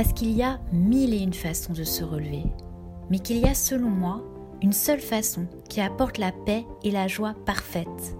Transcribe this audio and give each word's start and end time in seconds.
Parce 0.00 0.14
qu'il 0.14 0.32
y 0.32 0.42
a 0.42 0.58
mille 0.72 1.12
et 1.12 1.18
une 1.18 1.34
façons 1.34 1.74
de 1.74 1.84
se 1.84 2.02
relever, 2.02 2.44
mais 3.10 3.18
qu'il 3.18 3.36
y 3.36 3.46
a 3.46 3.52
selon 3.52 3.90
moi 3.90 4.24
une 4.62 4.72
seule 4.72 4.98
façon 4.98 5.46
qui 5.68 5.82
apporte 5.82 6.16
la 6.16 6.32
paix 6.32 6.64
et 6.82 6.90
la 6.90 7.06
joie 7.06 7.34
parfaite. 7.44 8.16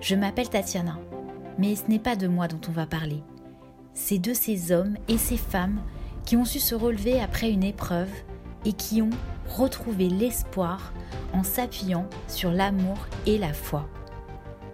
Je 0.00 0.14
m'appelle 0.14 0.48
Tatiana, 0.48 1.00
mais 1.58 1.74
ce 1.74 1.88
n'est 1.88 1.98
pas 1.98 2.14
de 2.14 2.28
moi 2.28 2.46
dont 2.46 2.60
on 2.68 2.70
va 2.70 2.86
parler. 2.86 3.24
C'est 3.92 4.20
de 4.20 4.32
ces 4.32 4.70
hommes 4.70 4.96
et 5.08 5.18
ces 5.18 5.36
femmes 5.36 5.82
qui 6.24 6.36
ont 6.36 6.44
su 6.44 6.60
se 6.60 6.76
relever 6.76 7.20
après 7.20 7.50
une 7.50 7.64
épreuve 7.64 8.12
et 8.64 8.72
qui 8.72 9.02
ont 9.02 9.10
retrouvé 9.48 10.08
l'espoir 10.08 10.92
en 11.32 11.42
s'appuyant 11.42 12.06
sur 12.28 12.52
l'amour 12.52 12.98
et 13.26 13.36
la 13.36 13.52
foi. 13.52 13.88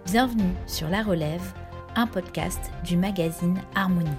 Bienvenue 0.05 0.53
sur 0.67 0.87
La 0.87 1.01
Relève, 1.01 1.51
un 1.95 2.05
podcast 2.05 2.69
du 2.83 2.95
magazine 2.95 3.59
Harmonie. 3.73 4.11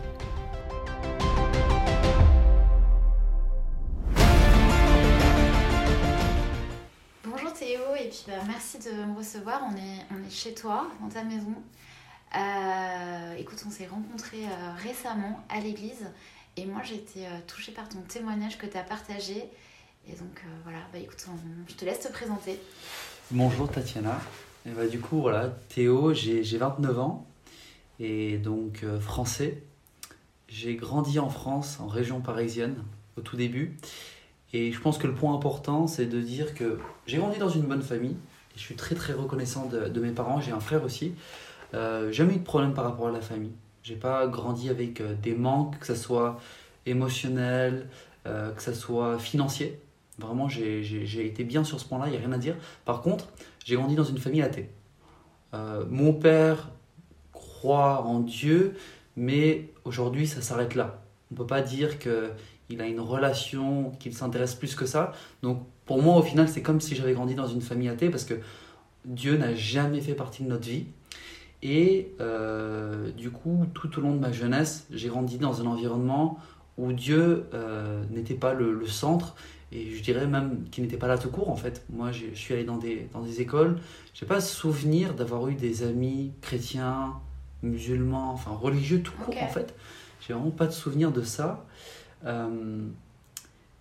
Merci 8.55 8.79
de 8.79 9.05
me 9.05 9.17
recevoir. 9.19 9.63
On 9.69 9.77
est, 9.77 10.07
on 10.13 10.25
est 10.25 10.31
chez 10.31 10.55
toi, 10.55 10.87
dans 11.01 11.09
ta 11.09 11.25
maison. 11.25 11.55
Euh, 12.37 13.35
écoute, 13.37 13.61
on 13.67 13.71
s'est 13.71 13.87
rencontrés 13.87 14.45
euh, 14.45 14.73
récemment 14.81 15.45
à 15.49 15.59
l'église 15.61 16.07
et 16.57 16.65
moi 16.65 16.81
j'ai 16.85 16.97
été 16.97 17.27
euh, 17.27 17.31
touchée 17.47 17.73
par 17.73 17.89
ton 17.89 18.01
témoignage 18.03 18.57
que 18.57 18.67
tu 18.67 18.77
as 18.77 18.85
partagé. 18.85 19.45
Et 20.09 20.13
donc 20.13 20.45
voilà, 20.63 20.79
bah, 20.93 20.99
écoute, 21.01 21.25
je 21.67 21.75
te 21.75 21.85
laisse 21.85 22.01
te 22.01 22.13
présenter. 22.13 22.61
Bonjour 23.33 23.69
Tatiana. 23.69 24.21
Et 24.67 24.71
bah, 24.71 24.87
du 24.87 25.01
coup, 25.01 25.21
voilà, 25.21 25.49
Théo, 25.69 26.15
j'ai 26.15 26.43
29 26.59 26.99
ans 26.99 27.27
et 27.99 28.39
donc 28.39 28.85
français. 29.01 29.63
J'ai 30.49 30.77
grandi 30.77 31.19
en 31.19 31.31
France, 31.31 31.81
en 31.81 31.89
région 31.89 32.21
parisienne, 32.21 32.77
au 33.17 33.21
tout 33.21 33.37
début. 33.37 33.77
Et 34.53 34.71
je 34.71 34.81
pense 34.81 34.99
que 34.99 35.09
le 35.09 35.15
point 35.15 35.35
important, 35.35 35.89
c'est 35.89 36.07
de 36.07 36.21
dire 36.21 36.55
que 36.55 36.79
j'ai 37.07 37.17
grandi 37.17 37.39
dans 37.39 37.49
une 37.49 37.63
bonne 37.63 37.83
famille. 37.83 38.17
Je 38.57 38.61
suis 38.61 38.77
très 38.77 38.95
très 38.95 39.13
reconnaissant 39.13 39.67
de, 39.67 39.89
de 39.89 40.01
mes 40.01 40.13
parents. 40.13 40.41
J'ai 40.41 40.53
un 40.53 40.61
frère 40.61 40.85
aussi. 40.85 41.15
Euh, 41.75 42.13
jamais 42.13 42.35
eu 42.35 42.39
de 42.39 42.45
problème 42.45 42.73
par 42.73 42.85
rapport 42.85 43.09
à 43.09 43.11
la 43.11 43.21
famille. 43.21 43.53
J'ai 43.83 43.97
pas 43.97 44.27
grandi 44.27 44.71
avec 44.71 45.01
euh, 45.01 45.15
des 45.15 45.35
manques, 45.35 45.79
que 45.81 45.87
ce 45.87 45.95
soit 45.95 46.41
émotionnel, 46.87 47.89
euh, 48.27 48.53
que 48.53 48.63
ce 48.63 48.73
soit 48.73 49.19
financier. 49.19 49.81
Vraiment, 50.19 50.49
j'ai 50.49 51.27
été 51.27 51.43
bien 51.43 51.65
sur 51.65 51.81
ce 51.81 51.87
point-là, 51.87 52.07
il 52.07 52.13
n'y 52.13 52.17
a 52.17 52.21
rien 52.21 52.33
à 52.33 52.39
dire. 52.39 52.55
Par 52.85 53.03
contre, 53.03 53.27
j'ai 53.65 53.75
grandi 53.75 53.97
dans 53.97 54.05
une 54.05 54.19
famille 54.19 54.43
athée. 54.43 54.71
mon 55.91 56.13
père 56.13 56.71
croit 57.33 58.03
en 58.03 58.21
Dieu, 58.21 58.77
mais 59.17 59.71
aujourd'hui, 59.85 60.29
ça 60.29 60.41
s'arrête 60.41 60.77
là. 60.77 61.03
On 61.31 61.35
ne 61.35 61.39
peut 61.39 61.47
pas 61.49 61.63
dire 61.63 61.99
qu'il 61.99 62.81
a 62.81 62.87
une 62.87 63.01
relation, 63.01 63.91
qu'il 63.99 64.15
s'intéresse 64.15 64.55
plus 64.55 64.77
que 64.77 64.87
ça. 64.87 65.13
Donc, 65.43 65.67
pour 65.87 66.03
moi, 66.03 66.17
au 66.17 66.23
final, 66.23 66.49
c'est 66.49 66.63
comme 66.63 66.81
si 66.81 66.95
j'avais 66.95 67.13
grandi 67.13 67.35
dans 67.35 67.47
une 67.47 67.61
famille 67.61 67.89
athée 67.89 68.11
parce 68.11 68.25
que 68.25 68.35
Dieu 69.05 69.37
n'a 69.37 69.55
jamais 69.55 70.01
fait 70.01 70.15
partie 70.15 70.43
de 70.43 70.49
notre 70.49 70.67
vie. 70.69 70.87
Et 71.63 72.13
euh, 72.21 73.11
du 73.13 73.31
coup, 73.31 73.67
tout 73.75 73.99
au 73.99 74.03
long 74.03 74.15
de 74.15 74.19
ma 74.19 74.33
jeunesse, 74.33 74.87
j'ai 74.91 75.09
grandi 75.09 75.39
dans 75.39 75.63
un 75.63 75.67
environnement 75.67 76.39
où 76.77 76.93
Dieu 76.93 77.47
euh, 77.55 78.05
n'était 78.11 78.35
pas 78.35 78.53
le, 78.53 78.87
centre, 78.87 79.35
et 79.73 79.91
je 79.91 80.03
dirais 80.03 80.27
même 80.27 80.65
qu'il 80.71 80.85
n'était 80.85 80.97
pas 80.97 81.07
là 81.07 81.17
tout 81.17 81.31
court 81.31 81.49
en 81.49 81.57
fait. 81.57 81.85
Moi, 81.89 82.13
je 82.13 82.35
suis 82.35 82.53
allé 82.53 82.65
dans 82.65 82.77
des, 82.77 83.09
dans 83.13 83.23
des 83.23 83.41
écoles, 83.41 83.79
je 84.13 84.25
n'ai 84.25 84.29
pas 84.29 84.41
souvenir 84.41 85.15
d'avoir 85.15 85.49
eu 85.49 85.55
des 85.55 85.85
amis 85.85 86.33
chrétiens, 86.43 87.15
musulmans, 87.63 88.33
enfin 88.33 88.51
religieux 88.51 89.01
tout 89.01 89.13
court 89.13 89.43
en 89.43 89.49
fait. 89.49 89.75
J'ai 90.21 90.35
vraiment 90.35 90.51
pas 90.51 90.67
de 90.67 90.73
souvenir 90.73 91.13
de 91.13 91.23
ça. 91.23 91.65
Euh, 92.27 92.87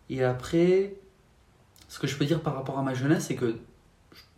et 0.09 0.23
après, 0.23 0.95
ce 1.93 1.99
que 1.99 2.07
je 2.07 2.17
peux 2.17 2.25
dire 2.25 2.41
par 2.41 2.55
rapport 2.55 2.79
à 2.79 2.81
ma 2.81 2.95
jeunesse, 2.95 3.25
c'est 3.27 3.35
que 3.35 3.55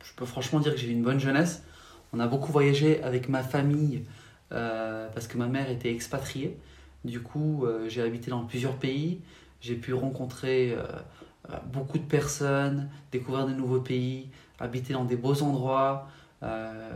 je 0.03 0.13
peux 0.18 0.25
franchement 0.25 0.59
dire 0.59 0.74
que 0.74 0.78
j'ai 0.78 0.90
eu 0.90 0.91
une 0.91 1.03
bonne 1.03 1.22
jeunesse. 1.22 1.63
On 2.12 2.19
a 2.19 2.28
beaucoup 2.28 2.52
voyagé 2.52 3.02
avec 3.02 3.30
ma 3.30 3.44
famille 3.44 4.03
euh, 4.52 5.07
parce 5.13 5.25
que 5.28 5.38
ma 5.38 5.47
mère 5.47 5.69
était 5.69 5.90
expatriée. 5.90 6.57
Du 7.06 7.22
coup, 7.22 7.63
euh, 7.63 7.88
j'ai 7.88 8.02
habité 8.02 8.30
dans 8.30 8.44
plusieurs 8.44 8.75
pays. 8.75 9.22
J'ai 9.62 9.75
pu 9.75 9.94
rencontrer 9.94 10.74
euh, 10.74 11.56
beaucoup 11.72 11.97
de 11.97 12.03
personnes, 12.03 12.90
découvrir 13.13 13.47
de 13.47 13.53
nouveaux 13.53 13.80
pays, 13.80 14.28
habiter 14.59 14.91
dans 14.91 15.06
des 15.06 15.16
beaux 15.16 15.41
endroits. 15.41 16.09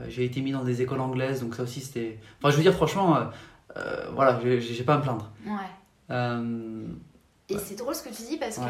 j'ai 0.10 0.26
été 0.26 0.42
mis 0.42 0.52
dans 0.52 0.66
des 0.66 0.82
écoles 0.82 1.00
anglaises, 1.00 1.40
donc 1.40 1.56
ça 1.56 1.64
aussi 1.64 1.80
c'était. 1.80 2.20
Enfin, 2.38 2.52
je 2.52 2.58
veux 2.58 2.64
dire, 2.64 2.74
franchement, 2.74 3.18
voilà, 4.14 4.42
j'ai 4.60 4.84
pas 4.84 4.96
à 4.96 4.98
me 4.98 5.04
plaindre. 5.04 5.32
Ouais. 5.46 5.72
Et 7.50 7.58
c'est 7.58 7.76
drôle 7.76 7.96
ce 7.96 8.04
que 8.04 8.10
tu 8.10 8.22
dis 8.24 8.38
parce 8.38 8.58
que 8.58 8.62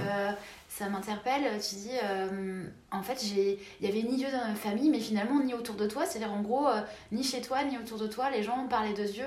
ça 0.70 0.88
m'interpelle. 0.88 1.44
Tu 1.62 1.76
dis, 1.76 1.98
euh, 2.04 2.64
en 2.92 3.04
fait, 3.04 3.24
il 3.24 3.58
y 3.82 3.88
avait 3.88 4.04
ni 4.04 4.16
Dieu 4.16 4.28
dans 4.32 4.48
ma 4.48 4.56
famille, 4.56 4.90
mais 4.90 5.00
finalement 5.00 5.44
ni 5.44 5.54
autour 5.54 5.76
de 5.76 5.86
toi. 5.86 6.06
C'est-à-dire, 6.06 6.32
en 6.32 6.42
gros, 6.42 6.68
euh, 6.68 6.82
ni 7.12 7.24
chez 7.24 7.42
toi, 7.42 7.64
ni 7.64 7.78
autour 7.78 7.98
de 7.98 8.08
toi, 8.08 8.30
les 8.30 8.44
gens 8.44 8.68
parlaient 8.68 8.94
de 8.94 9.04
Dieu. 9.04 9.26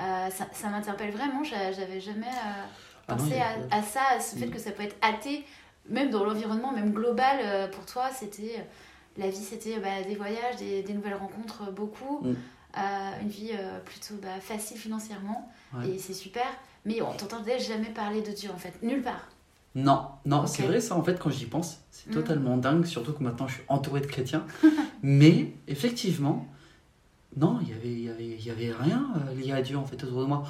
Euh, 0.00 0.30
ça, 0.30 0.46
ça 0.52 0.68
m'interpelle 0.68 1.12
vraiment. 1.12 1.44
J'avais 1.44 2.00
jamais 2.00 2.26
ah 3.06 3.14
pensé 3.14 3.40
à, 3.70 3.82
ça, 3.82 4.00
à 4.16 4.20
ce 4.20 4.36
fait 4.36 4.46
mm. 4.46 4.50
que 4.50 4.58
ça 4.58 4.72
peut 4.72 4.82
être 4.82 4.96
athée, 5.00 5.44
même 5.88 6.10
dans 6.10 6.24
l'environnement, 6.24 6.72
même 6.72 6.92
global. 6.92 7.70
pour 7.70 7.86
toi, 7.86 8.10
c'était 8.12 8.66
la 9.16 9.28
vie, 9.30 9.36
c'était 9.36 9.78
bah, 9.78 10.02
des 10.06 10.16
voyages, 10.16 10.56
des, 10.56 10.82
des, 10.82 10.92
nouvelles 10.92 11.14
rencontres, 11.14 11.70
beaucoup. 11.70 12.20
Mm. 12.22 12.34
une 13.22 13.28
vie 13.28 13.52
plutôt 13.84 14.14
bah, 14.20 14.40
facile 14.40 14.76
financièrement. 14.76 15.52
Et 15.84 15.98
c'est 15.98 16.14
super. 16.14 16.46
Mais 16.84 17.02
on 17.02 17.12
t'entendait 17.12 17.58
jamais 17.58 17.90
parler 17.90 18.22
de 18.22 18.32
Dieu, 18.32 18.50
en 18.54 18.58
fait. 18.58 18.74
Nulle 18.82 19.02
part. 19.02 19.28
Non, 19.74 20.06
non, 20.24 20.46
c'est 20.46 20.64
vrai 20.64 20.80
ça 20.80 20.96
en 20.96 21.04
fait 21.04 21.20
quand 21.20 21.30
j'y 21.30 21.46
pense, 21.46 21.78
c'est 21.90 22.10
mm. 22.10 22.14
totalement 22.14 22.56
dingue, 22.56 22.84
surtout 22.84 23.12
que 23.12 23.22
maintenant 23.22 23.46
je 23.46 23.54
suis 23.54 23.62
entouré 23.68 24.00
de 24.00 24.06
chrétiens. 24.06 24.44
Mais 25.02 25.52
effectivement, 25.68 26.46
non, 27.36 27.58
il 27.62 27.68
y 27.68 27.72
avait, 27.72 28.00
y 28.00 28.08
avait, 28.08 28.42
y 28.42 28.50
avait 28.50 28.72
rien 28.72 29.06
euh, 29.16 29.34
lié 29.34 29.52
à 29.52 29.62
Dieu 29.62 29.76
en 29.76 29.84
fait 29.84 30.02
autour 30.02 30.22
de 30.22 30.26
moi. 30.26 30.42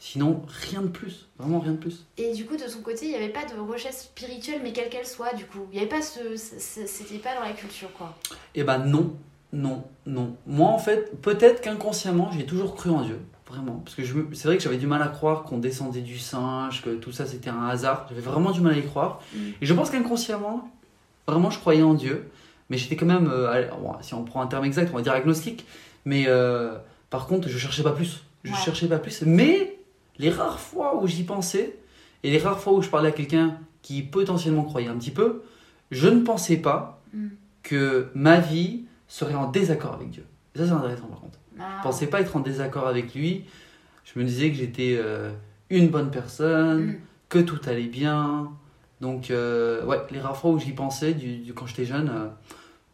Sinon, 0.00 0.42
rien 0.46 0.82
de 0.82 0.88
plus, 0.88 1.26
vraiment 1.38 1.58
rien 1.58 1.72
de 1.72 1.78
plus. 1.78 2.06
Et 2.18 2.32
du 2.32 2.46
coup, 2.46 2.56
de 2.56 2.68
son 2.68 2.82
côté, 2.82 3.06
il 3.06 3.08
n'y 3.08 3.16
avait 3.16 3.30
pas 3.30 3.44
de 3.44 3.58
recherche 3.58 3.96
spirituelle, 3.96 4.60
mais 4.62 4.72
quelle 4.72 4.90
qu'elle 4.90 5.06
soit, 5.06 5.34
du 5.34 5.44
coup. 5.44 5.66
Il 5.72 5.74
n'y 5.74 5.80
avait 5.80 5.88
pas 5.88 6.02
ce. 6.02 6.36
C'était 6.36 7.18
pas 7.18 7.34
dans 7.34 7.44
la 7.44 7.52
culture, 7.52 7.92
quoi. 7.94 8.16
Eh 8.54 8.62
ben 8.62 8.78
non, 8.78 9.16
non, 9.52 9.82
non. 10.06 10.36
Moi, 10.46 10.68
en 10.68 10.78
fait, 10.78 11.20
peut-être 11.20 11.62
qu'inconsciemment, 11.62 12.30
j'ai 12.30 12.46
toujours 12.46 12.76
cru 12.76 12.90
en 12.90 13.02
Dieu 13.02 13.18
vraiment. 13.48 13.82
Parce 13.84 13.94
que 13.96 14.02
c'est 14.04 14.48
vrai 14.48 14.56
que 14.56 14.62
j'avais 14.62 14.76
du 14.76 14.86
mal 14.86 15.02
à 15.02 15.08
croire 15.08 15.42
qu'on 15.42 15.58
descendait 15.58 16.00
du 16.00 16.18
singe, 16.18 16.82
que 16.82 16.90
tout 16.90 17.12
ça 17.12 17.26
c'était 17.26 17.50
un 17.50 17.66
hasard. 17.66 18.06
J'avais 18.08 18.20
vraiment 18.20 18.50
du 18.50 18.60
mal 18.60 18.74
à 18.74 18.78
y 18.78 18.84
croire. 18.84 19.20
Mm. 19.34 19.38
Et 19.60 19.66
je 19.66 19.74
pense 19.74 19.90
qu'inconsciemment, 19.90 20.70
vraiment 21.26 21.50
je 21.50 21.58
croyais 21.58 21.82
en 21.82 21.94
Dieu. 21.94 22.28
Mais 22.70 22.76
j'étais 22.76 22.96
quand 22.96 23.06
même, 23.06 23.30
euh, 23.32 23.62
si 24.02 24.14
on 24.14 24.24
prend 24.24 24.42
un 24.42 24.46
terme 24.46 24.64
exact, 24.64 24.90
on 24.92 24.96
va 24.96 25.02
dire 25.02 25.12
agnostique. 25.12 25.66
Mais 26.04 26.24
euh, 26.28 26.76
par 27.10 27.26
contre, 27.26 27.48
je 27.48 27.58
cherchais 27.58 27.82
pas 27.82 27.92
plus. 27.92 28.22
Je 28.44 28.54
cherchais 28.54 28.86
pas 28.86 28.98
plus. 28.98 29.22
Mais 29.22 29.78
les 30.18 30.30
rares 30.30 30.60
fois 30.60 31.02
où 31.02 31.06
j'y 31.06 31.24
pensais, 31.24 31.76
et 32.22 32.30
les 32.30 32.38
rares 32.38 32.60
fois 32.60 32.74
où 32.74 32.82
je 32.82 32.88
parlais 32.88 33.08
à 33.08 33.12
quelqu'un 33.12 33.58
qui 33.82 34.02
potentiellement 34.02 34.64
croyait 34.64 34.88
un 34.88 34.96
petit 34.96 35.10
peu, 35.10 35.42
je 35.90 36.08
ne 36.08 36.20
pensais 36.20 36.58
pas 36.58 37.00
mm. 37.14 37.28
que 37.62 38.08
ma 38.14 38.38
vie 38.38 38.84
serait 39.06 39.34
en 39.34 39.50
désaccord 39.50 39.94
avec 39.94 40.10
Dieu. 40.10 40.26
ça, 40.54 40.66
c'est 40.66 40.72
intéressant 40.72 41.06
par 41.06 41.20
contre. 41.20 41.38
Je 41.58 41.62
Je 41.78 41.82
pensais 41.82 42.06
pas 42.06 42.20
être 42.20 42.36
en 42.36 42.40
désaccord 42.40 42.86
avec 42.86 43.14
lui. 43.14 43.44
Je 44.14 44.18
me 44.18 44.24
disais 44.24 44.50
que 44.50 44.56
j'étais 44.56 44.96
euh, 44.98 45.30
une 45.70 45.88
bonne 45.88 46.10
personne, 46.10 46.86
mm. 46.86 47.00
que 47.28 47.38
tout 47.38 47.60
allait 47.66 47.88
bien. 47.88 48.52
Donc, 49.00 49.30
euh, 49.30 49.84
ouais, 49.84 49.98
les 50.10 50.20
rares 50.20 50.36
fois 50.36 50.50
où 50.50 50.58
j'y 50.58 50.72
pensais, 50.72 51.12
du, 51.12 51.52
quand 51.54 51.66
j'étais 51.66 51.84
jeune, 51.84 52.08
euh, 52.08 52.28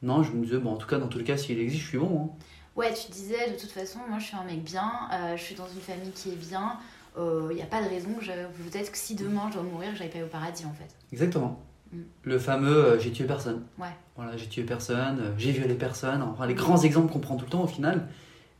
non, 0.02 0.22
je 0.22 0.32
me 0.32 0.44
disais, 0.44 0.58
bon, 0.58 0.72
en 0.72 0.76
tout 0.76 0.88
cas, 0.88 0.98
dans 0.98 1.06
tous 1.06 1.18
les 1.18 1.24
cas, 1.24 1.36
s'il 1.36 1.58
existe, 1.58 1.82
je 1.82 1.88
suis 1.88 1.98
bon. 1.98 2.24
Hein. 2.24 2.44
Ouais, 2.76 2.92
tu 2.92 3.10
disais, 3.12 3.50
de 3.50 3.56
toute 3.56 3.70
façon, 3.70 4.00
moi, 4.08 4.18
je 4.18 4.24
suis 4.24 4.36
un 4.36 4.44
mec 4.44 4.64
bien, 4.64 4.90
je 5.36 5.40
suis 5.40 5.54
dans 5.54 5.68
une 5.68 5.80
famille 5.80 6.10
qui 6.10 6.30
est 6.30 6.36
bien. 6.36 6.72
Il 7.16 7.54
n'y 7.54 7.62
a 7.62 7.66
pas 7.66 7.80
de 7.80 7.88
raison, 7.88 8.08
peut-être 8.18 8.90
que 8.90 8.98
si 8.98 9.14
demain 9.14 9.46
je 9.48 9.54
dois 9.54 9.62
mourir, 9.62 9.90
j'aille 9.94 10.10
pas 10.10 10.18
au 10.18 10.26
paradis, 10.26 10.64
en 10.64 10.72
fait. 10.72 10.92
Exactement. 11.12 11.60
Mm. 11.92 11.98
Le 12.24 12.38
fameux 12.40 12.98
j'ai 12.98 13.12
tué 13.12 13.24
personne. 13.26 13.62
Ouais. 13.78 13.94
Voilà, 14.16 14.36
j'ai 14.36 14.48
tué 14.48 14.64
personne, 14.64 15.32
j'ai 15.38 15.52
violé 15.52 15.74
personne. 15.74 16.20
Enfin, 16.22 16.46
les 16.46 16.54
grands 16.54 16.82
exemples 16.82 17.12
qu'on 17.12 17.20
prend 17.20 17.36
tout 17.36 17.44
le 17.44 17.50
temps, 17.52 17.62
au 17.62 17.68
final, 17.68 18.08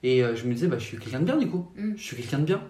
et 0.04 0.22
euh, 0.22 0.36
je 0.36 0.44
me 0.44 0.52
disais, 0.52 0.68
bah, 0.68 0.78
je 0.78 0.84
suis 0.84 0.98
quelqu'un 0.98 1.18
de 1.18 1.24
bien 1.24 1.38
du 1.38 1.48
coup. 1.48 1.66
Mm. 1.76 1.94
Je 1.96 2.02
suis 2.02 2.16
quelqu'un 2.16 2.38
de 2.38 2.44
bien. 2.44 2.60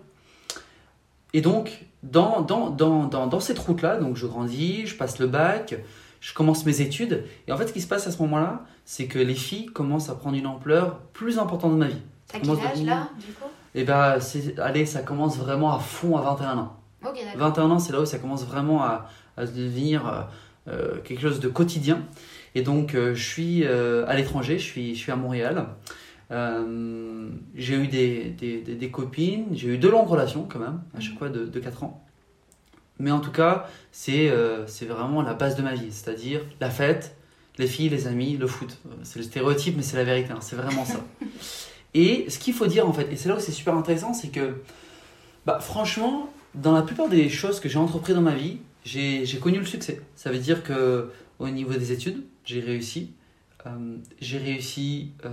Et 1.35 1.41
donc, 1.41 1.85
dans, 2.05 2.41
dans, 2.43 2.71
dans, 2.71 3.07
dans, 3.07 3.27
dans 3.27 3.41
cette 3.41 3.59
route-là, 3.59 3.97
donc 3.97 4.17
je 4.17 4.25
grandis, 4.25 4.87
je 4.87 4.97
passe 4.97 5.19
le 5.19 5.27
bac, 5.27 5.75
je 6.21 6.33
commence 6.33 6.65
mes 6.65 6.81
études. 6.81 7.25
Et 7.49 7.53
en 7.53 7.57
fait, 7.57 7.67
ce 7.67 7.73
qui 7.73 7.81
se 7.81 7.89
passe 7.89 8.07
à 8.07 8.13
ce 8.13 8.23
moment-là, 8.23 8.65
c'est 8.85 9.07
que 9.07 9.19
les 9.19 9.35
filles 9.35 9.67
commencent 9.67 10.09
à 10.11 10.15
prendre 10.15 10.37
une 10.37 10.47
ampleur 10.47 11.01
plus 11.13 11.41
importante 11.41 11.73
dans 11.73 11.77
ma 11.77 11.89
vie. 11.89 12.03
À 12.33 12.39
quel 12.39 12.51
âge 12.51 12.83
là, 12.85 13.09
du 13.19 13.33
coup? 13.33 13.51
Et 13.75 13.81
eh 13.81 13.85
bah, 13.85 14.19
allez, 14.59 14.87
ça 14.87 15.03
commence 15.03 15.37
vraiment 15.37 15.75
à 15.75 15.81
fond 15.81 16.17
à 16.17 16.23
21 16.23 16.59
ans. 16.59 16.77
21 17.35 17.71
ans, 17.73 17.79
c'est 17.81 17.93
là 17.93 18.01
où 18.01 18.07
ça 18.07 18.19
commence 18.19 18.45
vraiment 18.45 18.85
à, 18.85 19.09
à 19.37 19.45
devenir 19.45 20.07
euh, 20.07 20.21
euh, 20.69 21.01
quelque 21.03 21.21
chose 21.21 21.41
de 21.41 21.49
quotidien. 21.49 22.03
Et 22.55 22.63
donc, 22.63 22.95
je 22.95 23.21
suis 23.21 23.67
à 23.67 24.15
l'étranger, 24.15 24.61
je 24.61 24.65
suis, 24.65 24.95
je 24.95 25.01
suis 25.01 25.11
à 25.11 25.17
Montréal. 25.17 25.67
Euh, 26.35 27.29
j'ai 27.55 27.75
eu 27.77 27.87
des, 27.87 28.31
des, 28.31 28.61
des, 28.61 28.91
copines, 28.91 29.47
j'ai 29.53 29.69
eu 29.69 29.79
deux 29.79 29.91
longues 29.91 30.09
relations 30.09 30.47
quand 30.51 30.59
même, 30.59 30.83
à 30.97 31.01
chaque 31.01 31.17
fois 31.19 31.29
de, 31.29 31.47
de 31.47 31.61
4 31.61 31.85
ans. 31.85 32.05
Mais 32.99 33.11
en 33.11 33.21
tout 33.21 33.31
cas, 33.31 33.69
c'est 33.93 34.33
c'est 34.67 34.87
vraiment 34.87 35.23
la 35.23 35.35
base 35.35 35.57
de 35.57 35.63
ma 35.63 35.75
vie, 35.75 35.91
c'est-à-dire 35.91 36.41
la 36.61 36.71
fête, 36.71 37.17
les 37.59 37.67
filles, 37.67 37.89
les 37.89 38.07
amis, 38.07 38.37
le 38.37 38.47
foot. 38.47 38.79
C'est 39.03 39.19
le 39.19 39.25
stéréotype, 39.25 39.77
mais 39.77 39.83
c'est 39.83 39.97
la 39.97 40.05
vérité, 40.05 40.33
hein. 40.33 40.39
c'est 40.41 40.57
vraiment 40.57 40.85
ça. 40.85 41.01
et 41.95 42.27
ce 42.29 42.39
qu'il 42.39 42.55
faut 42.55 42.67
dire 42.67 42.89
en 42.89 42.93
fait, 42.93 43.11
et 43.13 43.17
c'est 43.17 43.29
là 43.29 43.37
où 43.37 43.41
c'est 43.41 43.53
super 43.53 43.75
intéressant, 43.75 44.15
c'est 44.15 44.29
que 44.29 44.55
bah, 45.47 45.59
franchement, 45.61 46.33
dans 46.55 46.73
la 46.73 46.83
plupart 46.83 47.09
des 47.09 47.29
choses 47.29 47.61
que 47.61 47.69
j'ai 47.69 47.79
entrepris 47.79 48.15
dans 48.15 48.23
ma 48.23 48.35
vie, 48.35 48.59
j'ai 48.85 49.39
connu 49.41 49.59
le 49.59 49.67
succès. 49.67 50.01
Ça 50.15 50.31
veut 50.31 50.39
dire 50.39 50.63
que 50.63 51.11
au 51.39 51.49
niveau 51.49 51.73
des 51.73 51.93
études, 51.93 52.25
j'ai 52.45 52.61
réussi. 52.61 53.11
Euh, 53.67 53.97
j'ai 54.21 54.37
réussi 54.37 55.13
euh, 55.25 55.31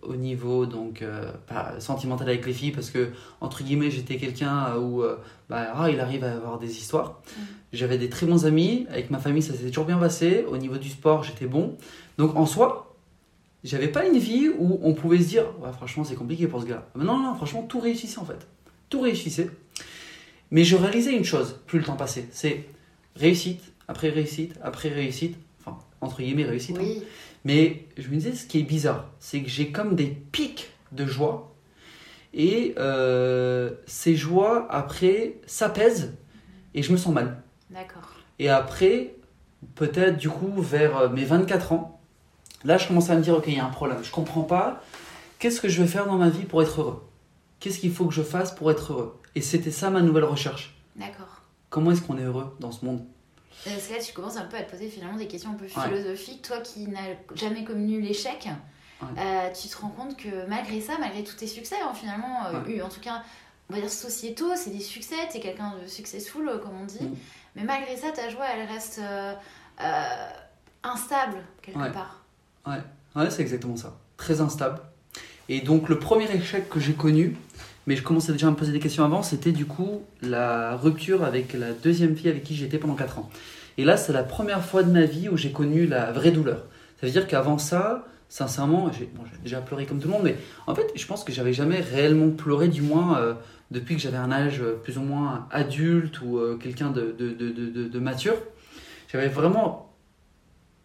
au 0.00 0.16
niveau 0.16 0.64
donc 0.64 1.02
euh, 1.02 1.30
sentimental 1.78 2.26
avec 2.28 2.46
les 2.46 2.54
filles 2.54 2.70
parce 2.70 2.88
que 2.88 3.10
entre 3.42 3.62
guillemets 3.62 3.90
j'étais 3.90 4.16
quelqu'un 4.16 4.76
où 4.78 5.02
bah, 5.50 5.72
ah, 5.74 5.90
il 5.90 6.00
arrive 6.00 6.24
à 6.24 6.32
avoir 6.32 6.58
des 6.58 6.78
histoires. 6.78 7.20
Mm. 7.26 7.42
J'avais 7.74 7.98
des 7.98 8.08
très 8.08 8.26
bons 8.26 8.46
amis 8.46 8.86
avec 8.90 9.10
ma 9.10 9.18
famille 9.18 9.42
ça 9.42 9.52
s'est 9.52 9.66
toujours 9.66 9.84
bien 9.84 9.98
passé. 9.98 10.46
Au 10.48 10.56
niveau 10.56 10.78
du 10.78 10.88
sport 10.88 11.22
j'étais 11.22 11.46
bon. 11.46 11.76
Donc 12.16 12.34
en 12.36 12.46
soi 12.46 12.96
j'avais 13.62 13.88
pas 13.88 14.06
une 14.06 14.18
vie 14.18 14.48
où 14.58 14.80
on 14.82 14.94
pouvait 14.94 15.18
se 15.18 15.28
dire 15.28 15.44
ouais, 15.60 15.72
franchement 15.72 16.04
c'est 16.04 16.14
compliqué 16.14 16.46
pour 16.46 16.62
ce 16.62 16.66
gars. 16.66 16.86
Mais 16.94 17.04
non 17.04 17.18
non 17.18 17.34
franchement 17.34 17.62
tout 17.62 17.80
réussissait 17.80 18.18
en 18.18 18.24
fait. 18.24 18.46
Tout 18.88 19.02
réussissait. 19.02 19.50
Mais 20.50 20.64
je 20.64 20.76
réalisais 20.76 21.14
une 21.14 21.24
chose 21.24 21.60
plus 21.66 21.80
le 21.80 21.84
temps 21.84 21.96
passait, 21.96 22.28
c'est 22.30 22.64
réussite 23.16 23.60
après 23.88 24.08
réussite 24.08 24.54
après 24.62 24.88
réussite 24.88 25.36
entre 26.00 26.22
guillemets 26.22 26.44
réussite. 26.44 26.78
Hein. 26.78 27.00
Mais 27.44 27.86
je 27.96 28.08
me 28.08 28.16
disais, 28.16 28.34
ce 28.34 28.46
qui 28.46 28.60
est 28.60 28.64
bizarre, 28.64 29.10
c'est 29.20 29.42
que 29.42 29.48
j'ai 29.48 29.70
comme 29.70 29.94
des 29.94 30.06
pics 30.06 30.70
de 30.92 31.06
joie. 31.06 31.54
Et 32.34 32.74
euh, 32.76 33.70
ces 33.86 34.16
joies, 34.16 34.66
après, 34.70 35.36
s'apaisent 35.46 36.14
et 36.74 36.82
je 36.82 36.92
me 36.92 36.96
sens 36.96 37.14
mal. 37.14 37.42
D'accord. 37.70 38.12
Et 38.38 38.48
après, 38.50 39.14
peut-être 39.74 40.16
du 40.16 40.28
coup, 40.28 40.60
vers 40.60 40.96
euh, 40.98 41.08
mes 41.08 41.24
24 41.24 41.72
ans, 41.72 42.00
là, 42.64 42.78
je 42.78 42.86
commence 42.88 43.10
à 43.10 43.16
me 43.16 43.22
dire, 43.22 43.36
ok, 43.36 43.44
il 43.46 43.54
y 43.54 43.60
a 43.60 43.64
un 43.64 43.70
problème. 43.70 43.98
Je 44.02 44.10
comprends 44.10 44.42
pas. 44.42 44.82
Qu'est-ce 45.38 45.60
que 45.60 45.68
je 45.68 45.80
vais 45.82 45.88
faire 45.88 46.06
dans 46.06 46.16
ma 46.16 46.28
vie 46.28 46.44
pour 46.44 46.62
être 46.62 46.80
heureux? 46.80 47.02
Qu'est-ce 47.60 47.78
qu'il 47.78 47.92
faut 47.92 48.06
que 48.06 48.14
je 48.14 48.22
fasse 48.22 48.54
pour 48.54 48.70
être 48.70 48.92
heureux? 48.92 49.20
Et 49.34 49.40
c'était 49.40 49.70
ça 49.70 49.90
ma 49.90 50.02
nouvelle 50.02 50.24
recherche. 50.24 50.76
D'accord. 50.96 51.42
Comment 51.70 51.90
est-ce 51.90 52.02
qu'on 52.02 52.18
est 52.18 52.24
heureux 52.24 52.54
dans 52.60 52.72
ce 52.72 52.84
monde? 52.84 53.04
Là 53.64 53.98
que 53.98 54.04
tu 54.04 54.12
commences 54.12 54.36
un 54.36 54.44
peu 54.44 54.56
à 54.56 54.62
te 54.62 54.70
poser 54.70 54.88
finalement 54.88 55.16
des 55.16 55.26
questions 55.26 55.50
un 55.50 55.54
peu 55.54 55.66
philosophiques. 55.66 56.42
Toi 56.42 56.58
qui 56.60 56.86
n'as 56.88 57.14
jamais 57.34 57.64
connu 57.64 58.00
l'échec, 58.00 58.48
euh, 59.02 59.52
tu 59.52 59.68
te 59.68 59.76
rends 59.78 59.90
compte 59.90 60.16
que 60.16 60.46
malgré 60.48 60.80
ça, 60.80 60.94
malgré 60.98 61.22
tous 61.22 61.36
tes 61.36 61.46
succès, 61.46 61.76
hein, 61.82 61.92
finalement, 61.94 62.46
euh, 62.46 62.82
en 62.82 62.88
tout 62.88 63.00
cas, 63.00 63.22
on 63.68 63.74
va 63.74 63.80
dire 63.80 63.90
sociétaux, 63.90 64.52
c'est 64.54 64.70
des 64.70 64.80
succès, 64.80 65.16
tu 65.30 65.38
es 65.38 65.40
quelqu'un 65.40 65.74
de 65.82 65.86
successful, 65.86 66.48
euh, 66.48 66.58
comme 66.58 66.80
on 66.80 66.84
dit. 66.84 67.04
Mm. 67.04 67.16
Mais 67.56 67.64
malgré 67.64 67.96
ça, 67.96 68.10
ta 68.12 68.28
joie, 68.28 68.44
elle 68.54 68.66
reste 68.66 69.00
instable 70.82 71.38
quelque 71.62 71.92
part. 71.92 72.22
Ouais, 72.66 72.82
ouais 73.16 73.30
c'est 73.30 73.42
exactement 73.42 73.76
ça. 73.76 73.96
Très 74.16 74.40
instable. 74.40 74.80
Et 75.48 75.60
donc, 75.60 75.88
le 75.88 75.98
premier 75.98 76.30
échec 76.30 76.68
que 76.68 76.80
j'ai 76.80 76.94
connu, 76.94 77.36
mais 77.86 77.96
je 77.96 78.02
commençais 78.02 78.32
déjà 78.32 78.48
à 78.48 78.50
me 78.50 78.56
poser 78.56 78.72
des 78.72 78.80
questions 78.80 79.04
avant, 79.04 79.22
c'était 79.22 79.52
du 79.52 79.66
coup 79.66 80.02
la 80.22 80.76
rupture 80.76 81.24
avec 81.24 81.52
la 81.52 81.72
deuxième 81.72 82.16
fille 82.16 82.28
avec 82.28 82.42
qui 82.42 82.54
j'étais 82.54 82.78
pendant 82.78 82.94
4 82.94 83.18
ans. 83.18 83.30
Et 83.78 83.84
là, 83.84 83.96
c'est 83.96 84.12
la 84.12 84.22
première 84.22 84.64
fois 84.64 84.82
de 84.82 84.90
ma 84.90 85.04
vie 85.04 85.28
où 85.28 85.36
j'ai 85.36 85.52
connu 85.52 85.86
la 85.86 86.10
vraie 86.12 86.30
douleur. 86.30 86.64
Ça 87.00 87.06
veut 87.06 87.12
dire 87.12 87.26
qu'avant 87.26 87.58
ça, 87.58 88.06
sincèrement, 88.28 88.90
j'ai 88.92 89.08
déjà 89.42 89.60
pleuré 89.60 89.86
comme 89.86 90.00
tout 90.00 90.08
le 90.08 90.14
monde, 90.14 90.24
mais 90.24 90.36
en 90.66 90.74
fait, 90.74 90.90
je 90.94 91.06
pense 91.06 91.24
que 91.24 91.32
j'avais 91.32 91.52
jamais 91.52 91.80
réellement 91.80 92.30
pleuré, 92.30 92.68
du 92.68 92.82
moins 92.82 93.18
euh, 93.18 93.34
depuis 93.70 93.94
que 93.94 94.00
j'avais 94.00 94.16
un 94.16 94.32
âge 94.32 94.60
euh, 94.60 94.74
plus 94.82 94.98
ou 94.98 95.02
moins 95.02 95.46
adulte 95.50 96.20
ou 96.22 96.38
euh, 96.38 96.56
quelqu'un 96.56 96.90
de, 96.90 97.14
de, 97.16 97.30
de, 97.30 97.88
de, 97.88 97.98
mature. 97.98 98.36
J'avais 99.12 99.28
vraiment 99.28 99.92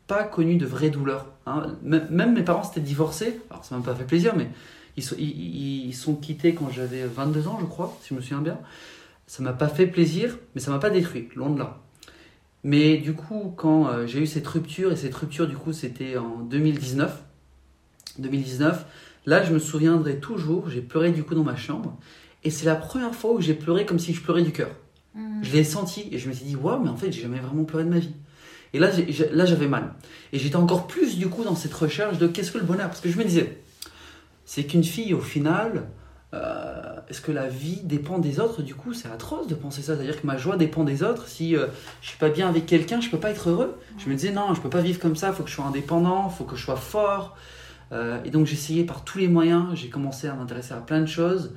pas 0.07 0.23
connu 0.23 0.57
de 0.57 0.65
vraie 0.65 0.89
douleur. 0.89 1.27
Hein. 1.45 1.75
Même 1.83 2.33
mes 2.33 2.43
parents 2.43 2.63
s'étaient 2.63 2.81
divorcés, 2.81 3.39
alors 3.49 3.63
ça 3.63 3.75
m'a 3.77 3.83
pas 3.83 3.95
fait 3.95 4.03
plaisir, 4.03 4.33
mais 4.35 4.49
ils 4.97 5.03
sont, 5.03 5.15
ils, 5.17 5.93
sont 5.93 6.15
quittés 6.15 6.53
quand 6.53 6.69
j'avais 6.69 7.05
22 7.05 7.47
ans, 7.47 7.57
je 7.59 7.65
crois, 7.65 7.97
si 8.01 8.09
je 8.09 8.13
me 8.15 8.21
souviens 8.21 8.41
bien. 8.41 8.59
Ça 9.27 9.43
m'a 9.43 9.53
pas 9.53 9.67
fait 9.67 9.87
plaisir, 9.87 10.37
mais 10.55 10.61
ça 10.61 10.71
m'a 10.71 10.79
pas 10.79 10.89
détruit, 10.89 11.29
loin 11.35 11.49
de 11.49 11.59
là. 11.59 11.81
Mais 12.63 12.97
du 12.97 13.13
coup, 13.13 13.53
quand 13.55 13.87
euh, 13.87 14.05
j'ai 14.05 14.19
eu 14.19 14.27
cette 14.27 14.47
rupture, 14.47 14.91
et 14.91 14.95
cette 14.95 15.15
rupture, 15.15 15.47
du 15.47 15.55
coup, 15.55 15.73
c'était 15.73 16.17
en 16.17 16.39
2019. 16.39 17.23
2019, 18.19 18.85
là, 19.25 19.43
je 19.43 19.53
me 19.53 19.59
souviendrai 19.59 20.19
toujours, 20.19 20.69
j'ai 20.69 20.81
pleuré 20.81 21.11
du 21.11 21.23
coup 21.23 21.33
dans 21.33 21.43
ma 21.43 21.55
chambre. 21.55 21.97
Et 22.43 22.49
c'est 22.49 22.65
la 22.65 22.75
première 22.75 23.15
fois 23.15 23.31
où 23.31 23.41
j'ai 23.41 23.53
pleuré 23.53 23.85
comme 23.85 23.99
si 23.99 24.13
je 24.13 24.21
pleurais 24.21 24.43
du 24.43 24.51
cœur. 24.51 24.69
Mmh. 25.15 25.43
Je 25.43 25.51
l'ai 25.53 25.63
senti 25.63 26.07
et 26.11 26.17
je 26.17 26.27
me 26.27 26.33
suis 26.33 26.45
dit, 26.45 26.55
waouh, 26.55 26.83
mais 26.83 26.89
en 26.89 26.97
fait, 26.97 27.11
j'ai 27.11 27.21
jamais 27.21 27.39
vraiment 27.39 27.63
pleuré 27.63 27.83
de 27.83 27.89
ma 27.89 27.99
vie. 27.99 28.13
Et 28.73 28.79
là, 28.79 28.89
là 29.31 29.45
j'avais 29.45 29.67
mal. 29.67 29.93
Et 30.31 30.39
j'étais 30.39 30.55
encore 30.55 30.87
plus 30.87 31.17
du 31.17 31.27
coup 31.27 31.43
dans 31.43 31.55
cette 31.55 31.73
recherche 31.73 32.17
de 32.17 32.27
qu'est-ce 32.27 32.51
que 32.51 32.57
le 32.57 32.63
bonheur? 32.63 32.87
Parce 32.87 33.01
que 33.01 33.09
je 33.09 33.17
me 33.17 33.23
disais, 33.23 33.61
c'est 34.51 34.65
qu'une 34.65 34.83
fille, 34.83 35.13
au 35.13 35.21
final, 35.21 35.87
euh, 36.33 36.99
est-ce 37.07 37.21
que 37.21 37.31
la 37.31 37.47
vie 37.47 37.79
dépend 37.85 38.19
des 38.19 38.41
autres? 38.41 38.61
Du 38.61 38.75
coup, 38.75 38.93
c'est 38.93 39.07
atroce 39.07 39.47
de 39.47 39.55
penser 39.55 39.81
ça. 39.81 39.95
C'est-à-dire 39.95 40.19
que 40.19 40.27
ma 40.27 40.35
joie 40.35 40.57
dépend 40.57 40.83
des 40.83 41.03
autres. 41.03 41.29
Si 41.29 41.55
euh, 41.55 41.67
je 42.01 42.09
suis 42.09 42.17
pas 42.17 42.27
bien 42.27 42.49
avec 42.49 42.65
quelqu'un, 42.65 42.99
je 42.99 43.09
peux 43.09 43.17
pas 43.17 43.29
être 43.29 43.47
heureux. 43.47 43.79
Je 43.97 44.09
me 44.09 44.13
disais, 44.13 44.33
non, 44.33 44.53
je 44.53 44.59
peux 44.59 44.69
pas 44.69 44.81
vivre 44.81 44.99
comme 44.99 45.15
ça. 45.15 45.29
Il 45.29 45.35
faut 45.35 45.43
que 45.43 45.49
je 45.49 45.55
sois 45.55 45.63
indépendant, 45.63 46.29
il 46.29 46.35
faut 46.35 46.43
que 46.43 46.57
je 46.57 46.65
sois 46.65 46.75
fort. 46.75 47.37
Euh, 47.93 48.21
et 48.25 48.29
donc, 48.29 48.45
j'essayais 48.45 48.83
par 48.83 49.05
tous 49.05 49.19
les 49.19 49.29
moyens. 49.29 49.67
J'ai 49.75 49.87
commencé 49.87 50.27
à 50.27 50.33
m'intéresser 50.33 50.73
à 50.73 50.81
plein 50.81 50.99
de 50.99 51.05
choses. 51.05 51.53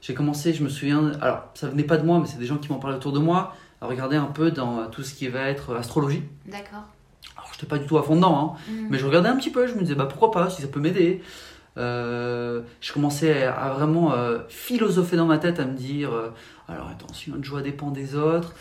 j'ai 0.00 0.14
commencé, 0.14 0.52
je 0.52 0.64
me 0.64 0.68
souviens, 0.68 1.12
alors 1.20 1.52
ça 1.54 1.68
venait 1.68 1.84
pas 1.84 1.98
de 1.98 2.04
moi, 2.04 2.18
mais 2.18 2.26
c'est 2.26 2.38
des 2.38 2.46
gens 2.46 2.58
qui 2.58 2.72
m'en 2.72 2.80
parlaient 2.80 2.96
autour 2.96 3.12
de 3.12 3.20
moi, 3.20 3.54
à 3.80 3.86
regarder 3.86 4.16
un 4.16 4.26
peu 4.26 4.50
dans 4.50 4.88
tout 4.88 5.04
ce 5.04 5.14
qui 5.14 5.28
va 5.28 5.42
être 5.42 5.76
astrologie. 5.76 6.24
D'accord 6.46 6.88
j'étais 7.52 7.66
pas 7.66 7.78
du 7.78 7.86
tout 7.86 7.98
à 7.98 8.02
fond 8.02 8.16
dedans, 8.16 8.56
hein. 8.56 8.72
mm. 8.72 8.86
mais 8.90 8.98
je 8.98 9.06
regardais 9.06 9.28
un 9.28 9.36
petit 9.36 9.50
peu, 9.50 9.66
je 9.66 9.74
me 9.74 9.80
disais 9.80 9.94
bah 9.94 10.06
pourquoi 10.06 10.30
pas, 10.30 10.50
si 10.50 10.62
ça 10.62 10.68
peut 10.68 10.80
m'aider. 10.80 11.22
Euh, 11.78 12.62
je 12.80 12.92
commençais 12.92 13.44
à 13.44 13.70
vraiment 13.70 14.12
euh, 14.12 14.40
philosopher 14.48 15.16
dans 15.16 15.26
ma 15.26 15.38
tête, 15.38 15.60
à 15.60 15.64
me 15.64 15.76
dire 15.76 16.12
euh, 16.12 16.30
alors 16.66 16.88
attention, 16.88 17.36
une 17.36 17.44
joie 17.44 17.62
dépend 17.62 17.90
des 17.90 18.16
autres, 18.16 18.54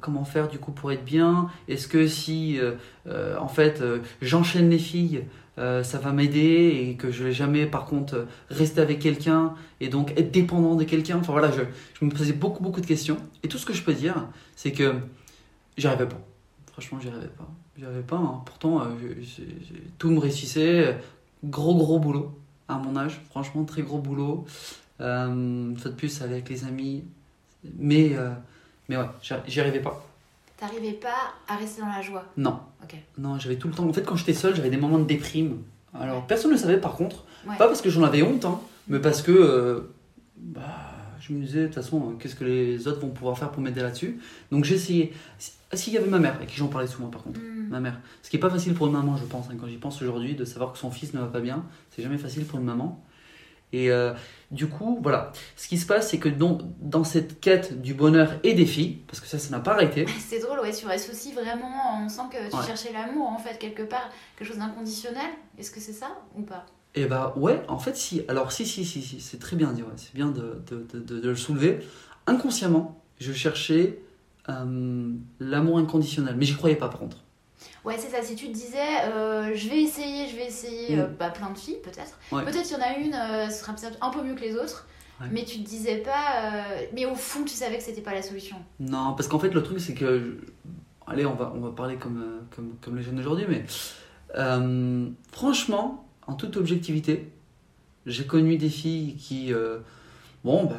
comment 0.00 0.24
faire 0.24 0.48
du 0.48 0.58
coup 0.58 0.72
pour 0.72 0.90
être 0.92 1.04
bien? 1.04 1.48
Est-ce 1.68 1.88
que 1.88 2.06
si 2.06 2.58
en 3.38 3.48
fait 3.48 3.82
j'enchaîne 4.20 4.68
les 4.68 4.78
filles, 4.78 5.24
ça 5.56 5.98
va 6.02 6.12
m'aider 6.12 6.88
et 6.90 6.96
que 6.96 7.10
je 7.10 7.24
vais 7.24 7.32
jamais 7.32 7.64
par 7.64 7.86
contre 7.86 8.26
rester 8.50 8.82
avec 8.82 8.98
quelqu'un 8.98 9.54
et 9.80 9.88
donc 9.88 10.10
être 10.18 10.30
dépendant 10.30 10.74
de 10.74 10.84
quelqu'un? 10.84 11.16
Enfin 11.18 11.32
voilà, 11.32 11.50
je, 11.52 11.62
je 11.98 12.04
me 12.04 12.10
posais 12.10 12.34
beaucoup 12.34 12.62
beaucoup 12.62 12.82
de 12.82 12.86
questions 12.86 13.16
et 13.42 13.48
tout 13.48 13.56
ce 13.56 13.64
que 13.64 13.72
je 13.72 13.82
peux 13.82 13.94
dire, 13.94 14.26
c'est 14.56 14.72
que 14.72 14.96
j'y 15.78 15.86
arrivais 15.86 16.06
pas. 16.06 16.20
Franchement, 16.72 16.98
j'y 17.00 17.08
arrivais 17.08 17.28
pas. 17.28 17.48
J'y 17.76 17.84
arrivais 17.84 18.02
pas. 18.02 18.16
Hein. 18.16 18.42
Pourtant, 18.44 18.82
euh, 18.82 18.86
tout 19.98 20.10
me 20.10 20.18
réussissait. 20.18 20.96
Gros, 21.44 21.74
gros 21.74 21.98
boulot 21.98 22.38
à 22.68 22.78
mon 22.78 22.96
âge. 22.96 23.20
Franchement, 23.30 23.64
très 23.64 23.82
gros 23.82 23.98
boulot. 23.98 24.44
Euh, 25.00 25.26
une 25.26 25.76
fois 25.76 25.90
de 25.90 25.96
plus, 25.96 26.22
avec 26.22 26.48
les 26.48 26.64
amis. 26.64 27.04
Mais, 27.78 28.14
euh, 28.14 28.30
mais 28.88 28.96
ouais, 28.96 29.06
j'y 29.46 29.60
arrivais 29.60 29.80
pas. 29.80 30.06
T'arrivais 30.56 30.92
pas 30.92 31.34
à 31.48 31.56
rester 31.56 31.80
dans 31.80 31.88
la 31.88 32.00
joie? 32.00 32.24
Non. 32.36 32.60
Ok. 32.82 32.94
Non, 33.18 33.38
j'avais 33.38 33.56
tout 33.56 33.68
le 33.68 33.74
temps. 33.74 33.88
En 33.88 33.92
fait, 33.92 34.02
quand 34.02 34.16
j'étais 34.16 34.34
seul, 34.34 34.54
j'avais 34.54 34.70
des 34.70 34.76
moments 34.76 34.98
de 34.98 35.04
déprime. 35.04 35.62
Alors, 35.92 36.26
personne 36.26 36.50
ne 36.50 36.56
le 36.56 36.60
savait 36.60 36.78
par 36.78 36.94
contre. 36.94 37.24
Pas 37.46 37.66
parce 37.66 37.82
que 37.82 37.90
j'en 37.90 38.02
avais 38.02 38.22
honte, 38.22 38.44
hein, 38.44 38.60
mais 38.88 38.98
parce 38.98 39.22
que. 39.22 39.90
bah, 40.36 40.93
je 41.26 41.32
me 41.32 41.42
disais, 41.42 41.60
de 41.62 41.66
toute 41.66 41.76
façon, 41.76 42.16
qu'est-ce 42.18 42.34
que 42.34 42.44
les 42.44 42.86
autres 42.86 43.00
vont 43.00 43.08
pouvoir 43.08 43.38
faire 43.38 43.50
pour 43.50 43.62
m'aider 43.62 43.80
là-dessus 43.80 44.18
Donc, 44.50 44.64
j'essayais. 44.64 45.12
Ah, 45.72 45.76
s'il 45.76 45.92
y 45.92 45.96
avait 45.96 46.10
ma 46.10 46.18
mère, 46.18 46.34
avec 46.34 46.48
qui 46.48 46.56
j'en 46.56 46.68
parlais 46.68 46.86
souvent 46.86 47.08
par 47.08 47.22
contre, 47.22 47.40
mm. 47.40 47.68
ma 47.70 47.80
mère. 47.80 47.98
Ce 48.22 48.28
qui 48.28 48.36
n'est 48.36 48.40
pas 48.40 48.50
facile 48.50 48.74
pour 48.74 48.86
une 48.86 48.92
maman, 48.92 49.16
je 49.16 49.24
pense, 49.24 49.46
hein, 49.48 49.56
quand 49.58 49.66
j'y 49.66 49.78
pense 49.78 50.00
aujourd'hui, 50.02 50.34
de 50.34 50.44
savoir 50.44 50.72
que 50.72 50.78
son 50.78 50.90
fils 50.90 51.14
ne 51.14 51.20
va 51.20 51.26
pas 51.26 51.40
bien. 51.40 51.64
C'est 51.90 52.02
jamais 52.02 52.18
facile 52.18 52.44
pour 52.44 52.58
une 52.58 52.66
maman. 52.66 53.02
Et 53.72 53.90
euh, 53.90 54.12
du 54.50 54.68
coup, 54.68 55.00
voilà. 55.02 55.32
Ce 55.56 55.66
qui 55.66 55.78
se 55.78 55.86
passe, 55.86 56.10
c'est 56.10 56.18
que 56.18 56.28
dans, 56.28 56.58
dans 56.80 57.04
cette 57.04 57.40
quête 57.40 57.80
du 57.80 57.94
bonheur 57.94 58.34
et 58.44 58.54
des 58.54 58.66
filles, 58.66 59.02
parce 59.08 59.20
que 59.20 59.26
ça, 59.26 59.38
ça 59.38 59.50
n'a 59.50 59.60
pas 59.60 59.72
arrêté. 59.72 60.06
C'est 60.20 60.40
drôle, 60.40 60.60
ouais, 60.60 60.72
tu 60.72 60.86
aussi 60.86 61.32
vraiment. 61.32 62.04
On 62.04 62.08
sent 62.08 62.22
que 62.30 62.50
tu 62.50 62.66
cherchais 62.66 62.92
l'amour, 62.92 63.28
en 63.28 63.38
fait, 63.38 63.58
quelque 63.58 63.82
part, 63.82 64.10
quelque 64.36 64.48
chose 64.48 64.58
d'inconditionnel. 64.58 65.30
Est-ce 65.58 65.70
que 65.70 65.80
c'est 65.80 65.92
ça 65.92 66.18
ou 66.36 66.42
pas? 66.42 66.66
Eh 66.94 67.06
bah, 67.06 67.34
ouais, 67.36 67.62
en 67.68 67.78
fait, 67.78 67.96
si. 67.96 68.22
Alors, 68.28 68.52
si, 68.52 68.66
si, 68.66 68.84
si, 68.84 69.02
si 69.02 69.20
c'est 69.20 69.38
très 69.38 69.56
bien 69.56 69.72
dit, 69.72 69.82
c'est 69.96 70.14
bien 70.14 70.28
de, 70.28 70.62
de, 70.70 70.86
de, 70.92 71.20
de, 71.20 71.28
le 71.28 71.34
soulever. 71.34 71.80
Inconsciemment, 72.26 73.02
je 73.18 73.32
cherchais 73.32 73.98
euh, 74.48 75.12
l'amour 75.40 75.78
inconditionnel. 75.78 76.36
Mais 76.36 76.44
j'y 76.44 76.54
croyais 76.54 76.76
pas 76.76 76.88
par 76.88 77.00
contre. 77.00 77.18
Ouais, 77.84 77.96
c'est 77.98 78.10
ça. 78.10 78.22
Si 78.22 78.36
tu 78.36 78.46
te 78.46 78.52
disais, 78.52 78.78
euh, 79.06 79.52
je 79.54 79.68
vais 79.68 79.82
essayer, 79.82 80.28
je 80.28 80.36
vais 80.36 80.46
essayer, 80.46 80.96
mm. 80.96 81.00
euh, 81.00 81.06
bah, 81.18 81.30
plein 81.30 81.50
de 81.50 81.58
filles 81.58 81.80
peut-être. 81.82 82.18
Peut-être 82.30 82.62
qu'il 82.62 82.76
y 82.76 82.80
en 82.80 82.84
a 82.84 82.96
une, 82.98 83.50
ce 83.50 83.58
sera 83.58 83.74
peut-être 83.74 83.98
un 84.00 84.10
peu 84.10 84.22
mieux 84.22 84.34
que 84.34 84.42
les 84.42 84.54
autres. 84.54 84.86
Mais 85.30 85.44
tu 85.44 85.62
te 85.62 85.66
disais 85.66 85.98
pas. 85.98 86.66
mais 86.92 87.06
au 87.06 87.14
fond, 87.14 87.44
tu 87.44 87.54
savais 87.54 87.78
que 87.78 87.82
c'était 87.82 88.02
pas 88.02 88.12
la 88.12 88.22
solution. 88.22 88.56
Non, 88.78 89.14
parce 89.14 89.26
qu'en 89.26 89.38
fait, 89.38 89.50
le 89.50 89.62
truc, 89.62 89.80
c'est 89.80 89.94
que. 89.94 90.38
Allez, 91.06 91.24
on 91.26 91.34
va, 91.34 91.52
on 91.54 91.60
va 91.60 91.70
parler 91.70 91.96
comme, 91.96 92.42
comme, 92.54 92.74
comme 92.80 92.96
les 92.96 93.02
jeunes 93.02 93.16
d'aujourd'hui, 93.16 93.46
mais. 93.48 93.64
franchement, 95.32 96.03
en 96.26 96.34
toute 96.34 96.56
objectivité, 96.56 97.30
j'ai 98.06 98.26
connu 98.26 98.56
des 98.56 98.68
filles 98.68 99.16
qui 99.16 99.52
bon, 100.44 100.64
bah, 100.64 100.76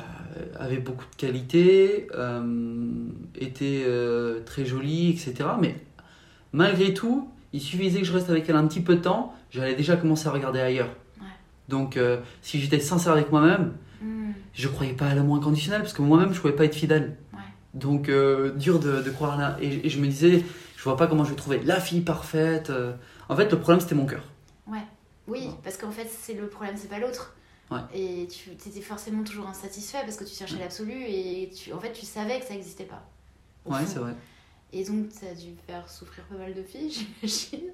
avait 0.59 0.77
beaucoup 0.77 1.05
de 1.05 1.15
qualités, 1.15 2.07
était 3.35 3.85
très 4.45 4.65
jolie, 4.65 5.09
etc. 5.09 5.49
Mais 5.59 5.75
malgré 6.53 6.93
tout, 6.93 7.29
il 7.53 7.61
suffisait 7.61 7.99
que 7.99 8.05
je 8.05 8.13
reste 8.13 8.29
avec 8.29 8.49
elle 8.49 8.55
un 8.55 8.67
petit 8.67 8.81
peu 8.81 8.95
de 8.95 9.01
temps, 9.01 9.33
j'allais 9.51 9.75
déjà 9.75 9.97
commencer 9.97 10.27
à 10.27 10.31
regarder 10.31 10.59
ailleurs. 10.59 10.89
Donc, 11.67 11.99
si 12.41 12.59
j'étais 12.59 12.79
sincère 12.79 13.13
avec 13.13 13.31
moi-même, 13.31 13.73
hmm. 14.01 14.31
je 14.53 14.67
croyais 14.67 14.93
pas 14.93 15.07
à 15.07 15.15
l'amour 15.15 15.37
inconditionnel 15.37 15.81
parce 15.81 15.93
que 15.93 16.01
moi-même, 16.01 16.33
je 16.33 16.39
pouvais 16.39 16.55
pas 16.55 16.65
être 16.65 16.75
fidèle. 16.75 17.15
Donc, 17.73 18.09
dur 18.55 18.79
de, 18.79 19.01
de 19.01 19.09
croire 19.09 19.37
là. 19.37 19.57
Et, 19.59 19.87
et, 19.87 19.89
je 19.89 19.99
me 19.99 20.07
disais, 20.07 20.43
je 20.77 20.83
vois 20.83 20.95
pas 20.95 21.07
comment 21.07 21.25
je 21.25 21.31
vais 21.31 21.35
trouver 21.35 21.59
la 21.65 21.79
fille 21.79 22.01
parfaite. 22.01 22.71
En 23.27 23.35
fait, 23.35 23.51
le 23.51 23.57
problème, 23.57 23.79
c'était 23.79 23.95
mon 23.95 24.05
cœur. 24.05 24.23
Oui, 25.27 25.49
parce 25.63 25.77
qu'en 25.77 25.91
fait, 25.91 26.07
c'est 26.07 26.33
le 26.33 26.47
problème, 26.47 26.75
c'est 26.77 26.89
pas 26.89 26.99
l'autre. 26.99 27.35
Ouais. 27.71 27.79
Et 27.93 28.27
tu 28.27 28.51
étais 28.51 28.81
forcément 28.81 29.23
toujours 29.23 29.47
insatisfait 29.47 30.01
parce 30.01 30.17
que 30.17 30.23
tu 30.23 30.35
cherchais 30.35 30.59
l'absolu 30.59 31.03
et 31.07 31.49
tu, 31.49 31.73
en 31.73 31.79
fait, 31.79 31.93
tu 31.93 32.05
savais 32.05 32.39
que 32.39 32.45
ça 32.45 32.53
n'existait 32.53 32.85
pas. 32.85 33.03
Ouais, 33.65 33.85
c'est 33.87 33.99
vrai. 33.99 34.13
Et 34.71 34.83
donc, 34.83 35.07
ça 35.11 35.27
a 35.27 35.33
dû 35.33 35.55
faire 35.65 35.89
souffrir 35.89 36.23
pas 36.25 36.35
mal 36.35 36.53
de 36.53 36.61
filles, 36.61 36.91
j'imagine. 37.23 37.71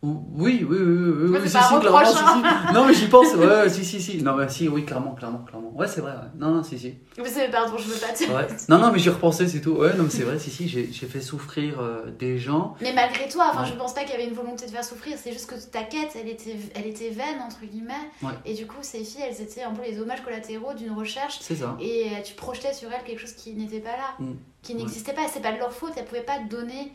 Oui, 0.00 0.64
oui, 0.68 0.76
oui, 0.78 0.78
oui, 0.78 1.28
oui, 1.28 1.40
si, 1.42 1.48
si, 1.48 1.80
clairement, 1.80 2.04
si, 2.04 2.18
si. 2.18 2.72
Non, 2.72 2.84
mais 2.86 2.94
j'y 2.94 3.08
pense, 3.08 3.34
ouais, 3.34 3.68
si, 3.68 3.84
si, 3.84 4.00
si. 4.00 4.22
Non, 4.22 4.36
mais 4.36 4.48
si, 4.48 4.68
oui, 4.68 4.84
clairement, 4.84 5.10
clairement, 5.10 5.40
clairement. 5.40 5.72
Ouais, 5.74 5.88
c'est 5.88 6.00
vrai, 6.00 6.12
ouais. 6.12 6.30
Non, 6.38 6.52
non, 6.52 6.62
si, 6.62 6.78
si. 6.78 6.94
Mais 7.16 7.28
c'est, 7.28 7.48
pardon, 7.50 7.76
je 7.76 7.82
veux 7.82 7.98
pas 7.98 8.12
te... 8.12 8.22
Ouais. 8.22 8.46
Non, 8.68 8.78
non, 8.78 8.92
mais 8.92 9.00
j'y 9.00 9.10
repensais, 9.10 9.48
c'est 9.48 9.60
tout. 9.60 9.72
Ouais, 9.72 9.94
non, 9.94 10.04
mais 10.04 10.10
c'est 10.10 10.22
vrai, 10.22 10.38
si, 10.38 10.50
si, 10.50 10.68
j'ai, 10.68 10.86
fait 10.86 11.20
souffrir 11.20 11.80
euh, 11.80 12.12
des 12.16 12.38
gens. 12.38 12.76
Mais 12.80 12.92
malgré 12.92 13.28
toi, 13.28 13.50
enfin, 13.50 13.64
je 13.64 13.72
pense 13.72 13.92
pas 13.92 14.02
qu'il 14.02 14.10
y 14.10 14.14
avait 14.14 14.28
une 14.28 14.34
volonté 14.34 14.66
de 14.66 14.70
faire 14.70 14.84
souffrir, 14.84 15.16
c'est 15.20 15.32
juste 15.32 15.50
que 15.50 15.56
ta 15.56 15.82
quête, 15.82 16.14
elle 16.14 16.28
était, 16.28 16.54
elle 16.76 16.86
était 16.86 17.10
vaine, 17.10 17.40
entre 17.44 17.62
guillemets. 17.68 17.94
Ouais. 18.22 18.30
Et 18.46 18.54
du 18.54 18.68
coup, 18.68 18.76
ces 18.82 19.02
filles, 19.02 19.24
elles 19.28 19.42
étaient 19.42 19.64
un 19.64 19.72
peu 19.72 19.82
les 19.82 20.00
hommages 20.00 20.22
collatéraux 20.22 20.74
d'une 20.74 20.92
recherche. 20.92 21.38
C'est 21.40 21.56
ça. 21.56 21.76
Et 21.80 22.04
euh, 22.04 22.22
tu 22.24 22.34
projetais 22.34 22.72
sur 22.72 22.88
elles 22.92 23.02
quelque 23.04 23.20
chose 23.20 23.32
qui 23.32 23.52
n'était 23.54 23.80
pas 23.80 23.96
là, 23.96 24.14
mm. 24.20 24.34
qui 24.62 24.76
n'existait 24.76 25.12
pas. 25.12 25.22
C'est 25.26 25.42
pas 25.42 25.52
de 25.52 25.58
leur 25.58 25.72
faute, 25.72 25.94
elles 25.96 26.04
pouvaient 26.04 26.20
pas 26.20 26.38
te 26.38 26.48
donner 26.48 26.92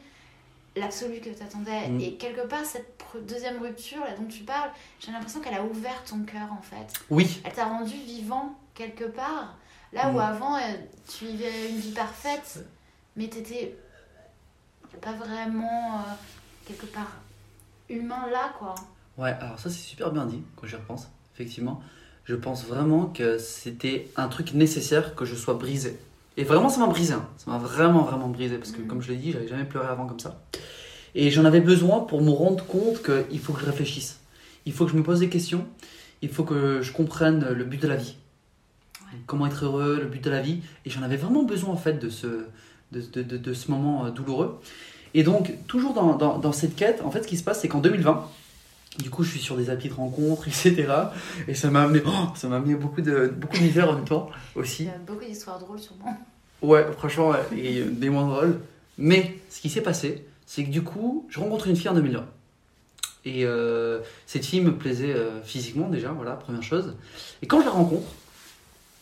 l'absolu 0.75 1.19
que 1.19 1.29
tu 1.29 1.43
attendais. 1.43 1.87
Mm. 1.89 1.99
Et 1.99 2.15
quelque 2.15 2.47
part, 2.47 2.65
cette 2.65 2.99
deuxième 3.27 3.61
rupture 3.61 3.99
là 3.99 4.15
dont 4.17 4.27
tu 4.27 4.43
parles, 4.43 4.71
j'ai 4.99 5.11
l'impression 5.11 5.39
qu'elle 5.39 5.55
a 5.55 5.63
ouvert 5.63 6.03
ton 6.03 6.23
cœur 6.23 6.51
en 6.51 6.61
fait. 6.61 6.93
Oui. 7.09 7.41
Elle 7.43 7.53
t'a 7.53 7.65
rendu 7.65 7.95
vivant 7.95 8.57
quelque 8.73 9.05
part. 9.05 9.57
Là 9.91 10.09
où 10.09 10.17
mm. 10.17 10.19
avant, 10.19 10.57
euh, 10.57 10.61
tu 11.07 11.25
vivais 11.25 11.69
une 11.69 11.77
vie 11.77 11.91
parfaite, 11.91 12.65
mais 13.15 13.27
t'étais 13.27 13.75
pas 15.01 15.13
vraiment 15.13 15.97
euh, 15.97 16.13
quelque 16.67 16.85
part 16.85 17.11
humain 17.89 18.27
là 18.31 18.53
quoi. 18.57 18.75
Ouais, 19.17 19.35
alors 19.39 19.59
ça 19.59 19.69
c'est 19.69 19.75
super 19.75 20.11
bien 20.11 20.25
dit 20.25 20.41
quand 20.55 20.67
j'y 20.67 20.75
repense, 20.75 21.09
effectivement. 21.35 21.81
Je 22.25 22.35
pense 22.35 22.65
vraiment 22.65 23.07
que 23.07 23.37
c'était 23.37 24.09
un 24.15 24.29
truc 24.29 24.53
nécessaire 24.53 25.13
que 25.13 25.25
je 25.25 25.35
sois 25.35 25.55
brisé. 25.55 25.99
Et 26.37 26.43
vraiment, 26.43 26.69
ça 26.69 26.79
m'a 26.79 26.87
brisé. 26.87 27.13
Hein. 27.13 27.27
Ça 27.37 27.51
m'a 27.51 27.57
vraiment, 27.57 28.03
vraiment 28.03 28.29
brisé. 28.29 28.57
Parce 28.57 28.71
que, 28.71 28.81
mm. 28.81 28.87
comme 28.87 29.01
je 29.01 29.11
l'ai 29.11 29.17
dit, 29.17 29.31
j'avais 29.31 29.47
jamais 29.47 29.65
pleuré 29.65 29.87
avant 29.87 30.05
comme 30.05 30.19
ça. 30.19 30.41
Et 31.15 31.29
j'en 31.29 31.45
avais 31.45 31.61
besoin 31.61 31.99
pour 31.99 32.21
me 32.21 32.31
rendre 32.31 32.65
compte 32.65 33.03
qu'il 33.03 33.39
faut 33.39 33.53
que 33.53 33.61
je 33.61 33.65
réfléchisse. 33.65 34.19
Il 34.65 34.73
faut 34.73 34.85
que 34.85 34.91
je 34.91 34.97
me 34.97 35.03
pose 35.03 35.19
des 35.19 35.29
questions. 35.29 35.65
Il 36.21 36.29
faut 36.29 36.43
que 36.43 36.81
je 36.81 36.91
comprenne 36.91 37.49
le 37.49 37.63
but 37.65 37.81
de 37.81 37.87
la 37.87 37.97
vie. 37.97 38.15
Comment 39.27 39.45
être 39.45 39.65
heureux, 39.65 39.99
le 40.01 40.07
but 40.07 40.23
de 40.23 40.29
la 40.29 40.41
vie. 40.41 40.61
Et 40.85 40.89
j'en 40.89 41.03
avais 41.03 41.17
vraiment 41.17 41.43
besoin, 41.43 41.71
en 41.71 41.77
fait, 41.77 41.99
de 41.99 42.09
ce, 42.09 42.27
de, 42.91 43.01
de, 43.01 43.21
de, 43.21 43.37
de 43.37 43.53
ce 43.53 43.69
moment 43.69 44.05
euh, 44.05 44.09
douloureux. 44.09 44.59
Et 45.13 45.23
donc, 45.23 45.53
toujours 45.67 45.93
dans, 45.93 46.15
dans, 46.15 46.39
dans, 46.39 46.51
cette 46.51 46.75
quête, 46.75 47.01
en 47.03 47.11
fait, 47.11 47.23
ce 47.23 47.27
qui 47.27 47.37
se 47.37 47.43
passe, 47.43 47.61
c'est 47.61 47.67
qu'en 47.67 47.79
2020, 47.79 48.27
du 48.99 49.09
coup, 49.09 49.23
je 49.23 49.31
suis 49.31 49.39
sur 49.39 49.57
des 49.57 49.69
applis 49.69 49.89
de 49.89 49.93
rencontres, 49.93 50.47
etc. 50.47 50.87
Et 51.47 51.55
ça 51.55 51.69
m'a 51.69 51.83
amené, 51.83 52.01
oh, 52.05 52.27
ça 52.35 52.47
m'a 52.47 52.57
amené 52.57 52.75
beaucoup 52.75 53.01
de 53.01 53.27
beaucoup 53.27 53.57
en 53.57 53.93
même 53.95 54.05
temps 54.05 54.29
aussi. 54.55 54.83
Il 54.83 54.87
y 54.87 54.89
a 54.89 54.97
beaucoup 54.97 55.25
d'histoires 55.25 55.59
drôles 55.59 55.79
sûrement. 55.79 56.17
Ouais, 56.61 56.85
franchement, 56.97 57.33
et 57.55 57.83
des 57.83 58.09
moins 58.09 58.27
drôles. 58.27 58.59
Mais 58.97 59.35
ce 59.49 59.59
qui 59.59 59.69
s'est 59.69 59.81
passé, 59.81 60.25
c'est 60.45 60.63
que 60.63 60.69
du 60.69 60.81
coup, 60.81 61.25
je 61.29 61.39
rencontre 61.39 61.67
une 61.67 61.75
fille 61.75 61.89
en 61.89 61.93
2020. 61.93 62.25
Et 63.25 63.45
euh, 63.45 64.01
cette 64.25 64.45
fille 64.45 64.61
me 64.61 64.75
plaisait 64.75 65.13
euh, 65.13 65.41
physiquement 65.43 65.89
déjà, 65.89 66.11
voilà, 66.11 66.33
première 66.33 66.63
chose. 66.63 66.95
Et 67.41 67.47
quand 67.47 67.61
je 67.61 67.65
la 67.65 67.71
rencontre, 67.71 68.07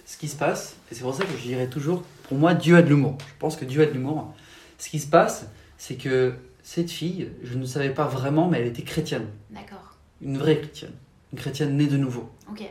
ce 0.05 0.17
qui 0.17 0.27
se 0.27 0.35
passe, 0.35 0.75
et 0.91 0.95
c'est 0.95 1.01
pour 1.01 1.15
ça 1.15 1.23
que 1.23 1.31
je 1.37 1.41
dirais 1.43 1.67
toujours, 1.67 2.03
pour 2.23 2.37
moi, 2.37 2.53
Dieu 2.53 2.75
a 2.75 2.81
de 2.81 2.89
l'humour. 2.89 3.17
Je 3.19 3.33
pense 3.39 3.55
que 3.55 3.65
Dieu 3.65 3.81
a 3.81 3.85
de 3.85 3.91
l'humour. 3.91 4.33
Ce 4.77 4.89
qui 4.89 4.99
se 4.99 5.07
passe, 5.07 5.45
c'est 5.77 5.95
que 5.95 6.33
cette 6.73 6.89
fille, 6.89 7.29
je 7.43 7.57
ne 7.57 7.65
savais 7.65 7.89
pas 7.89 8.07
vraiment, 8.07 8.47
mais 8.47 8.61
elle 8.61 8.67
était 8.67 8.83
chrétienne. 8.83 9.27
D'accord. 9.49 9.97
Une 10.21 10.37
vraie 10.37 10.57
chrétienne. 10.57 10.93
Une 11.33 11.37
chrétienne 11.37 11.75
née 11.75 11.87
de 11.87 11.97
nouveau. 11.97 12.29
Ok. 12.49 12.63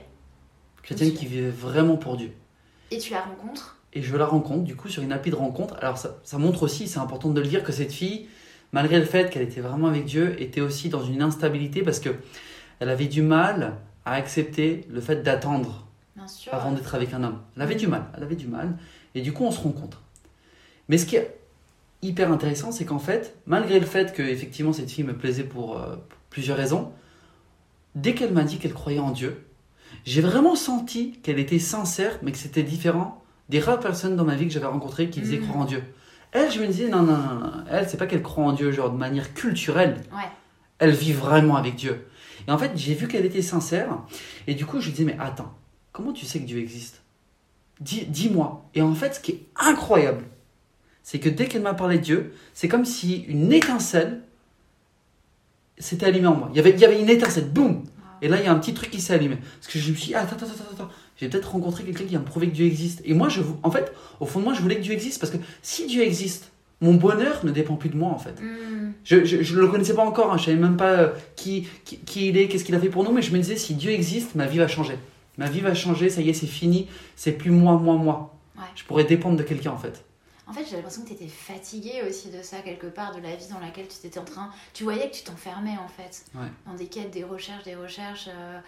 chrétienne 0.83 1.13
qui 1.13 1.27
vivait 1.27 1.51
vraiment 1.51 1.99
pour 1.99 2.17
Dieu. 2.17 2.33
Et 2.91 2.97
tu 2.97 3.13
la 3.13 3.21
rencontres? 3.21 3.77
Et 3.93 4.01
je 4.01 4.17
la 4.17 4.25
rencontre, 4.25 4.65
du 4.65 4.75
coup, 4.75 4.89
sur 4.89 5.03
une 5.03 5.13
appli 5.13 5.31
de 5.31 5.37
rencontre. 5.37 5.77
Alors, 5.83 5.99
ça, 5.99 6.17
ça 6.23 6.39
montre 6.39 6.63
aussi, 6.63 6.89
c'est 6.89 6.99
important 6.99 7.29
de 7.29 7.39
le 7.43 7.47
dire, 7.47 7.63
que 7.63 7.73
cette 7.73 7.93
fille, 7.93 8.27
malgré 8.73 8.99
le 8.99 9.05
fait 9.05 9.29
qu'elle 9.29 9.43
était 9.43 9.61
vraiment 9.61 9.89
avec 9.89 10.07
Dieu, 10.07 10.41
était 10.41 10.63
aussi 10.63 10.89
dans 10.89 11.05
une 11.05 11.21
instabilité 11.21 11.83
parce 11.83 12.01
que 12.01 12.09
elle 12.79 12.89
avait 12.89 13.05
du 13.05 13.21
mal 13.21 13.77
à 14.07 14.15
accepter 14.15 14.87
le 14.89 15.03
fait 15.03 15.23
d'attendre 15.23 15.87
avant 16.51 16.73
d'être 16.73 16.95
avec 16.95 17.13
un 17.13 17.23
homme. 17.23 17.41
Elle 17.55 17.63
avait 17.63 17.75
du 17.75 17.87
mal, 17.87 18.07
elle 18.17 18.23
avait 18.23 18.37
du 18.37 18.47
mal. 18.47 18.79
Et 19.15 19.21
du 19.21 19.35
coup, 19.35 19.45
on 19.45 19.51
se 19.51 19.61
rencontre. 19.61 20.01
Mais 20.89 20.97
ce 20.97 21.05
qui 21.05 21.17
est 21.17 21.40
hyper 22.03 22.33
intéressant, 22.33 22.73
c'est 22.73 22.85
qu'en 22.85 22.99
fait, 22.99 23.37
malgré 23.47 23.79
le 23.79 23.87
fait 23.87 24.15
que 24.15 24.23
effectivement 24.23 24.73
cette 24.73 24.91
fille 24.91 25.05
me 25.05 25.17
plaisait 25.17 25.45
pour, 25.45 25.79
euh, 25.79 25.97
plusieurs 26.31 26.57
raisons, 26.57 26.93
dès 27.95 28.15
qu'elle 28.15 28.33
m'a 28.33 28.45
dit 28.45 28.59
qu'elle 28.59 28.73
croyait 28.73 29.01
en 29.01 29.11
Dieu, 29.11 29.45
j'ai 30.05 30.21
vraiment 30.21 30.55
senti 30.55 31.13
qu'elle 31.23 31.39
était 31.39 31.59
sincère, 31.59 32.19
mais 32.23 32.33
que 32.33 32.39
c'était 32.39 32.63
différent 32.63 33.23
des 33.49 33.59
rares 33.59 33.81
personnes 33.81 34.17
dans 34.17 34.25
ma 34.25 34.37
vie 34.37 34.47
que 34.47 34.53
j'avais 34.53 34.67
rencontrées 34.67 35.11
qui 35.11 35.21
disaient 35.21 35.39
mm. 35.39 35.43
croire 35.43 35.59
en 35.59 35.65
Dieu. 35.65 35.83
Elle, 36.33 36.51
je 36.51 36.61
me 36.61 36.67
disais, 36.67 36.89
non, 36.89 37.03
non, 37.03 37.17
non, 37.17 37.35
non. 37.41 37.53
elle, 37.69 37.89
c'est 37.89 37.97
pas 37.97 38.07
qu'elle 38.07 38.23
croit 38.23 38.45
en 38.45 38.53
Dieu, 38.53 38.71
genre 38.71 38.91
de 38.91 38.97
manière 38.97 39.35
culturelle. 39.35 40.05
Elle 40.79 40.93
vit 40.93 41.13
vraiment 41.13 41.57
avec 41.57 41.75
Dieu. 41.75 42.07
Et 42.47 42.53
en 42.53 42.59
fait, 42.59 42.71
j'ai 42.77 42.95
vu 42.95 43.09
qu'elle 43.09 43.27
était 43.27 43.43
sincère, 43.43 43.99
et 44.47 44.55
du 44.55 44.65
coup, 44.65 44.81
je 44.81 44.87
lui 44.87 44.93
disais, 44.93 45.05
mais 45.05 45.17
attends, 45.19 45.53
comment 45.93 46.13
tu 46.13 46.25
sais 46.25 46.39
que 46.39 46.47
Dieu 46.47 46.59
existe? 46.59 47.03
Dis-moi. 47.81 48.69
et 48.75 48.83
en 48.83 48.95
fait, 48.95 49.15
ce 49.15 49.21
qui 49.21 49.33
est 49.33 49.47
incroyable, 49.57 50.25
c'est 51.11 51.19
que 51.19 51.29
dès 51.29 51.47
qu'elle 51.47 51.63
m'a 51.63 51.75
parlé 51.75 51.99
de 51.99 52.05
Dieu, 52.05 52.35
c'est 52.55 52.69
comme 52.69 52.85
si 52.85 53.25
une 53.27 53.53
étincelle 53.53 54.21
s'était 55.77 56.07
allumée 56.07 56.29
en 56.29 56.37
moi. 56.37 56.51
Il 56.53 56.57
y 56.57 56.61
avait, 56.61 56.71
il 56.71 56.79
y 56.79 56.85
avait 56.85 57.01
une 57.01 57.11
étincelle, 57.11 57.47
boum 57.47 57.83
Et 58.23 58.29
là, 58.29 58.39
il 58.39 58.45
y 58.45 58.47
a 58.47 58.53
un 58.53 58.59
petit 58.61 58.75
truc 58.75 58.93
qui 58.93 59.01
s'est 59.01 59.15
allumé. 59.15 59.37
Parce 59.61 59.73
que 59.73 59.81
je 59.81 59.91
me 59.91 59.97
suis 59.97 60.07
dit, 60.11 60.15
attends, 60.15 60.37
attends, 60.37 60.47
attends, 60.47 60.73
attends, 60.73 60.91
j'ai 61.17 61.29
peut-être 61.29 61.51
rencontré 61.51 61.83
quelqu'un 61.83 62.05
qui 62.05 62.15
va 62.15 62.21
me 62.21 62.25
prouver 62.25 62.47
que 62.47 62.55
Dieu 62.55 62.65
existe. 62.65 63.03
Et 63.05 63.13
moi, 63.13 63.29
je, 63.29 63.41
en 63.65 63.73
fait, 63.73 63.93
au 64.21 64.25
fond 64.25 64.39
de 64.39 64.45
moi, 64.45 64.55
je 64.55 64.61
voulais 64.61 64.77
que 64.77 64.83
Dieu 64.83 64.93
existe 64.93 65.19
parce 65.19 65.33
que 65.33 65.39
si 65.63 65.89
Dieu 65.89 66.05
existe, 66.05 66.53
mon 66.81 66.95
bonheur 66.95 67.45
ne 67.45 67.51
dépend 67.51 67.75
plus 67.75 67.89
de 67.91 67.97
moi 67.97 68.11
en 68.11 68.19
fait. 68.21 68.41
Hmm. 68.41 68.93
Je 69.03 69.17
ne 69.17 69.61
le 69.61 69.67
connaissais 69.67 69.95
pas 69.95 70.05
encore, 70.05 70.33
hein. 70.33 70.39
je 70.39 70.45
savais 70.45 70.59
même 70.59 70.77
pas 70.77 70.93
euh, 70.93 71.09
qui, 71.35 71.67
qui, 71.85 72.29
il 72.29 72.37
est, 72.37 72.47
qu'est-ce 72.47 72.65
qu'il 72.65 72.77
a 72.77 72.79
fait 72.79 72.89
pour 72.89 73.03
nous, 73.03 73.11
mais 73.11 73.23
je 73.23 73.33
me 73.33 73.39
disais 73.39 73.57
si 73.57 73.75
Dieu 73.75 73.91
existe, 73.91 74.37
ma 74.37 74.47
vie 74.47 74.59
va 74.59 74.69
changer. 74.69 74.95
Ma 75.39 75.51
vie 75.51 75.61
va 75.61 75.75
changer, 75.75 76.09
ça 76.09 76.21
y 76.21 76.31
est, 76.31 76.35
c'est 76.35 76.47
fini, 76.47 76.87
c'est 77.17 77.33
plus 77.33 77.51
moi, 77.51 77.77
moi, 77.79 77.97
moi. 77.97 78.37
Je 78.77 78.85
pourrais 78.85 79.03
dépendre 79.03 79.37
de 79.37 79.43
quelqu'un 79.43 79.73
en 79.73 79.77
fait. 79.77 80.05
En 80.51 80.53
fait, 80.53 80.65
j'ai 80.65 80.75
l'impression 80.75 81.03
que 81.03 81.07
tu 81.07 81.15
étais 81.15 81.29
fatiguée 81.29 82.03
aussi 82.09 82.29
de 82.29 82.43
ça, 82.43 82.59
quelque 82.59 82.89
part, 82.89 83.15
de 83.15 83.21
la 83.21 83.37
vie 83.37 83.47
dans 83.47 83.61
laquelle 83.61 83.87
tu 83.87 84.05
étais 84.05 84.19
en 84.19 84.25
train. 84.25 84.51
Tu 84.75 84.83
voyais 84.83 85.09
que 85.09 85.15
tu 85.15 85.23
t'enfermais, 85.23 85.79
en 85.79 85.87
fait, 85.87 86.25
dans 86.67 86.75
des 86.75 86.89
quêtes, 86.89 87.13
des 87.13 87.23
recherches, 87.23 87.63
des 87.63 87.77
recherches. 87.77 88.27
Euh, 88.27 88.59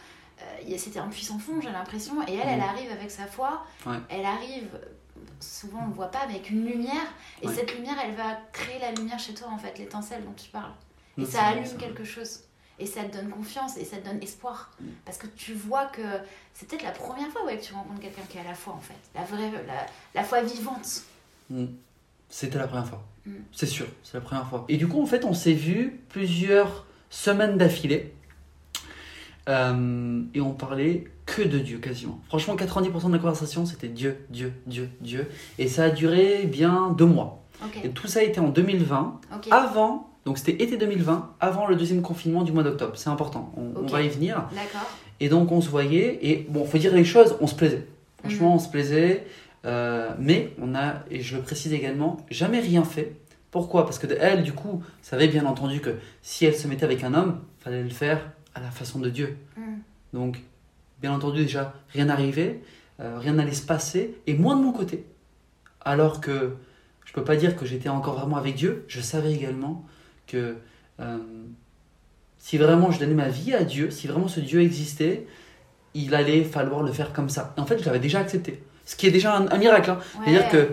euh, 0.43 0.75
c'était 0.79 1.01
un 1.01 1.09
puissant 1.09 1.41
fond, 1.41 1.61
j'ai 1.61 1.73
l'impression. 1.73 2.23
Et 2.29 2.35
elle, 2.35 2.49
elle 2.49 2.61
mm. 2.61 2.63
arrive 2.63 2.93
avec 2.93 3.11
sa 3.11 3.27
foi. 3.27 3.67
Elle 4.09 4.25
arrive, 4.25 4.69
souvent 5.41 5.81
on 5.83 5.89
ne 5.89 5.95
voit 5.95 6.13
pas, 6.13 6.25
mais 6.29 6.35
avec 6.35 6.51
une 6.51 6.65
lumière. 6.65 7.13
Et 7.43 7.49
cette 7.49 7.75
lumière, 7.75 7.97
elle 8.05 8.15
va 8.15 8.39
créer 8.53 8.79
la 8.79 8.93
lumière 8.93 9.19
chez 9.19 9.35
toi, 9.35 9.49
en 9.49 9.59
fait, 9.59 9.77
l'étincelle 9.77 10.25
dont 10.25 10.35
tu 10.35 10.51
parles. 10.51 10.75
Et 11.19 11.25
ça 11.25 11.47
allume 11.47 11.77
quelque 11.79 12.05
chose. 12.05 12.45
Et 12.79 12.87
ça 12.87 13.03
te 13.03 13.17
donne 13.17 13.29
confiance 13.29 13.77
et 13.77 13.85
ça 13.85 13.97
te 13.97 14.09
donne 14.09 14.23
espoir. 14.23 14.71
Mm. 14.81 14.87
Parce 15.05 15.19
que 15.19 15.27
tu 15.27 15.53
vois 15.55 15.87
que 15.87 16.03
c'est 16.55 16.69
peut-être 16.69 16.85
la 16.85 16.93
première 16.93 17.29
fois 17.31 17.45
ouais, 17.45 17.59
que 17.59 17.65
tu 17.65 17.75
rencontres 17.75 18.01
quelqu'un 18.01 18.23
qui 18.29 18.39
a 18.39 18.45
la 18.45 18.55
foi, 18.55 18.73
en 18.73 18.81
fait. 18.81 18.95
La 19.17 19.25
vraie, 19.25 19.51
la, 19.67 19.87
la 20.15 20.23
foi 20.23 20.43
vivante. 20.43 21.03
Mm. 21.53 21.67
C'était 22.29 22.59
la 22.59 22.67
première 22.67 22.87
fois. 22.87 23.05
Mm. 23.27 23.31
C'est 23.53 23.67
sûr, 23.67 23.87
c'est 24.03 24.15
la 24.15 24.21
première 24.21 24.47
fois. 24.49 24.65
Et 24.69 24.77
du 24.77 24.89
coup, 24.89 25.01
en 25.03 25.07
fait, 25.07 25.25
on 25.25 25.35
s'est 25.35 25.53
vu 25.53 26.01
plusieurs 26.09 26.87
semaines 27.11 27.59
d'affilée. 27.59 28.13
Euh, 29.49 30.23
et 30.35 30.41
on 30.41 30.53
parlait 30.53 31.05
que 31.27 31.43
de 31.43 31.59
Dieu 31.59 31.79
quasiment. 31.79 32.21
Franchement, 32.29 32.55
90% 32.55 33.09
de 33.09 33.13
la 33.13 33.19
conversation, 33.19 33.67
c'était 33.67 33.89
Dieu, 33.89 34.25
Dieu, 34.31 34.53
Dieu, 34.67 34.89
Dieu. 35.01 35.29
Et 35.59 35.69
ça 35.69 35.85
a 35.85 35.91
duré 35.91 36.45
bien 36.47 36.95
deux 36.97 37.07
mois. 37.07 37.43
Et 37.85 37.91
tout 37.91 38.09
ça 38.09 38.21
a 38.21 38.23
été 38.23 38.41
en 38.41 38.49
2020, 38.49 39.21
avant, 39.53 40.11
donc 40.25 40.39
c'était 40.39 40.65
été 40.65 40.77
2020, 40.77 41.35
avant 41.39 41.67
le 41.69 41.77
deuxième 41.77 42.03
confinement 42.03 42.43
du 42.43 42.51
mois 42.51 42.65
d'octobre. 42.65 42.95
C'est 42.97 43.11
important, 43.11 43.53
on, 43.57 43.87
va 43.87 44.03
y 44.03 44.09
venir. 44.09 44.49
D'accord. 44.53 44.89
Et 45.21 45.29
donc 45.29 45.53
on 45.53 45.61
se 45.61 45.69
voyait, 45.69 46.19
et 46.23 46.47
bon, 46.49 46.65
faut 46.65 46.79
dire 46.79 46.93
les 46.93 47.05
choses, 47.05 47.37
on 47.41 47.47
se 47.47 47.55
plaisait. 47.55 47.87
Franchement, 48.19 48.51
mm. 48.51 48.55
on 48.55 48.59
se 48.59 48.69
plaisait. 48.69 49.27
Euh, 49.65 50.11
mais 50.19 50.55
on 50.61 50.75
a, 50.75 51.05
et 51.11 51.21
je 51.21 51.37
le 51.37 51.43
précise 51.43 51.73
également, 51.73 52.19
jamais 52.31 52.61
rien 52.61 52.85
fait. 52.85 53.17
Pourquoi? 53.51 53.85
Parce 53.85 53.99
que 53.99 54.07
elle, 54.19 54.43
du 54.43 54.53
coup, 54.53 54.83
savait 55.03 55.29
bien 55.29 55.45
entendu 55.47 55.81
que 55.81 55.97
si 56.23 56.45
elle 56.47 56.57
se 56.57 56.67
mettait 56.67 56.85
avec 56.85 57.05
un 57.05 57.15
homme, 57.15 57.41
fallait 57.59 57.83
le 57.83 57.91
faire 57.91 58.33
à 58.55 58.61
la 58.61 58.71
façon 58.71 58.99
de 58.99 59.11
Dieu. 59.11 59.37
Mm. 59.57 59.63
Donc, 60.15 60.41
bien 61.01 61.13
entendu, 61.13 61.43
déjà, 61.43 61.75
rien 61.91 62.07
n'arrivait. 62.07 62.61
euh, 63.01 63.19
rien 63.19 63.35
n'allait 63.35 63.53
se 63.53 63.67
passer, 63.67 64.17
et 64.27 64.35
moins 64.35 64.57
de 64.57 64.63
mon 64.63 64.73
côté. 64.73 65.05
Alors 65.81 66.21
que 66.21 66.55
je 67.05 67.13
peux 67.13 67.25
pas 67.25 67.37
dire 67.37 67.57
que 67.57 67.67
j'étais 67.67 67.89
encore 67.89 68.19
vraiment 68.19 68.37
avec 68.37 68.55
Dieu, 68.55 68.85
je 68.89 69.01
savais 69.01 69.33
également 69.33 69.85
que 70.27 70.57
euh, 71.01 71.19
si 72.39 72.59
vraiment 72.59 72.91
je 72.91 72.99
donnais 73.01 73.15
ma 73.15 73.29
vie 73.29 73.55
à 73.55 73.65
Dieu, 73.65 73.91
si 73.91 74.07
vraiment 74.07 74.29
ce 74.29 74.41
Dieu 74.41 74.61
existait, 74.63 75.27
il 75.95 76.15
allait 76.15 76.45
falloir 76.45 76.83
le 76.83 76.93
faire 76.93 77.13
comme 77.13 77.29
ça. 77.29 77.55
En 77.57 77.67
fait, 77.67 77.79
je 77.79 77.85
l'avais 77.85 77.99
déjà 77.99 78.21
accepté. 78.21 78.63
Ce 78.85 78.97
qui 78.97 79.07
est 79.07 79.11
déjà 79.11 79.37
un, 79.37 79.59
miracle. 79.59 79.91
Hein. 79.91 79.99
C'est-à-dire 80.25 80.49
que 80.49 80.69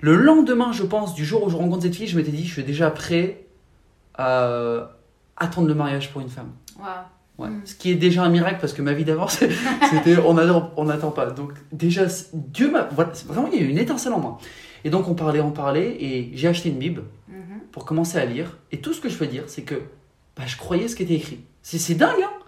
le 0.00 0.16
lendemain, 0.16 0.72
je 0.72 0.82
pense, 0.82 1.14
du 1.14 1.24
jour 1.24 1.44
où 1.44 1.50
je 1.50 1.56
rencontre 1.56 1.82
cette 1.82 1.94
fille, 1.94 2.06
je 2.06 2.16
m'étais 2.16 2.30
dit, 2.30 2.46
je 2.46 2.52
suis 2.52 2.64
déjà 2.64 2.90
prêt 2.90 3.46
à 4.16 4.90
attendre 5.36 5.68
le 5.68 5.74
mariage 5.74 6.12
pour 6.12 6.20
une 6.20 6.28
femme. 6.28 6.50
Ouais. 7.38 7.48
Mm. 7.48 7.62
Ce 7.64 7.74
qui 7.74 7.90
est 7.90 7.96
déjà 7.96 8.22
un 8.22 8.28
miracle 8.28 8.58
parce 8.60 8.72
que 8.72 8.82
ma 8.82 8.92
vie 8.92 9.04
d'avant, 9.04 9.28
c'était 9.28 10.18
on 10.18 10.34
n'attend 10.34 10.72
on 10.76 10.88
attend 10.88 11.10
pas. 11.10 11.26
Donc 11.30 11.52
déjà, 11.72 12.06
Dieu 12.32 12.70
m'a... 12.70 12.88
Voilà, 12.92 13.12
vraiment, 13.26 13.48
il 13.52 13.58
y 13.58 13.62
a 13.62 13.66
eu 13.66 13.70
une 13.70 13.78
étincelle 13.78 14.12
en 14.12 14.20
moi. 14.20 14.38
Et 14.84 14.90
donc 14.90 15.08
on 15.08 15.14
parlait, 15.14 15.40
on 15.40 15.50
parlait, 15.50 15.96
et 15.98 16.30
j'ai 16.34 16.46
acheté 16.46 16.68
une 16.68 16.78
Bible 16.78 17.04
mm-hmm. 17.30 17.70
pour 17.72 17.84
commencer 17.84 18.18
à 18.18 18.24
lire. 18.24 18.58
Et 18.70 18.78
tout 18.80 18.92
ce 18.92 19.00
que 19.00 19.08
je 19.08 19.16
peux 19.16 19.26
dire, 19.26 19.44
c'est 19.46 19.62
que 19.62 19.76
bah, 20.36 20.44
je 20.46 20.56
croyais 20.56 20.88
ce 20.88 20.96
qui 20.96 21.02
était 21.02 21.14
écrit. 21.14 21.40
C'est 21.62 21.94
dingue, 21.94 22.22
hein 22.22 22.43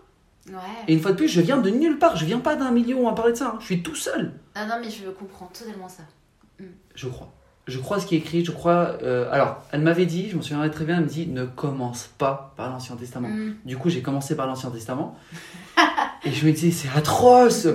Ouais. 0.49 0.85
Et 0.88 0.95
une 0.95 1.00
fois 1.00 1.12
de 1.12 1.17
plus, 1.17 1.29
je 1.29 1.41
viens 1.41 1.59
de 1.59 1.71
nulle 1.71 1.99
part. 1.99 2.17
Je 2.17 2.25
viens 2.25 2.38
pas 2.38 2.57
d'un 2.57 2.71
milieu 2.71 2.97
où 2.97 3.00
on 3.00 3.09
va 3.09 3.15
parler 3.15 3.33
de 3.33 3.38
ça. 3.38 3.53
Hein. 3.55 3.59
Je 3.61 3.67
suis 3.67 3.83
tout 3.83 3.97
seul. 3.97 4.33
Ah 4.55 4.67
non, 4.67 4.76
mais 4.81 4.91
je 4.91 5.09
comprends 5.11 5.47
totalement 5.47 5.88
ça. 5.88 6.05
Mm. 6.61 6.65
Je 6.95 7.09
crois 7.09 7.33
je 7.67 7.79
crois 7.79 7.99
ce 7.99 8.07
qui 8.07 8.15
est 8.15 8.19
écrit, 8.19 8.45
je 8.45 8.53
crois. 8.53 8.97
Euh, 9.03 9.29
alors, 9.33 9.62
elle 9.73 9.81
m'avait 9.81 10.07
dit, 10.07 10.29
je 10.31 10.37
me 10.37 10.43
souviendrai 10.43 10.71
très 10.71 10.85
bien, 10.85 10.99
elle 10.99 11.05
me 11.05 11.09
dit 11.09 11.26
ne 11.26 11.45
commence 11.45 12.09
pas 12.19 12.55
par 12.57 12.71
l'Ancien 12.71 12.97
Testament. 12.97 13.29
Mm. 13.29 13.57
Du 13.65 13.76
coup, 13.76 13.91
j'ai 13.91 14.03
commencé 14.03 14.37
par 14.37 14.47
l'Ancien 14.47 14.71
Testament. 14.71 15.19
et 16.25 16.31
je 16.31 16.47
me 16.47 16.53
disais, 16.53 16.71
c'est 16.71 16.97
atroce 16.97 17.67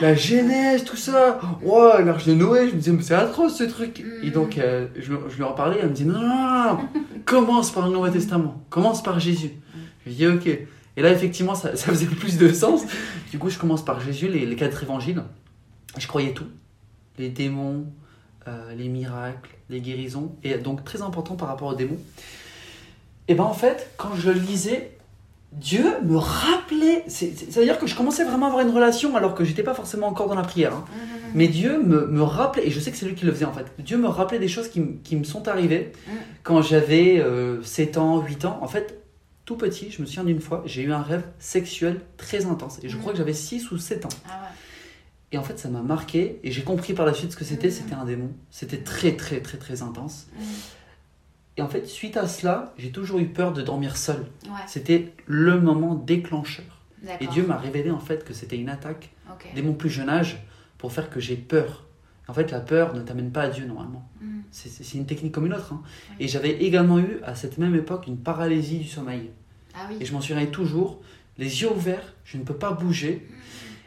La 0.00 0.14
Genèse, 0.14 0.84
tout 0.84 0.96
ça 0.96 1.40
Ouais, 1.62 2.04
l'arche 2.04 2.26
de 2.26 2.34
Noé, 2.34 2.68
je 2.68 2.74
me 2.74 2.78
disais, 2.78 2.92
mais 2.92 3.02
c'est 3.02 3.14
atroce 3.14 3.56
ce 3.56 3.64
truc 3.64 4.04
mm. 4.04 4.26
Et 4.26 4.30
donc, 4.30 4.56
euh, 4.58 4.86
je, 4.96 5.14
je, 5.28 5.36
lui 5.36 5.42
en 5.42 5.52
parlais, 5.52 5.78
elle 5.80 5.88
me 5.88 5.94
dit, 5.94 6.04
non, 6.04 6.20
non, 6.20 6.28
non, 6.28 6.78
commence 7.24 7.72
par 7.72 7.86
le 7.86 7.92
Nouveau 7.92 8.08
Testament, 8.08 8.62
commence 8.70 9.02
par 9.02 9.18
Jésus. 9.18 9.50
Je 10.04 10.10
lui 10.10 10.16
dis, 10.16 10.26
ok. 10.28 10.48
Et 11.00 11.02
là, 11.02 11.12
effectivement, 11.12 11.54
ça, 11.54 11.76
ça, 11.76 11.86
faisait 11.86 12.04
plus 12.04 12.36
de 12.36 12.52
sens. 12.52 12.82
Du 13.30 13.38
coup, 13.38 13.48
je 13.48 13.58
commence 13.58 13.82
par 13.82 14.00
Jésus, 14.00 14.28
les, 14.28 14.44
les 14.44 14.54
quatre 14.54 14.82
évangiles. 14.82 15.22
Je 15.96 16.06
croyais 16.06 16.32
tout. 16.32 16.44
Les 17.16 17.30
démons, 17.30 17.86
euh, 18.46 18.74
les 18.74 18.88
miracles, 18.88 19.56
les 19.70 19.80
guérisons, 19.80 20.32
et 20.44 20.58
donc 20.58 20.84
très 20.84 21.00
important 21.00 21.36
par 21.36 21.48
rapport 21.48 21.68
aux 21.68 21.74
démons. 21.74 21.96
Et 23.28 23.34
ben 23.34 23.44
en 23.44 23.54
fait, 23.54 23.88
quand 23.96 24.14
je 24.14 24.30
lisais, 24.30 24.90
Dieu 25.52 25.86
me 26.04 26.18
rappelait, 26.18 27.04
ça 27.08 27.24
veut 27.60 27.64
dire 27.64 27.78
que 27.78 27.86
je 27.86 27.96
commençais 27.96 28.24
vraiment 28.24 28.44
à 28.44 28.48
avoir 28.50 28.66
une 28.66 28.74
relation 28.74 29.16
alors 29.16 29.34
que 29.34 29.42
j'étais 29.42 29.62
pas 29.62 29.72
forcément 29.72 30.06
encore 30.06 30.28
dans 30.28 30.34
la 30.34 30.42
prière. 30.42 30.74
Hein. 30.74 30.84
Mmh, 30.86 30.98
mmh, 30.98 31.16
mmh. 31.16 31.32
Mais 31.32 31.48
Dieu 31.48 31.82
me, 31.82 32.08
me, 32.08 32.22
rappelait, 32.22 32.66
et 32.66 32.70
je 32.70 32.78
sais 32.78 32.90
que 32.90 32.98
c'est 32.98 33.06
lui 33.06 33.14
qui 33.14 33.24
le 33.24 33.32
faisait 33.32 33.46
en 33.46 33.54
fait, 33.54 33.72
Dieu 33.78 33.96
me 33.96 34.08
rappelait 34.08 34.38
des 34.38 34.48
choses 34.48 34.68
qui, 34.68 34.82
qui 35.02 35.16
me 35.16 35.24
sont 35.24 35.48
arrivées 35.48 35.92
quand 36.42 36.60
j'avais 36.60 37.24
7 37.62 37.96
euh, 37.96 38.00
ans, 38.00 38.20
8 38.20 38.44
ans. 38.44 38.58
En 38.60 38.68
fait, 38.68 38.99
tout 39.50 39.56
petit, 39.56 39.90
je 39.90 40.00
me 40.00 40.06
souviens 40.06 40.22
d'une 40.22 40.40
fois, 40.40 40.62
j'ai 40.64 40.82
eu 40.82 40.92
un 40.92 41.02
rêve 41.02 41.24
sexuel 41.40 42.02
très 42.16 42.46
intense. 42.46 42.78
Et 42.84 42.88
je 42.88 42.96
crois 42.96 43.10
que 43.10 43.18
j'avais 43.18 43.32
6 43.32 43.72
ou 43.72 43.78
7 43.78 44.06
ans. 44.06 44.16
Ah 44.28 44.48
et 45.32 45.38
en 45.38 45.42
fait, 45.42 45.58
ça 45.58 45.68
m'a 45.68 45.82
marqué 45.82 46.38
et 46.44 46.52
j'ai 46.52 46.62
compris 46.62 46.92
par 46.94 47.04
la 47.04 47.14
suite 47.14 47.32
ce 47.32 47.36
que 47.36 47.44
c'était. 47.44 47.70
C'était 47.70 47.94
un 47.94 48.04
démon. 48.04 48.30
C'était 48.52 48.78
très, 48.78 49.16
très, 49.16 49.40
très, 49.40 49.58
très 49.58 49.82
intense. 49.82 50.28
Et 51.56 51.62
en 51.62 51.68
fait, 51.68 51.88
suite 51.88 52.16
à 52.16 52.28
cela, 52.28 52.74
j'ai 52.78 52.92
toujours 52.92 53.18
eu 53.18 53.26
peur 53.26 53.52
de 53.52 53.60
dormir 53.60 53.96
seul. 53.96 54.24
C'était 54.68 55.14
le 55.26 55.60
moment 55.60 55.96
déclencheur. 55.96 56.84
Et 57.18 57.26
Dieu 57.26 57.44
m'a 57.44 57.56
révélé 57.56 57.90
en 57.90 57.98
fait 57.98 58.24
que 58.24 58.32
c'était 58.32 58.56
une 58.56 58.68
attaque 58.68 59.10
dès 59.56 59.62
mon 59.62 59.72
plus 59.72 59.90
jeune 59.90 60.08
âge 60.08 60.44
pour 60.78 60.92
faire 60.92 61.10
que 61.10 61.18
j'ai 61.18 61.36
peur. 61.36 61.86
En 62.28 62.34
fait, 62.34 62.52
la 62.52 62.60
peur 62.60 62.94
ne 62.94 63.02
t'amène 63.02 63.32
pas 63.32 63.42
à 63.42 63.48
Dieu 63.48 63.66
normalement. 63.66 64.08
Mm. 64.20 64.40
C'est 64.52 64.96
une 64.96 65.06
technique 65.06 65.32
comme 65.32 65.46
une 65.46 65.54
autre. 65.54 65.72
Hein. 65.72 65.82
Et 66.20 66.28
j'avais 66.28 66.62
également 66.62 67.00
eu 67.00 67.18
à 67.24 67.34
cette 67.34 67.58
même 67.58 67.74
époque 67.74 68.06
une 68.06 68.18
paralysie 68.18 68.78
du 68.78 68.88
sommeil. 68.88 69.30
Ah 69.74 69.88
et 69.98 70.04
je 70.04 70.12
m'en 70.12 70.20
souviens 70.20 70.44
toujours, 70.46 71.00
les 71.38 71.62
yeux 71.62 71.70
ouverts, 71.70 72.14
je 72.24 72.36
ne 72.36 72.42
peux 72.44 72.54
pas 72.54 72.72
bouger. 72.72 73.26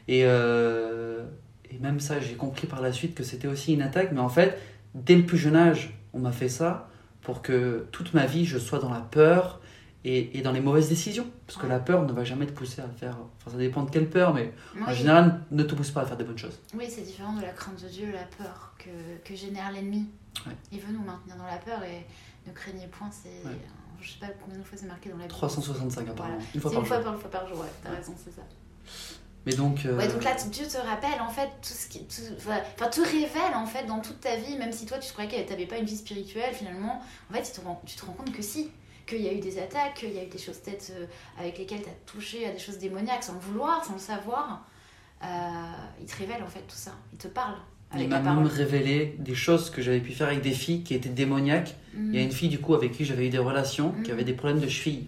Et, 0.07 0.21
euh, 0.25 1.23
et 1.69 1.77
même 1.79 1.99
ça, 1.99 2.19
j'ai 2.19 2.35
compris 2.35 2.67
par 2.67 2.81
la 2.81 2.91
suite 2.91 3.15
que 3.15 3.23
c'était 3.23 3.47
aussi 3.47 3.73
une 3.73 3.81
attaque. 3.81 4.11
Mais 4.11 4.19
en 4.19 4.29
fait, 4.29 4.59
dès 4.95 5.15
le 5.15 5.25
plus 5.25 5.37
jeune 5.37 5.55
âge, 5.55 5.93
on 6.13 6.19
m'a 6.19 6.31
fait 6.31 6.49
ça 6.49 6.89
pour 7.21 7.41
que 7.41 7.87
toute 7.91 8.13
ma 8.13 8.25
vie, 8.25 8.45
je 8.45 8.57
sois 8.57 8.79
dans 8.79 8.91
la 8.91 8.99
peur 8.99 9.61
et, 10.03 10.37
et 10.37 10.41
dans 10.41 10.51
les 10.51 10.59
mauvaises 10.59 10.89
décisions. 10.89 11.27
Parce 11.47 11.57
que 11.57 11.67
la 11.67 11.79
peur 11.79 12.05
ne 12.05 12.11
va 12.11 12.23
jamais 12.23 12.45
te 12.45 12.51
pousser 12.51 12.81
à 12.81 12.89
faire. 12.89 13.17
Enfin, 13.37 13.51
ça 13.51 13.57
dépend 13.57 13.83
de 13.83 13.91
quelle 13.91 14.09
peur, 14.09 14.33
mais 14.33 14.53
en 14.85 14.93
général, 14.93 15.39
ne 15.51 15.63
te 15.63 15.73
pousse 15.75 15.91
pas 15.91 16.01
à 16.01 16.05
faire 16.05 16.17
des 16.17 16.25
bonnes 16.25 16.37
choses. 16.37 16.59
Oui, 16.77 16.85
c'est 16.89 17.01
différent 17.03 17.33
de 17.35 17.41
la 17.41 17.49
crainte 17.49 17.81
de 17.81 17.87
Dieu, 17.87 18.07
la 18.11 18.25
peur 18.43 18.73
que, 18.77 18.89
que 19.23 19.35
génère 19.35 19.71
l'ennemi. 19.71 20.05
Il 20.71 20.79
veut 20.79 20.91
nous 20.91 21.03
maintenir 21.03 21.37
dans 21.37 21.45
la 21.45 21.57
peur 21.57 21.81
et 21.83 22.05
ne 22.47 22.53
craignez 22.53 22.87
point, 22.87 23.09
c'est. 23.11 23.47
Je 24.03 24.11
sais 24.11 24.19
pas 24.19 24.27
combien 24.43 24.59
de 24.59 24.63
fois 24.63 24.77
c'est 24.77 24.85
marqué 24.85 25.09
dans 25.09 25.17
la 25.17 25.23
Bible. 25.23 25.33
365 25.33 26.09
apparemment. 26.09 26.37
Une 26.53 26.61
fois, 26.61 26.71
par, 26.71 26.79
une 26.81 26.85
fois, 26.85 27.01
fois 27.01 27.31
par 27.31 27.47
jour, 27.47 27.59
ouais, 27.59 27.67
t'as 27.81 27.91
raison, 27.91 28.13
c'est 28.17 28.31
ça. 28.31 28.41
Mais 29.45 29.53
donc, 29.53 29.85
euh, 29.85 29.97
ouais, 29.97 30.07
donc 30.07 30.23
là, 30.23 30.35
Dieu 30.35 30.65
te 30.65 30.77
rappelle 30.77 31.19
en 31.19 31.29
fait 31.29 31.49
tout 31.61 31.73
ce 31.73 31.87
qui. 31.87 32.05
enfin, 32.37 32.87
te 32.89 33.01
révèle 33.01 33.55
en 33.55 33.65
fait 33.65 33.85
dans 33.85 33.99
toute 33.99 34.21
ta 34.21 34.35
vie, 34.35 34.57
même 34.57 34.71
si 34.71 34.85
toi 34.85 34.99
tu 34.99 35.11
croyais 35.11 35.29
que 35.29 35.45
tu 35.45 35.51
n'avais 35.51 35.65
pas 35.65 35.77
une 35.77 35.85
vie 35.85 35.97
spirituelle, 35.97 36.53
finalement, 36.53 37.01
en 37.29 37.33
fait, 37.33 37.43
tu 37.43 37.51
te 37.59 37.65
rends, 37.65 37.81
tu 37.85 37.95
te 37.95 38.05
rends 38.05 38.13
compte 38.13 38.31
que 38.31 38.41
si. 38.41 38.69
Qu'il 39.05 39.21
y 39.21 39.27
a 39.27 39.33
eu 39.33 39.41
des 39.41 39.59
attaques, 39.59 39.95
qu'il 39.95 40.13
y 40.13 40.19
a 40.19 40.23
eu 40.23 40.27
des 40.29 40.37
choses 40.37 40.59
peut-être 40.59 40.91
euh, 40.91 41.05
avec 41.37 41.57
lesquelles 41.57 41.81
tu 41.81 41.89
as 41.89 41.93
touché 42.05 42.47
à 42.47 42.51
des 42.51 42.59
choses 42.59 42.77
démoniaques 42.77 43.23
sans 43.23 43.33
le 43.33 43.39
vouloir, 43.39 43.83
sans 43.83 43.93
le 43.93 43.99
savoir. 43.99 44.65
Euh, 45.21 45.27
il 45.99 46.05
te 46.05 46.15
révèle 46.15 46.41
en 46.41 46.47
fait 46.47 46.61
tout 46.61 46.75
ça. 46.77 46.91
Il 47.11 47.17
te 47.17 47.27
parle. 47.27 47.55
Il 47.97 48.08
m'a 48.08 48.19
même 48.19 48.45
révélé 48.45 49.15
des 49.19 49.36
choses 49.36 49.69
que 49.69 49.82
j'avais 49.82 49.99
pu 49.99 50.12
faire 50.12 50.27
avec 50.27 50.41
des 50.41 50.51
filles 50.51 50.84
qui 50.84 50.93
étaient 50.93 51.10
démoniaques. 51.10 51.75
Il 51.95 52.15
y 52.15 52.17
a 52.17 52.21
mm. 52.21 52.25
une 52.25 52.32
fille 52.32 52.49
du 52.49 52.60
coup 52.60 52.73
avec 52.73 52.91
qui 52.91 53.06
j'avais 53.06 53.27
eu 53.27 53.29
des 53.29 53.38
relations 53.38 53.93
qui 54.03 54.10
mm. 54.10 54.13
avait 54.13 54.23
des 54.23 54.34
problèmes 54.34 54.60
de 54.60 54.67
cheville. 54.67 55.08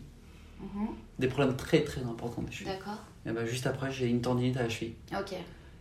Mm-hmm. 0.61 0.87
Des 1.19 1.27
problèmes 1.27 1.55
très 1.55 1.81
très 1.81 2.01
importants 2.01 2.43
de 2.43 2.51
cheville. 2.51 2.67
D'accord 2.67 3.03
et 3.27 3.31
ben 3.31 3.45
juste 3.45 3.65
après, 3.65 3.91
j'ai 3.91 4.07
une 4.07 4.21
tendinite 4.21 4.57
à 4.57 4.63
la 4.63 4.69
cheville. 4.69 4.93
Ok. 5.11 5.33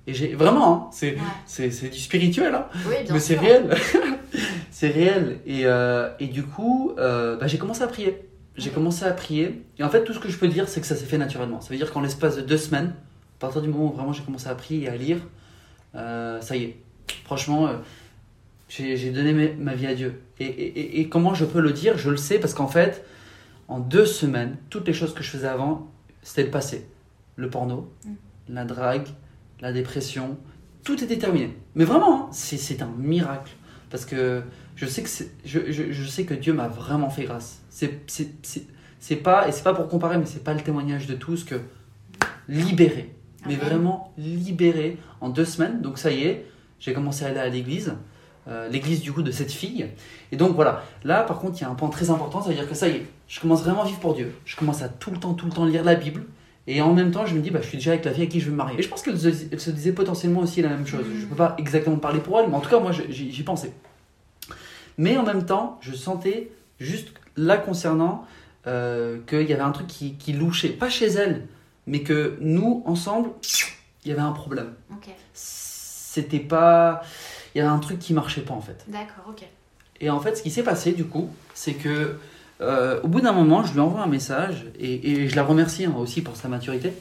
Et 0.06 0.14
j'ai 0.14 0.34
vraiment, 0.34 0.86
hein, 0.86 0.90
c'est 0.90 1.16
c'est 1.46 1.88
du 1.88 1.98
spirituel, 1.98 2.54
hein, 2.54 2.66
oui, 2.86 2.96
mais 3.10 3.20
c'est 3.20 3.36
réel. 3.36 3.74
c'est 4.70 4.88
réel. 4.88 5.40
Et, 5.46 5.62
euh, 5.64 6.10
et, 6.20 6.26
du 6.26 6.42
coup, 6.42 6.92
euh, 6.98 7.36
bah, 7.36 7.46
j'ai 7.46 7.58
commencé 7.58 7.82
à 7.82 7.86
prier. 7.86 8.28
J'ai 8.56 8.70
commencé 8.70 9.04
à 9.04 9.12
prier. 9.12 9.62
Et 9.78 9.82
en 9.82 9.88
fait, 9.88 10.04
tout 10.04 10.12
ce 10.12 10.18
que 10.18 10.28
je 10.28 10.38
peux 10.38 10.48
dire, 10.48 10.68
c'est 10.68 10.80
que 10.80 10.86
ça 10.86 10.94
s'est 10.94 11.06
fait 11.06 11.18
naturellement. 11.18 11.60
Ça 11.60 11.70
veut 11.70 11.76
dire 11.76 11.90
qu'en 11.90 12.02
l'espace 12.02 12.36
de 12.36 12.42
deux 12.42 12.58
semaines, 12.58 12.94
à 13.38 13.40
partir 13.40 13.62
du 13.62 13.68
moment 13.68 13.86
où 13.86 13.92
vraiment 13.92 14.12
j'ai 14.12 14.22
commencé 14.22 14.48
à 14.48 14.54
prier 14.54 14.84
et 14.84 14.88
à 14.88 14.96
lire, 14.96 15.18
euh, 15.94 16.40
ça 16.40 16.56
y 16.56 16.64
est. 16.64 16.76
Franchement, 17.24 17.70
j'ai 18.68 19.10
donné 19.10 19.54
ma 19.58 19.74
vie 19.74 19.86
à 19.86 19.94
Dieu. 19.94 20.22
Et, 20.40 20.46
et, 20.46 21.00
et, 21.00 21.08
comment 21.08 21.34
je 21.34 21.44
peux 21.44 21.60
le 21.60 21.72
dire? 21.72 21.96
Je 21.96 22.10
le 22.10 22.16
sais 22.16 22.38
parce 22.38 22.54
qu'en 22.54 22.68
fait, 22.68 23.04
en 23.68 23.78
deux 23.78 24.06
semaines, 24.06 24.56
toutes 24.68 24.86
les 24.86 24.92
choses 24.92 25.14
que 25.14 25.22
je 25.22 25.30
faisais 25.30 25.46
avant, 25.46 25.90
c'était 26.22 26.44
le 26.44 26.50
passé 26.50 26.86
le 27.36 27.50
porno, 27.50 27.90
mm. 28.04 28.12
la 28.50 28.64
drague, 28.64 29.08
la 29.60 29.72
dépression, 29.72 30.36
tout 30.82 31.02
était 31.02 31.18
terminé. 31.18 31.56
Mais 31.74 31.84
vraiment, 31.84 32.26
hein, 32.26 32.28
c'est 32.32 32.82
un 32.82 32.92
miracle. 32.98 33.52
Parce 33.90 34.04
que 34.04 34.42
je 34.76 34.86
sais 34.86 35.02
que, 35.02 35.08
je, 35.44 35.72
je, 35.72 35.92
je, 35.92 36.04
sais 36.04 36.24
que 36.24 36.34
Dieu 36.34 36.52
m'a 36.52 36.68
vraiment 36.68 37.10
fait 37.10 37.24
grâce. 37.24 37.60
C'est 37.70 39.16
pas, 39.16 39.48
et 39.48 39.52
c'est 39.52 39.62
pas 39.62 39.74
pour 39.74 39.88
comparer, 39.88 40.18
mais 40.18 40.26
c'est 40.26 40.42
pas 40.42 40.54
le 40.54 40.60
témoignage 40.60 41.06
de 41.06 41.14
tous 41.14 41.44
que 41.44 41.56
libéré. 42.48 43.14
Mais 43.46 43.56
vraiment 43.56 44.14
libéré 44.16 44.96
en 45.20 45.28
deux 45.28 45.44
semaines. 45.44 45.82
Donc 45.82 45.98
ça 45.98 46.10
y 46.10 46.24
est, 46.24 46.46
j'ai 46.80 46.92
commencé 46.92 47.24
à 47.24 47.28
aller 47.28 47.40
à 47.40 47.48
l'église. 47.48 47.94
Euh, 48.46 48.68
l'église 48.68 49.00
du 49.00 49.10
coup 49.10 49.22
de 49.22 49.30
cette 49.30 49.52
fille. 49.52 49.86
Et 50.30 50.36
donc 50.36 50.54
voilà, 50.54 50.84
là 51.02 51.22
par 51.22 51.38
contre 51.38 51.58
il 51.58 51.62
y 51.62 51.64
a 51.64 51.70
un 51.70 51.74
point 51.74 51.88
très 51.88 52.10
important, 52.10 52.42
ça 52.42 52.50
veut 52.50 52.54
dire 52.54 52.68
que 52.68 52.74
ça 52.74 52.88
y 52.88 52.96
est, 52.96 53.06
je 53.26 53.40
commence 53.40 53.62
vraiment 53.62 53.82
à 53.82 53.86
vivre 53.86 54.00
pour 54.00 54.14
Dieu. 54.14 54.34
Je 54.44 54.54
commence 54.56 54.82
à 54.82 54.88
tout 54.88 55.10
le 55.10 55.16
temps, 55.16 55.32
tout 55.32 55.46
le 55.46 55.52
temps 55.52 55.64
lire 55.64 55.82
la 55.82 55.94
Bible. 55.94 56.24
Et 56.66 56.80
en 56.80 56.94
même 56.94 57.10
temps, 57.10 57.26
je 57.26 57.34
me 57.34 57.40
dis, 57.40 57.50
bah, 57.50 57.60
je 57.62 57.68
suis 57.68 57.78
déjà 57.78 57.92
avec 57.92 58.04
la 58.04 58.12
fille 58.12 58.22
avec 58.22 58.32
qui 58.32 58.40
je 58.40 58.46
veux 58.46 58.52
me 58.52 58.56
marier. 58.56 58.78
Et 58.78 58.82
je 58.82 58.88
pense 58.88 59.02
qu'elle 59.02 59.18
se, 59.18 59.70
disait 59.70 59.92
potentiellement 59.92 60.40
aussi 60.40 60.62
la 60.62 60.70
même 60.70 60.86
chose. 60.86 61.04
Je 61.14 61.24
ne 61.24 61.26
peux 61.26 61.34
pas 61.34 61.54
exactement 61.58 61.96
parler 61.96 62.20
pour 62.20 62.40
elle, 62.40 62.48
mais 62.48 62.54
en 62.54 62.60
tout 62.60 62.70
cas, 62.70 62.80
moi, 62.80 62.90
j'y 62.92 63.42
pensais. 63.42 63.72
Mais 64.96 65.18
en 65.18 65.24
même 65.24 65.44
temps, 65.44 65.78
je 65.82 65.92
sentais 65.92 66.50
juste 66.80 67.08
là 67.36 67.58
concernant 67.58 68.24
euh, 68.66 69.18
qu'il 69.26 69.42
y 69.42 69.52
avait 69.52 69.62
un 69.62 69.72
truc 69.72 69.88
qui, 69.88 70.14
qui, 70.14 70.32
louchait. 70.32 70.70
Pas 70.70 70.88
chez 70.88 71.06
elle, 71.06 71.46
mais 71.86 72.02
que 72.02 72.38
nous, 72.40 72.82
ensemble, 72.86 73.30
il 74.04 74.08
y 74.08 74.12
avait 74.12 74.22
un 74.22 74.32
problème. 74.32 74.72
Ok. 74.90 75.10
C'était 76.14 76.38
pas. 76.38 77.02
Il 77.54 77.58
y 77.58 77.60
avait 77.60 77.70
un 77.70 77.80
truc 77.80 77.98
qui 77.98 78.14
marchait 78.14 78.42
pas 78.42 78.54
en 78.54 78.60
fait. 78.60 78.84
D'accord, 78.86 79.24
ok. 79.30 79.42
Et 80.00 80.10
en 80.10 80.20
fait, 80.20 80.36
ce 80.36 80.42
qui 80.44 80.50
s'est 80.52 80.62
passé 80.62 80.92
du 80.92 81.04
coup, 81.04 81.28
c'est 81.54 81.74
que 81.74 82.18
euh, 82.60 83.00
au 83.02 83.08
bout 83.08 83.20
d'un 83.20 83.32
moment, 83.32 83.64
je 83.64 83.72
lui 83.72 83.80
envoie 83.80 84.00
un 84.00 84.06
message 84.06 84.64
et, 84.78 85.28
je 85.28 85.34
la 85.34 85.42
remercie 85.42 85.86
hein, 85.86 85.94
aussi 85.98 86.22
pour 86.22 86.36
sa 86.36 86.46
maturité. 86.46 86.92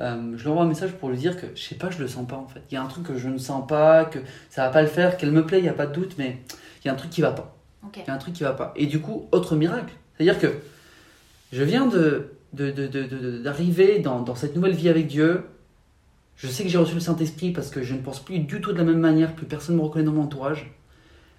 Euh, 0.00 0.32
je 0.38 0.42
lui 0.42 0.48
envoie 0.48 0.62
un 0.62 0.68
message 0.68 0.92
pour 0.92 1.10
lui 1.10 1.18
dire 1.18 1.38
que 1.38 1.46
je 1.54 1.62
sais 1.62 1.74
pas, 1.74 1.90
je 1.90 1.98
le 1.98 2.08
sens 2.08 2.26
pas 2.26 2.36
en 2.36 2.48
fait. 2.48 2.62
Il 2.70 2.74
y 2.74 2.78
a 2.78 2.82
un 2.82 2.86
truc 2.86 3.04
que 3.04 3.18
je 3.18 3.28
ne 3.28 3.36
sens 3.36 3.66
pas, 3.66 4.06
que 4.06 4.18
ça 4.48 4.64
va 4.64 4.70
pas 4.70 4.80
le 4.80 4.88
faire, 4.88 5.18
qu'elle 5.18 5.30
me 5.30 5.44
plaît, 5.44 5.58
il 5.58 5.64
n'y 5.64 5.68
a 5.68 5.74
pas 5.74 5.86
de 5.86 5.92
doute, 5.92 6.14
mais 6.16 6.38
il 6.82 6.86
y 6.86 6.90
a 6.90 6.94
un 6.94 6.96
truc 6.96 7.10
qui 7.10 7.20
va 7.20 7.32
pas. 7.32 7.54
Il 7.94 8.08
y 8.08 8.10
a 8.10 8.14
un 8.14 8.18
truc 8.18 8.32
qui 8.32 8.44
va 8.44 8.54
pas. 8.54 8.72
Et 8.76 8.86
du 8.86 9.00
coup, 9.00 9.28
autre 9.30 9.56
miracle. 9.56 9.92
C'est-à-dire 10.16 10.38
que 10.38 10.54
je 11.52 11.62
viens 11.62 11.86
de, 11.86 12.30
d'arriver 13.44 13.98
dans, 13.98 14.22
dans, 14.22 14.34
cette 14.34 14.56
nouvelle 14.56 14.72
vie 14.72 14.88
avec 14.88 15.06
Dieu. 15.06 15.44
Je 16.36 16.48
sais 16.48 16.62
que 16.64 16.68
j'ai 16.68 16.78
reçu 16.78 16.94
le 16.94 17.00
Saint-Esprit 17.00 17.52
parce 17.52 17.70
que 17.70 17.82
je 17.82 17.94
ne 17.94 18.00
pense 18.00 18.20
plus 18.20 18.38
du 18.40 18.60
tout 18.60 18.72
de 18.72 18.78
la 18.78 18.84
même 18.84 18.98
manière, 18.98 19.34
plus 19.34 19.46
personne 19.46 19.76
ne 19.76 19.80
me 19.80 19.86
reconnaît 19.86 20.04
dans 20.04 20.12
mon 20.12 20.22
entourage. 20.22 20.72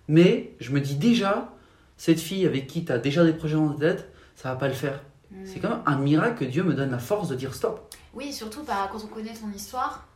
Mais 0.08 0.54
je 0.60 0.72
me 0.72 0.80
dis 0.80 0.96
déjà, 0.96 1.54
cette 1.98 2.20
fille 2.20 2.46
avec 2.46 2.68
qui 2.68 2.86
tu 2.86 2.92
as 2.92 2.98
déjà 2.98 3.24
des 3.24 3.34
projets 3.34 3.56
dans 3.56 3.70
ta 3.70 3.94
tête, 3.94 4.10
ça 4.36 4.50
va 4.50 4.56
pas 4.56 4.68
le 4.68 4.74
faire. 4.74 5.02
Mm. 5.32 5.36
C'est 5.46 5.60
quand 5.60 5.70
même 5.70 5.84
un 5.86 5.98
miracle 5.98 6.46
que 6.46 6.46
Dieu 6.46 6.64
me 6.64 6.74
donne 6.74 6.92
la 6.92 7.00
force 7.00 7.28
de 7.30 7.36
dire 7.36 7.54
stop. 7.54 7.94
Oui, 8.14 8.32
surtout 8.32 8.64
bah, 8.64 8.90
quand 8.92 9.04
on 9.04 9.08
connaît 9.08 9.34
ton 9.34 9.52
histoire, 9.54 10.08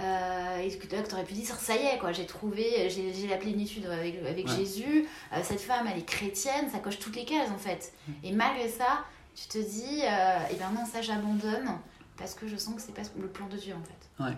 euh, 0.00 0.58
et 0.58 0.78
que 0.78 0.86
tu 0.86 1.14
aurais 1.14 1.24
pu 1.24 1.34
dire 1.34 1.44
ça 1.56 1.74
y 1.74 1.84
est 1.84 1.98
quoi 1.98 2.12
j'ai 2.12 2.24
trouvé 2.24 2.88
j'ai 2.88 3.26
la 3.28 3.36
plénitude 3.36 3.84
avec, 3.84 4.24
avec 4.24 4.48
Jésus 4.48 5.06
euh, 5.32 5.40
cette 5.42 5.60
femme 5.60 5.86
elle 5.92 5.98
est 5.98 6.06
chrétienne 6.06 6.70
ça 6.72 6.78
coche 6.78 6.98
toutes 6.98 7.16
les 7.16 7.26
cases 7.26 7.50
en 7.50 7.58
fait 7.58 7.92
mm. 8.06 8.12
et 8.24 8.32
malgré 8.32 8.68
ça 8.68 9.04
tu 9.34 9.46
te 9.48 9.58
dis 9.58 10.00
euh, 10.04 10.38
et 10.50 10.54
ben 10.54 10.70
non 10.74 10.86
ça 10.86 11.02
j'abandonne 11.02 11.76
parce 12.16 12.34
que 12.34 12.46
je 12.46 12.56
sens 12.56 12.76
que 12.76 12.80
c'est 12.80 12.94
pas 12.94 13.02
le 13.20 13.26
plan 13.26 13.46
de 13.48 13.56
Dieu 13.56 13.74
en 13.74 13.84
fait 13.84 13.99
ouais 14.20 14.36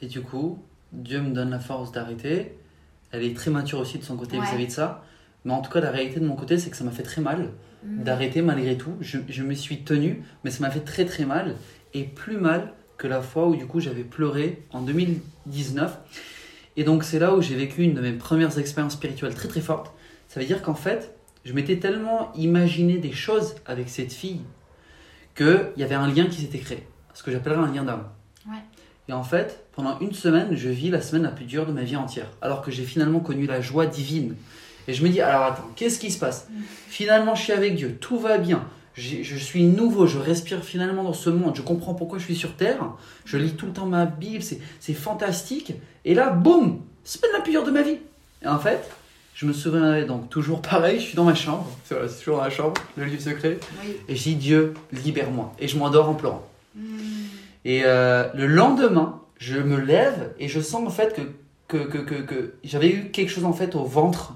et 0.00 0.06
du 0.06 0.20
coup 0.20 0.58
Dieu 0.92 1.20
me 1.20 1.30
donne 1.32 1.50
la 1.50 1.60
force 1.60 1.92
d'arrêter 1.92 2.56
elle 3.10 3.22
est 3.22 3.34
très 3.34 3.50
mature 3.50 3.80
aussi 3.80 3.98
de 3.98 4.04
son 4.04 4.16
côté 4.16 4.38
vis-à-vis 4.40 4.66
de 4.66 4.72
ça 4.72 5.04
mais 5.44 5.52
en 5.52 5.60
tout 5.60 5.70
cas 5.70 5.80
la 5.80 5.90
réalité 5.90 6.20
de 6.20 6.26
mon 6.26 6.36
côté 6.36 6.58
c'est 6.58 6.70
que 6.70 6.76
ça 6.76 6.84
m'a 6.84 6.90
fait 6.92 7.02
très 7.02 7.20
mal 7.20 7.50
mm. 7.84 8.02
d'arrêter 8.04 8.42
malgré 8.42 8.76
tout 8.76 8.94
je, 9.00 9.18
je 9.28 9.42
me 9.42 9.54
suis 9.54 9.82
tenu 9.82 10.22
mais 10.44 10.50
ça 10.50 10.60
m'a 10.60 10.70
fait 10.70 10.84
très 10.84 11.04
très 11.04 11.24
mal 11.24 11.56
et 11.94 12.04
plus 12.04 12.36
mal 12.36 12.72
que 12.96 13.06
la 13.06 13.22
fois 13.22 13.46
où 13.48 13.56
du 13.56 13.66
coup 13.66 13.80
j'avais 13.80 14.04
pleuré 14.04 14.62
en 14.72 14.82
2019. 14.82 15.98
Et 16.76 16.84
donc 16.84 17.04
c'est 17.04 17.18
là 17.18 17.34
où 17.34 17.42
j'ai 17.42 17.54
vécu 17.54 17.82
une 17.82 17.94
de 17.94 18.00
mes 18.00 18.12
premières 18.12 18.58
expériences 18.58 18.94
spirituelles 18.94 19.34
très 19.34 19.48
très 19.48 19.60
fortes. 19.60 19.92
Ça 20.28 20.40
veut 20.40 20.46
dire 20.46 20.62
qu'en 20.62 20.74
fait, 20.74 21.14
je 21.44 21.52
m'étais 21.52 21.78
tellement 21.78 22.32
imaginé 22.34 22.98
des 22.98 23.12
choses 23.12 23.54
avec 23.66 23.88
cette 23.88 24.12
fille 24.12 24.40
qu'il 25.36 25.72
y 25.76 25.82
avait 25.82 25.94
un 25.94 26.08
lien 26.08 26.26
qui 26.26 26.40
s'était 26.40 26.58
créé. 26.58 26.86
Ce 27.12 27.22
que 27.22 27.30
j'appellerais 27.30 27.62
un 27.62 27.72
lien 27.72 27.84
d'âme. 27.84 28.08
Et 29.08 29.12
en 29.12 29.22
fait, 29.22 29.64
pendant 29.74 29.98
une 30.00 30.12
semaine, 30.12 30.56
je 30.56 30.68
vis 30.68 30.90
la 30.90 31.00
semaine 31.00 31.24
la 31.24 31.30
plus 31.30 31.44
dure 31.44 31.66
de 31.66 31.72
ma 31.72 31.82
vie 31.82 31.96
entière. 31.96 32.26
Alors 32.42 32.62
que 32.62 32.70
j'ai 32.70 32.84
finalement 32.84 33.20
connu 33.20 33.46
la 33.46 33.60
joie 33.60 33.86
divine. 33.86 34.34
Et 34.88 34.94
je 34.94 35.02
me 35.02 35.08
dis, 35.08 35.20
alors 35.20 35.42
attends, 35.42 35.70
qu'est-ce 35.76 35.98
qui 35.98 36.10
se 36.10 36.18
passe? 36.18 36.48
Mm. 36.50 36.62
Finalement, 36.88 37.34
je 37.34 37.42
suis 37.42 37.52
avec 37.52 37.76
Dieu, 37.76 37.96
tout 38.00 38.18
va 38.18 38.38
bien 38.38 38.64
je 38.96 39.36
suis 39.36 39.64
nouveau, 39.64 40.06
je 40.06 40.18
respire 40.18 40.64
finalement 40.64 41.02
dans 41.02 41.12
ce 41.12 41.30
monde, 41.30 41.54
je 41.56 41.62
comprends 41.62 41.94
pourquoi 41.94 42.18
je 42.18 42.24
suis 42.24 42.36
sur 42.36 42.54
Terre, 42.54 42.78
je 43.24 43.36
lis 43.36 43.54
tout 43.54 43.66
le 43.66 43.72
temps 43.72 43.86
ma 43.86 44.06
Bible, 44.06 44.42
c'est 44.42 44.94
fantastique. 44.94 45.74
Et 46.04 46.14
là, 46.14 46.30
boum, 46.30 46.80
semaine 47.02 47.32
la 47.32 47.40
pire 47.40 47.64
de 47.64 47.70
ma 47.70 47.82
vie. 47.82 47.98
Et 48.42 48.46
en 48.46 48.58
fait, 48.58 48.88
je 49.34 49.46
me 49.46 49.52
souviens 49.52 50.04
donc 50.06 50.30
toujours 50.30 50.62
pareil, 50.62 51.00
je 51.00 51.06
suis 51.06 51.16
dans 51.16 51.24
ma 51.24 51.34
chambre, 51.34 51.66
c'est 51.84 51.96
toujours 52.18 52.36
dans 52.36 52.44
la 52.44 52.50
chambre, 52.50 52.74
le 52.96 53.04
livre 53.04 53.22
secret, 53.22 53.58
et 54.08 54.14
je 54.14 54.22
dis 54.22 54.36
Dieu, 54.36 54.74
libère-moi. 54.92 55.52
Et 55.58 55.66
je 55.66 55.76
m'endors 55.76 56.08
en 56.08 56.14
pleurant. 56.14 56.46
Hmm. 56.76 57.13
Et 57.64 57.82
euh, 57.84 58.28
le 58.34 58.46
lendemain, 58.46 59.22
je 59.38 59.58
me 59.58 59.80
lève 59.80 60.34
et 60.38 60.48
je 60.48 60.60
sens 60.60 60.86
en 60.86 60.90
fait 60.90 61.14
que, 61.14 61.22
que, 61.68 61.86
que, 61.86 61.98
que, 61.98 62.22
que 62.22 62.54
j'avais 62.62 62.90
eu 62.90 63.10
quelque 63.10 63.30
chose 63.30 63.44
en 63.44 63.52
fait 63.52 63.74
au 63.74 63.84
ventre 63.84 64.34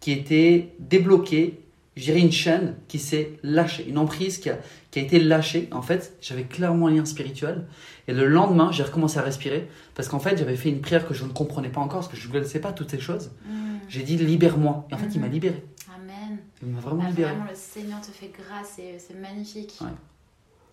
qui 0.00 0.12
était 0.12 0.74
débloqué 0.78 1.66
je 1.96 2.02
dirais 2.02 2.20
une 2.20 2.32
chaîne 2.32 2.76
qui 2.88 2.98
s'est 2.98 3.38
lâchée, 3.42 3.88
une 3.88 3.96
emprise 3.96 4.38
qui 4.38 4.50
a, 4.50 4.58
qui 4.90 4.98
a 4.98 5.02
été 5.02 5.18
lâchée. 5.18 5.68
En 5.72 5.80
fait, 5.80 6.14
j'avais 6.20 6.44
clairement 6.44 6.88
un 6.88 6.90
lien 6.90 7.04
spirituel. 7.06 7.66
Et 8.06 8.12
le 8.12 8.26
lendemain, 8.26 8.70
j'ai 8.70 8.82
recommencé 8.82 9.18
à 9.18 9.22
respirer 9.22 9.68
parce 9.94 10.08
qu'en 10.08 10.18
fait, 10.18 10.36
j'avais 10.36 10.56
fait 10.56 10.68
une 10.68 10.82
prière 10.82 11.08
que 11.08 11.14
je 11.14 11.24
ne 11.24 11.30
comprenais 11.30 11.70
pas 11.70 11.80
encore 11.80 12.00
parce 12.00 12.08
que 12.08 12.16
je 12.16 12.28
ne 12.28 12.32
connaissais 12.32 12.60
pas 12.60 12.72
toutes 12.72 12.90
ces 12.90 13.00
choses. 13.00 13.30
Mm. 13.46 13.76
J'ai 13.88 14.02
dit 14.02 14.16
libère-moi. 14.16 14.86
Et 14.90 14.94
en 14.94 14.98
fait, 14.98 15.08
il 15.14 15.20
m'a 15.20 15.28
mm. 15.28 15.32
libéré. 15.32 15.64
Amen. 15.94 16.38
Il 16.62 16.68
m'a 16.68 16.80
vraiment 16.80 17.06
libéré. 17.06 17.30
Vraiment, 17.30 17.48
le 17.48 17.56
Seigneur 17.56 18.00
te 18.02 18.10
fait 18.10 18.30
grâce 18.30 18.78
et 18.78 18.98
c'est 18.98 19.18
magnifique. 19.18 19.78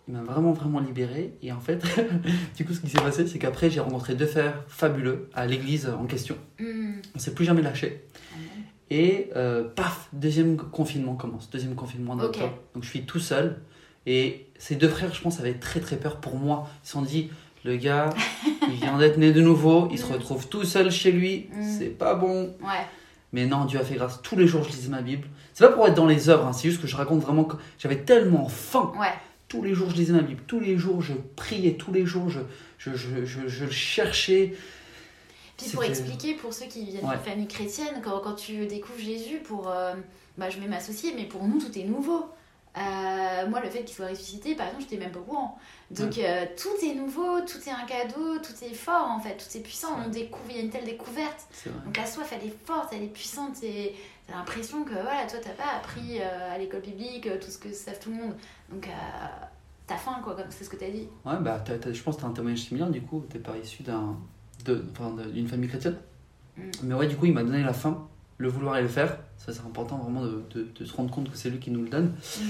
Il 0.06 0.14
m'a 0.14 0.22
vraiment, 0.22 0.52
vraiment 0.52 0.80
libéré. 0.80 1.34
Et 1.42 1.52
en 1.52 1.60
fait, 1.60 1.82
du 2.56 2.64
coup, 2.64 2.74
ce 2.74 2.80
qui 2.80 2.88
s'est 2.88 3.00
passé, 3.00 3.26
c'est 3.26 3.38
qu'après, 3.38 3.70
j'ai 3.70 3.80
rencontré 3.80 4.14
deux 4.14 4.26
frères 4.26 4.62
fabuleux 4.68 5.30
à 5.34 5.46
l'église 5.46 5.88
en 5.88 6.04
question. 6.04 6.36
Mm. 6.58 6.92
On 7.14 7.18
s'est 7.18 7.34
plus 7.34 7.44
jamais 7.44 7.62
lâché. 7.62 8.04
Et 8.90 9.30
euh, 9.34 9.64
paf, 9.64 10.08
deuxième 10.12 10.56
confinement 10.56 11.14
commence, 11.14 11.48
deuxième 11.50 11.74
confinement 11.74 12.16
d'octobre. 12.16 12.58
Donc 12.74 12.84
je 12.84 12.88
suis 12.88 13.06
tout 13.06 13.18
seul. 13.18 13.60
Et 14.06 14.46
ces 14.58 14.76
deux 14.76 14.88
frères, 14.88 15.14
je 15.14 15.22
pense, 15.22 15.40
avaient 15.40 15.54
très 15.54 15.80
très 15.80 15.96
peur 15.96 16.20
pour 16.20 16.36
moi. 16.36 16.68
Ils 16.82 16.86
se 16.86 16.92
sont 16.92 17.02
dit, 17.02 17.30
le 17.64 17.76
gars, 17.76 18.10
il 18.68 18.74
vient 18.74 18.98
d'être 18.98 19.16
né 19.16 19.32
de 19.32 19.40
nouveau, 19.40 19.88
il 19.90 19.98
se 19.98 20.06
mm. 20.06 20.12
retrouve 20.12 20.48
tout 20.48 20.64
seul 20.64 20.90
chez 20.90 21.12
lui, 21.12 21.48
mm. 21.52 21.62
c'est 21.62 21.88
pas 21.88 22.14
bon. 22.14 22.54
Ouais. 22.60 22.84
Mais 23.32 23.46
non, 23.46 23.64
Dieu 23.64 23.80
a 23.80 23.84
fait 23.84 23.96
grâce. 23.96 24.20
Tous 24.22 24.36
les 24.36 24.46
jours, 24.46 24.62
je 24.62 24.68
lisais 24.68 24.90
ma 24.90 25.02
Bible. 25.02 25.26
C'est 25.54 25.66
pas 25.66 25.72
pour 25.72 25.86
être 25.88 25.94
dans 25.94 26.06
les 26.06 26.28
œuvres, 26.28 26.46
hein, 26.46 26.52
c'est 26.52 26.68
juste 26.68 26.80
que 26.80 26.86
je 26.86 26.94
raconte 26.94 27.20
vraiment 27.20 27.44
que 27.44 27.56
j'avais 27.78 27.96
tellement 27.96 28.48
faim. 28.48 28.92
Ouais. 29.00 29.08
Tous 29.54 29.62
les 29.62 29.74
jours, 29.74 29.88
je 29.90 29.96
lisais 29.96 30.12
ma 30.12 30.22
Bible. 30.22 30.42
Tous 30.46 30.58
les 30.58 30.76
jours, 30.76 31.00
je 31.00 31.14
priais. 31.36 31.74
Tous 31.74 31.92
les 31.92 32.04
jours, 32.04 32.28
je, 32.28 32.40
je, 32.78 32.94
je, 32.96 33.24
je, 33.24 33.46
je 33.46 33.70
cherchais. 33.70 34.54
Puis 35.56 35.70
pour 35.70 35.84
expliquer, 35.84 36.34
pour 36.34 36.52
ceux 36.52 36.66
qui 36.66 36.84
viennent 36.84 37.08
d'une 37.08 37.18
famille 37.20 37.46
chrétienne, 37.46 38.00
quand, 38.02 38.18
quand, 38.18 38.34
tu 38.34 38.66
découvres 38.66 38.98
Jésus, 38.98 39.38
pour, 39.38 39.68
euh, 39.68 39.94
bah, 40.36 40.50
je 40.50 40.58
vais 40.58 40.66
m'associer, 40.66 41.12
mais 41.16 41.24
pour 41.24 41.44
nous, 41.44 41.60
tout 41.60 41.78
est 41.78 41.84
nouveau. 41.84 42.26
Euh, 42.76 43.48
moi, 43.48 43.60
le 43.60 43.70
fait 43.70 43.84
qu'il 43.84 43.94
soit 43.94 44.08
ressuscité, 44.08 44.56
par 44.56 44.66
exemple, 44.66 44.82
j'étais 44.82 45.02
même 45.02 45.12
pas 45.12 45.20
au 45.20 45.22
courant. 45.22 45.58
Donc, 45.92 46.18
euh, 46.18 46.44
tout 46.56 46.84
est 46.84 46.94
nouveau, 46.96 47.40
tout 47.42 47.58
est 47.64 47.70
un 47.70 47.86
cadeau, 47.86 48.38
tout 48.38 48.64
est 48.64 48.74
fort 48.74 49.08
en 49.08 49.20
fait, 49.20 49.36
tout 49.36 49.56
est 49.56 49.60
puissant. 49.60 49.96
On 50.04 50.08
découvre, 50.08 50.46
il 50.50 50.56
y 50.56 50.58
a 50.58 50.62
une 50.62 50.70
telle 50.70 50.84
découverte. 50.84 51.46
Donc, 51.84 51.96
la 51.96 52.06
soif, 52.06 52.32
elle 52.32 52.48
est 52.48 52.56
forte, 52.66 52.92
elle 52.92 53.04
est 53.04 53.12
puissante. 53.12 53.62
Et 53.62 53.94
t'as 54.26 54.34
l'impression 54.34 54.84
que 54.84 54.92
voilà, 54.92 55.26
toi, 55.28 55.38
t'as 55.42 55.50
pas 55.50 55.76
appris 55.76 56.20
à 56.20 56.56
l'école 56.58 56.80
biblique 56.80 57.28
tout 57.40 57.50
ce 57.50 57.58
que 57.58 57.72
savent 57.72 57.98
tout 57.98 58.10
le 58.10 58.16
monde. 58.16 58.34
Donc, 58.70 58.88
t'as 59.86 59.96
faim, 59.96 60.20
quoi, 60.22 60.36
c'est 60.50 60.64
ce 60.64 60.70
que 60.70 60.76
t'as 60.76 60.90
dit. 60.90 61.08
Ouais, 61.24 61.36
bah, 61.40 61.62
je 61.68 62.02
pense 62.02 62.16
que 62.16 62.22
t'as 62.22 62.28
un 62.28 62.32
témoignage 62.32 62.60
similaire, 62.60 62.90
du 62.90 63.02
coup, 63.02 63.24
t'es 63.28 63.38
pas 63.38 63.56
issu 63.56 63.82
d'un 63.82 64.16
d'une 64.64 65.48
famille 65.48 65.68
chrétienne. 65.68 65.96
Mm. 66.56 66.62
Mais 66.84 66.94
ouais, 66.94 67.06
du 67.06 67.16
coup, 67.16 67.26
il 67.26 67.32
m'a 67.32 67.42
donné 67.42 67.62
la 67.62 67.72
fin, 67.72 68.06
le 68.38 68.48
vouloir 68.48 68.76
et 68.76 68.82
le 68.82 68.88
faire. 68.88 69.18
Ça, 69.36 69.52
c'est 69.52 69.60
important 69.60 69.98
vraiment 69.98 70.22
de, 70.24 70.44
de, 70.74 70.84
se 70.84 70.92
rendre 70.94 71.10
compte 71.10 71.30
que 71.30 71.36
c'est 71.36 71.50
lui 71.50 71.58
qui 71.58 71.70
nous 71.70 71.82
le 71.82 71.88
donne. 71.88 72.06
Mm. 72.06 72.42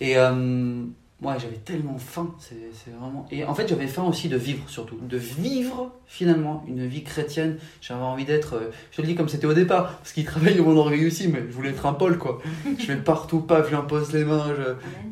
Et 0.00 0.18
euh, 0.18 0.84
ouais, 1.24 1.34
j'avais 1.40 1.56
tellement 1.56 1.98
faim. 1.98 2.34
C'est 2.38 2.90
vraiment. 2.90 3.26
Et 3.30 3.44
en 3.44 3.54
fait, 3.54 3.66
j'avais 3.68 3.86
faim 3.86 4.04
aussi 4.04 4.28
de 4.28 4.36
vivre, 4.36 4.68
surtout. 4.68 4.96
De 4.96 5.16
vivre 5.16 5.92
finalement 6.06 6.64
une 6.68 6.86
vie 6.86 7.02
chrétienne. 7.02 7.58
J'avais 7.80 8.02
envie 8.02 8.24
d'être. 8.24 8.54
Euh, 8.54 8.70
je 8.90 8.96
te 8.96 9.02
le 9.02 9.08
dis 9.08 9.14
comme 9.14 9.28
c'était 9.28 9.46
au 9.46 9.54
départ, 9.54 9.98
parce 9.98 10.12
qu'il 10.12 10.24
travaille 10.24 10.60
au 10.60 10.64
mon 10.64 10.76
orgueil 10.76 11.06
aussi, 11.06 11.28
mais 11.28 11.40
je 11.48 11.52
voulais 11.52 11.70
être 11.70 11.86
un 11.86 11.94
Paul, 11.94 12.18
quoi. 12.18 12.40
je 12.78 12.86
vais 12.86 12.96
partout, 12.96 13.40
paf, 13.40 13.70
j'impose 13.70 14.12
les 14.12 14.24
mains. 14.24 14.54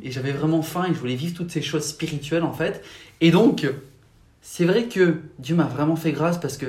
Et 0.03 0.11
j'avais 0.11 0.33
vraiment 0.33 0.63
faim 0.63 0.87
et 0.91 0.95
je 0.95 0.99
voulais 0.99 1.17
vivre 1.17 1.35
toutes 1.35 1.51
ces 1.51 1.63
choses 1.63 1.85
spirituelles, 1.85 2.45
en 2.45 2.53
fait. 2.53 2.85
Et 3.21 3.31
donc, 3.31 3.67
c'est 4.43 4.65
vrai 4.65 4.89
que 4.89 5.21
Dieu 5.39 5.55
m'a 5.55 5.67
vraiment 5.67 5.97
fait 5.97 6.13
grâce 6.13 6.39
parce 6.39 6.57
que 6.57 6.67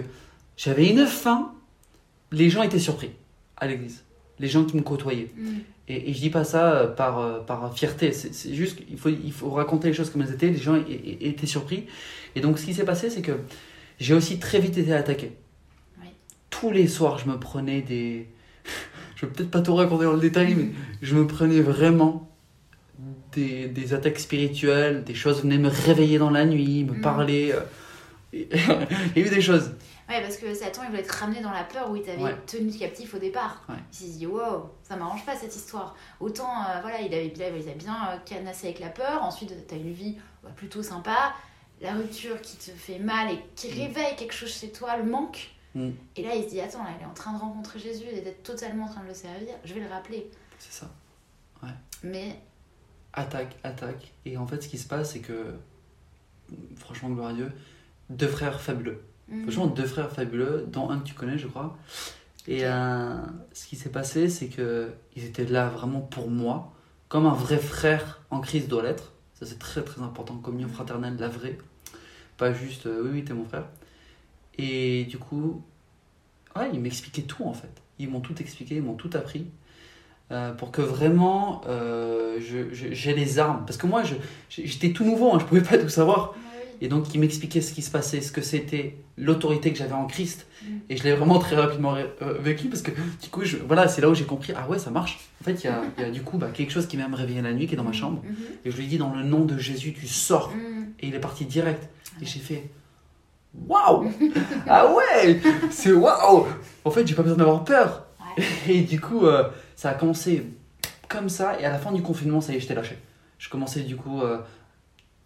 j'avais 0.58 0.90
une 0.90 1.06
faim. 1.06 1.52
Les 2.32 2.50
gens 2.50 2.64
étaient 2.64 2.80
surpris 2.80 3.12
à 3.58 3.68
l'église. 3.68 4.04
Les 4.44 4.50
gens 4.50 4.66
qui 4.66 4.76
me 4.76 4.82
côtoyaient. 4.82 5.32
Mm. 5.38 5.60
Et, 5.88 6.10
et, 6.10 6.14
je 6.14 6.20
dis 6.20 6.30
pas 6.30 6.44
ça 6.44 6.74
euh, 6.74 6.88
par, 6.88 7.20
euh, 7.20 7.40
par 7.40 7.74
fierté. 7.74 8.12
C'est 8.12 8.54
juste 8.54 8.76
qu'il 8.76 8.98
faut, 8.98 9.08
il 9.08 9.32
faut 9.32 9.50
raconter 9.50 9.88
les 9.88 9.94
choses 9.94 10.10
comme 10.10 10.22
elles 10.22 10.34
étaient. 10.34 10.50
Les 10.50 10.58
gens 10.58 10.78
étaient 11.22 11.48
surpris. 11.48 11.86
Et 12.36 12.42
donc, 12.42 12.60
ce 12.60 12.66
qui 12.66 12.74
s'est 12.74 12.84
passé, 12.84 13.10
c'est 13.10 13.22
que 13.22 13.32
j'ai 14.02 14.14
aussi 14.14 14.38
très 14.38 14.60
vite 14.60 14.78
été 14.78 14.94
attaqué. 14.94 15.32
Tous 16.50 16.72
les 16.72 16.88
soirs, 16.88 17.20
je 17.20 17.30
me 17.30 17.40
prenais 17.40 17.82
des. 17.82 18.28
je 19.16 19.26
vais 19.26 19.32
peut-être 19.32 19.50
pas 19.50 19.62
tout 19.62 19.76
raconter 19.76 20.04
dans 20.04 20.14
le 20.14 20.20
détail, 20.20 20.56
mais 20.56 20.72
je 21.02 21.16
me 21.16 21.26
prenais 21.26 21.62
vraiment 21.62 22.30
des, 23.32 23.70
des, 23.70 23.94
attaques 23.94 24.20
spirituelles, 24.20 25.06
des 25.06 25.16
choses 25.16 25.42
venaient 25.42 25.58
me 25.58 25.70
réveiller 25.70 26.18
dans 26.18 26.30
la 26.30 26.46
nuit, 26.46 26.84
me 26.84 26.98
mm. 26.98 27.02
parler. 27.02 27.54
Euh, 27.54 27.62
il 28.34 29.22
y 29.22 29.24
a 29.24 29.28
eu 29.28 29.30
des 29.30 29.42
choses. 29.42 29.72
Ouais, 30.14 30.22
parce 30.22 30.38
que 30.38 30.54
Satan, 30.54 30.84
il 30.84 30.90
voulait 30.92 31.02
te 31.02 31.12
ramener 31.12 31.42
dans 31.42 31.52
la 31.52 31.64
peur 31.64 31.90
où 31.90 31.96
il 31.96 32.04
t'avait 32.04 32.36
tenu 32.46 32.72
captif 32.78 33.16
au 33.16 33.18
départ. 33.18 33.66
Il 33.92 33.96
s'est 33.96 34.18
dit, 34.20 34.28
wow, 34.28 34.70
ça 34.84 34.96
m'arrange 34.96 35.26
pas 35.26 35.36
cette 35.36 35.56
histoire. 35.56 35.96
Autant, 36.20 36.52
euh, 36.52 36.82
voilà, 36.82 37.02
il 37.02 37.12
avait, 37.14 37.34
il 37.36 37.42
avait 37.42 37.74
bien 37.74 38.10
euh, 38.10 38.18
canassé 38.24 38.68
avec 38.68 38.80
la 38.80 38.90
peur. 38.90 39.24
Ensuite, 39.24 39.68
tu 39.68 39.74
as 39.74 39.78
une 39.78 39.92
vie 39.92 40.18
bah, 40.44 40.52
plutôt 40.56 40.84
sympa. 40.84 41.34
La 41.82 41.94
rupture 41.94 42.40
qui 42.42 42.58
te 42.58 42.70
fait 42.70 43.00
mal 43.00 43.32
et 43.32 43.40
qui 43.56 43.70
mm. 43.70 43.82
réveille 43.82 44.16
quelque 44.16 44.36
chose 44.36 44.54
chez 44.54 44.72
toi, 44.72 44.98
le 44.98 45.04
manque. 45.04 45.50
Mm. 45.74 45.90
Et 46.16 46.22
là, 46.22 46.36
il 46.36 46.44
se 46.44 46.50
dit, 46.50 46.62
attends, 46.62 46.84
là, 46.84 46.92
il 47.00 47.02
est 47.02 47.10
en 47.10 47.16
train 47.16 47.34
de 47.34 47.40
rencontrer 47.40 47.80
Jésus 47.80 48.06
et 48.12 48.22
d'être 48.22 48.44
totalement 48.44 48.86
en 48.86 48.90
train 48.90 49.02
de 49.02 49.08
le 49.08 49.16
servir. 49.16 49.56
Je 49.66 49.74
vais 49.74 49.80
le 49.80 49.90
rappeler. 49.90 50.30
C'est 50.60 50.74
ça. 50.74 50.92
Ouais. 51.64 51.70
Mais 52.04 52.40
attaque, 53.14 53.56
attaque. 53.64 54.14
Et 54.26 54.38
en 54.38 54.46
fait, 54.46 54.62
ce 54.62 54.68
qui 54.68 54.78
se 54.78 54.88
passe, 54.88 55.14
c'est 55.14 55.22
que, 55.22 55.56
franchement, 56.76 57.10
gloire 57.10 57.30
à 57.30 57.34
Dieu, 57.34 57.52
deux 58.12 58.28
frères 58.28 58.62
fabuleux. 58.62 59.02
Mhm. 59.28 59.44
Franchement, 59.44 59.68
deux 59.68 59.86
frères 59.86 60.12
fabuleux, 60.12 60.66
dont 60.68 60.90
un 60.90 61.00
que 61.00 61.06
tu 61.06 61.14
connais, 61.14 61.38
je 61.38 61.48
crois. 61.48 61.78
Et 62.48 62.66
euh, 62.66 63.16
ce 63.54 63.68
qui 63.68 63.76
s'est 63.76 63.90
passé, 63.92 64.30
c'est 64.30 64.48
qu'ils 64.48 65.26
étaient 65.26 65.46
là 65.46 65.70
vraiment 65.70 66.02
pour 66.02 66.30
moi, 66.30 66.74
comme 67.08 67.26
un 67.26 67.34
vrai 67.34 67.58
frère 67.58 68.22
en 68.32 68.42
crise 68.42 68.68
doit 68.68 68.84
l'être. 68.84 69.14
Ça, 69.40 69.46
c'est 69.46 69.60
très 69.60 69.82
très 69.84 70.02
important. 70.02 70.38
Communion 70.38 70.68
fraternelle, 70.68 71.16
la 71.20 71.30
vraie. 71.30 71.58
Pas 72.38 72.54
juste, 72.54 72.86
euh, 72.86 73.02
oui, 73.04 73.10
oui, 73.14 73.24
t'es 73.24 73.34
mon 73.34 73.46
frère. 73.46 73.66
Et 74.58 75.06
du 75.06 75.18
coup, 75.18 75.64
ouais, 76.56 76.70
ils 76.74 76.80
m'expliquaient 76.80 77.24
tout 77.24 77.46
en 77.46 77.54
fait. 77.54 77.72
Ils 78.00 78.10
m'ont 78.10 78.22
tout 78.22 78.40
expliqué, 78.42 78.76
ils 78.76 78.82
m'ont 78.82 78.96
tout 78.96 79.10
appris. 79.14 79.48
Euh, 80.32 80.52
pour 80.54 80.72
que 80.72 80.82
vraiment 80.82 81.62
euh, 81.68 82.40
j'ai 82.40 83.14
les 83.14 83.40
armes. 83.40 83.66
Parce 83.66 83.78
que 83.78 83.86
moi, 83.86 84.04
j'étais 84.50 84.92
tout 84.92 85.04
nouveau, 85.04 85.34
hein, 85.34 85.38
je 85.40 85.46
pouvais 85.46 85.62
pas 85.62 85.78
tout 85.78 85.90
savoir. 85.90 86.34
Et 86.84 86.90
donc 86.90 87.08
qui 87.08 87.18
m'expliquait 87.18 87.62
ce 87.62 87.74
qui 87.74 87.82
se 87.82 87.90
passait, 87.90 88.20
ce 88.20 88.34
que 88.34 88.42
c'était, 88.42 88.98
l'autorité 89.18 89.72
que 89.72 89.78
j'avais 89.78 89.94
en 89.94 90.06
Christ. 90.06 90.48
Mm. 90.62 90.68
Et 90.90 90.98
je 90.98 91.04
l'ai 91.04 91.14
vraiment 91.14 91.40
très 91.40 91.56
rapidement 91.56 91.96
euh, 91.96 92.34
vécu 92.42 92.68
parce 92.68 92.82
que 92.82 92.92
du 92.92 93.30
coup, 93.32 93.46
je, 93.46 93.56
voilà, 93.56 93.88
c'est 93.88 94.02
là 94.02 94.10
où 94.10 94.14
j'ai 94.14 94.26
compris, 94.26 94.52
ah 94.54 94.68
ouais, 94.68 94.78
ça 94.78 94.92
marche. 94.92 95.20
En 95.42 95.46
fait, 95.46 95.64
il 95.64 95.68
y 95.68 95.70
a, 95.70 95.82
y 95.98 96.04
a, 96.04 96.12
du 96.12 96.24
coup 96.24 96.38
bah, 96.38 96.50
quelque 96.54 96.72
chose 96.72 96.86
qui 96.86 96.98
m'a 96.98 97.08
me 97.08 97.16
réveiller 97.16 97.42
la 97.42 97.54
nuit, 97.54 97.68
qui 97.68 97.74
est 97.76 97.78
dans 97.78 97.86
ma 97.86 97.94
chambre. 97.94 98.22
Mm-hmm. 98.26 98.66
Et 98.66 98.72
je 98.72 98.76
lui 98.76 98.84
ai 98.84 98.88
dit, 98.88 98.98
dans 98.98 99.16
le 99.16 99.24
nom 99.24 99.46
de 99.46 99.58
Jésus, 99.58 99.94
tu 99.94 100.08
sors. 100.08 100.50
Mm. 100.50 100.84
Et 101.00 101.08
il 101.08 101.16
est 101.16 101.20
parti 101.20 101.46
direct. 101.46 101.88
Et 102.22 102.26
j'ai 102.26 102.40
fait, 102.40 102.70
waouh 103.66 104.12
Ah 104.68 104.94
ouais 104.94 105.40
C'est 105.72 105.94
waouh 105.94 106.48
En 106.84 106.92
fait, 106.92 107.08
j'ai 107.08 107.16
pas 107.16 107.24
besoin 107.24 107.38
d'avoir 107.38 107.64
peur. 107.64 108.08
Et 108.68 108.82
du 108.82 109.00
coup, 109.00 109.26
euh, 109.26 109.48
ça 109.78 109.92
a 109.92 109.94
commencé 109.94 110.48
comme 111.08 111.30
ça. 111.30 111.58
Et 111.62 111.66
à 111.66 111.72
la 111.72 111.78
fin 111.78 111.94
du 111.94 112.02
confinement, 112.02 112.42
ça 112.42 112.52
y 112.52 112.58
est, 112.58 112.60
j'étais 112.60 112.76
lâché. 112.76 112.98
Je 113.38 113.48
commençais 113.48 113.84
du 113.84 113.96
coup, 113.96 114.22
euh, 114.22 114.40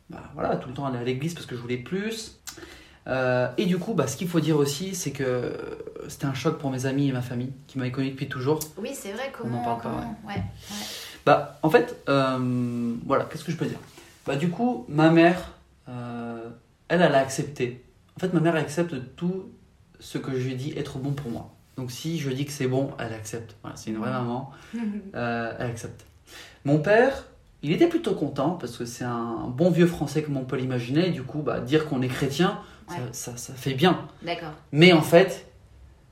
bah, 0.10 0.24
voilà, 0.34 0.56
tout 0.58 0.70
le 0.70 0.76
temps 0.76 0.86
aller 0.86 0.98
à 0.98 1.04
l'église 1.04 1.34
parce 1.34 1.46
que 1.46 1.56
je 1.56 1.62
voulais 1.62 1.78
plus. 1.78 2.40
Euh, 3.08 3.48
et 3.58 3.66
du 3.66 3.78
coup, 3.78 3.94
bah, 3.94 4.08
ce 4.08 4.18
qu'il 4.18 4.28
faut 4.28 4.40
dire 4.40 4.58
aussi, 4.58 4.94
c'est 4.94 5.12
que 5.12 5.54
c'était 6.10 6.26
un 6.26 6.34
choc 6.34 6.58
pour 6.60 6.70
mes 6.70 6.86
amis 6.86 7.10
et 7.10 7.12
ma 7.12 7.22
famille 7.22 7.54
qui 7.68 7.78
m'avaient 7.78 7.92
connu 7.92 8.12
depuis 8.12 8.28
toujours. 8.28 8.60
Oui, 8.78 8.92
c'est 8.94 9.14
vrai, 9.14 9.32
comment, 9.38 9.60
On 9.60 9.62
en 9.62 9.78
parle 9.78 9.82
pas, 9.82 10.06
ouais. 10.28 10.44
Bah, 11.26 11.60
en 11.64 11.70
fait, 11.70 11.96
voilà, 12.06 13.26
qu'est-ce 13.26 13.44
que 13.44 13.52
je 13.52 13.58
peux 13.58 13.66
dire? 13.66 13.80
Bah, 14.26 14.36
du 14.36 14.50
coup, 14.50 14.86
ma 14.90 15.10
mère, 15.10 15.54
elle, 15.88 17.02
elle 17.02 17.16
a 17.16 17.20
accepté 17.20 17.84
en 18.18 18.20
fait, 18.20 18.34
ma 18.34 18.40
mère 18.40 18.56
accepte 18.56 18.96
tout 19.16 19.52
ce 20.00 20.18
que 20.18 20.40
je 20.40 20.48
lui 20.48 20.56
dis 20.56 20.74
être 20.76 20.98
bon 20.98 21.12
pour 21.12 21.30
moi. 21.30 21.54
Donc 21.76 21.92
si 21.92 22.18
je 22.18 22.32
dis 22.32 22.46
que 22.46 22.52
c'est 22.52 22.66
bon, 22.66 22.90
elle 22.98 23.14
accepte. 23.14 23.56
Voilà, 23.62 23.78
c'est 23.78 23.92
une 23.92 23.98
vraie 23.98 24.12
maman. 24.12 24.52
Euh, 25.16 25.54
elle 25.60 25.68
accepte. 25.68 26.04
Mon 26.66 26.80
père, 26.80 27.26
il 27.64 27.72
était 27.72 27.88
plutôt 27.88 28.14
content 28.14 28.52
parce 28.52 28.78
que 28.78 28.86
c'est 28.86 29.04
un 29.04 29.48
bon 29.48 29.70
vieux 29.70 29.88
français 29.88 30.22
comme 30.22 30.38
on 30.38 30.46
peut 30.46 30.58
l'imaginer. 30.58 31.10
Du 31.10 31.24
coup, 31.24 31.40
bah, 31.40 31.60
dire 31.60 31.88
qu'on 31.88 32.02
est 32.02 32.08
chrétien, 32.08 32.60
ça, 33.12 33.36
ça, 33.36 33.54
fait 33.54 33.74
bien. 33.74 34.08
D'accord. 34.24 34.54
Mais 34.72 34.94
en 34.94 35.02
fait, 35.02 35.48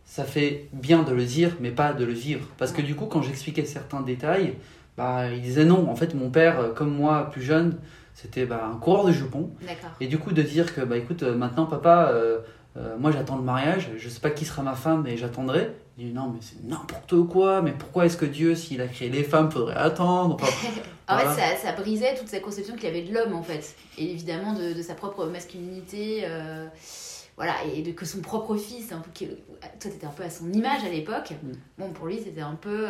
ça 0.06 0.24
fait 0.24 0.68
bien 0.74 1.04
de 1.04 1.14
le 1.14 1.24
dire, 1.24 1.56
mais 1.60 1.72
pas 1.72 1.94
de 1.94 2.04
le 2.04 2.14
vivre. 2.14 2.48
Parce 2.58 2.72
que 2.72 2.82
du 2.82 2.96
coup, 2.96 3.06
quand 3.06 3.22
j'expliquais 3.22 3.66
certains 3.66 4.02
détails, 4.02 4.56
bah, 4.98 5.32
il 5.32 5.42
disait 5.42 5.66
non. 5.66 5.90
En 5.90 5.96
fait, 5.96 6.14
mon 6.16 6.30
père, 6.30 6.74
comme 6.74 6.96
moi, 6.96 7.30
plus 7.32 7.42
jeune, 7.42 7.78
c'était 8.16 8.46
bah, 8.46 8.72
un 8.74 8.78
coureur 8.78 9.06
de 9.06 9.12
jupons. 9.12 9.52
Et 10.00 10.08
du 10.08 10.18
coup, 10.18 10.32
de 10.32 10.42
dire 10.42 10.74
que, 10.74 10.82
bah 10.82 10.98
écoute, 10.98 11.22
euh, 11.22 11.36
maintenant, 11.36 11.66
papa, 11.66 12.10
euh, 12.12 12.40
euh, 12.78 12.98
moi 12.98 13.12
j'attends 13.12 13.36
le 13.36 13.44
mariage, 13.44 13.92
je 13.98 14.10
sais 14.10 14.22
pas 14.22 14.32
qui 14.32 14.46
sera 14.46 14.64
ma 14.64 14.74
femme, 14.74 15.04
mais 15.04 15.18
j'attendrai. 15.18 15.76
Il 15.98 16.08
dit 16.08 16.14
non, 16.14 16.30
mais 16.30 16.40
c'est 16.42 16.64
n'importe 16.64 17.28
quoi, 17.28 17.62
mais 17.62 17.72
pourquoi 17.72 18.06
est-ce 18.06 18.18
que 18.18 18.26
Dieu, 18.26 18.56
s'il 18.56 18.82
a 18.82 18.88
créé 18.88 19.10
les 19.10 19.24
femmes, 19.24 19.50
faudrait 19.50 19.76
attendre 19.76 20.38
En 21.08 21.18
fait, 21.20 21.26
ça, 21.40 21.56
ça, 21.56 21.72
brisait 21.74 22.16
toute 22.16 22.28
sa 22.28 22.40
conception 22.40 22.76
qu'il 22.76 22.88
avait 22.90 23.04
de 23.04 23.14
l'homme, 23.14 23.34
en 23.34 23.44
fait. 23.44 23.76
Et 23.98 24.12
évidemment, 24.12 24.54
de, 24.54 24.74
de 24.74 24.82
sa 24.82 24.96
propre 24.96 25.26
masculinité. 25.28 26.26
voilà, 27.38 27.54
et 27.74 27.82
de 27.84 27.92
que 27.92 28.06
son 28.06 28.22
propre 28.22 28.56
fils, 28.58 28.92
un 28.92 29.00
peu, 29.00 29.12
toi 29.16 29.68
t'étais 29.80 30.08
un 30.08 30.12
peu 30.12 30.24
à 30.24 30.30
son 30.30 30.52
image 30.52 30.84
à 30.84 30.90
l'époque. 30.90 31.32
Mm. 31.44 31.52
Bon, 31.78 31.90
pour 31.92 32.08
lui, 32.08 32.20
c'était 32.24 32.42
un 32.42 32.56
peu 32.56 32.88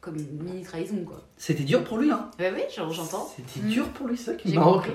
comme 0.00 0.16
une 0.16 0.42
mini 0.42 0.62
trahison 0.62 1.04
quoi. 1.04 1.20
C'était 1.36 1.64
dur 1.64 1.84
pour 1.84 1.98
lui 1.98 2.10
hein. 2.10 2.30
oui, 2.38 2.62
j'entends. 2.70 3.30
C'était 3.36 3.66
dur 3.66 3.88
pour 3.88 4.08
lui 4.08 4.16
ça 4.16 4.34
qui 4.34 4.54
Maroc. 4.54 4.90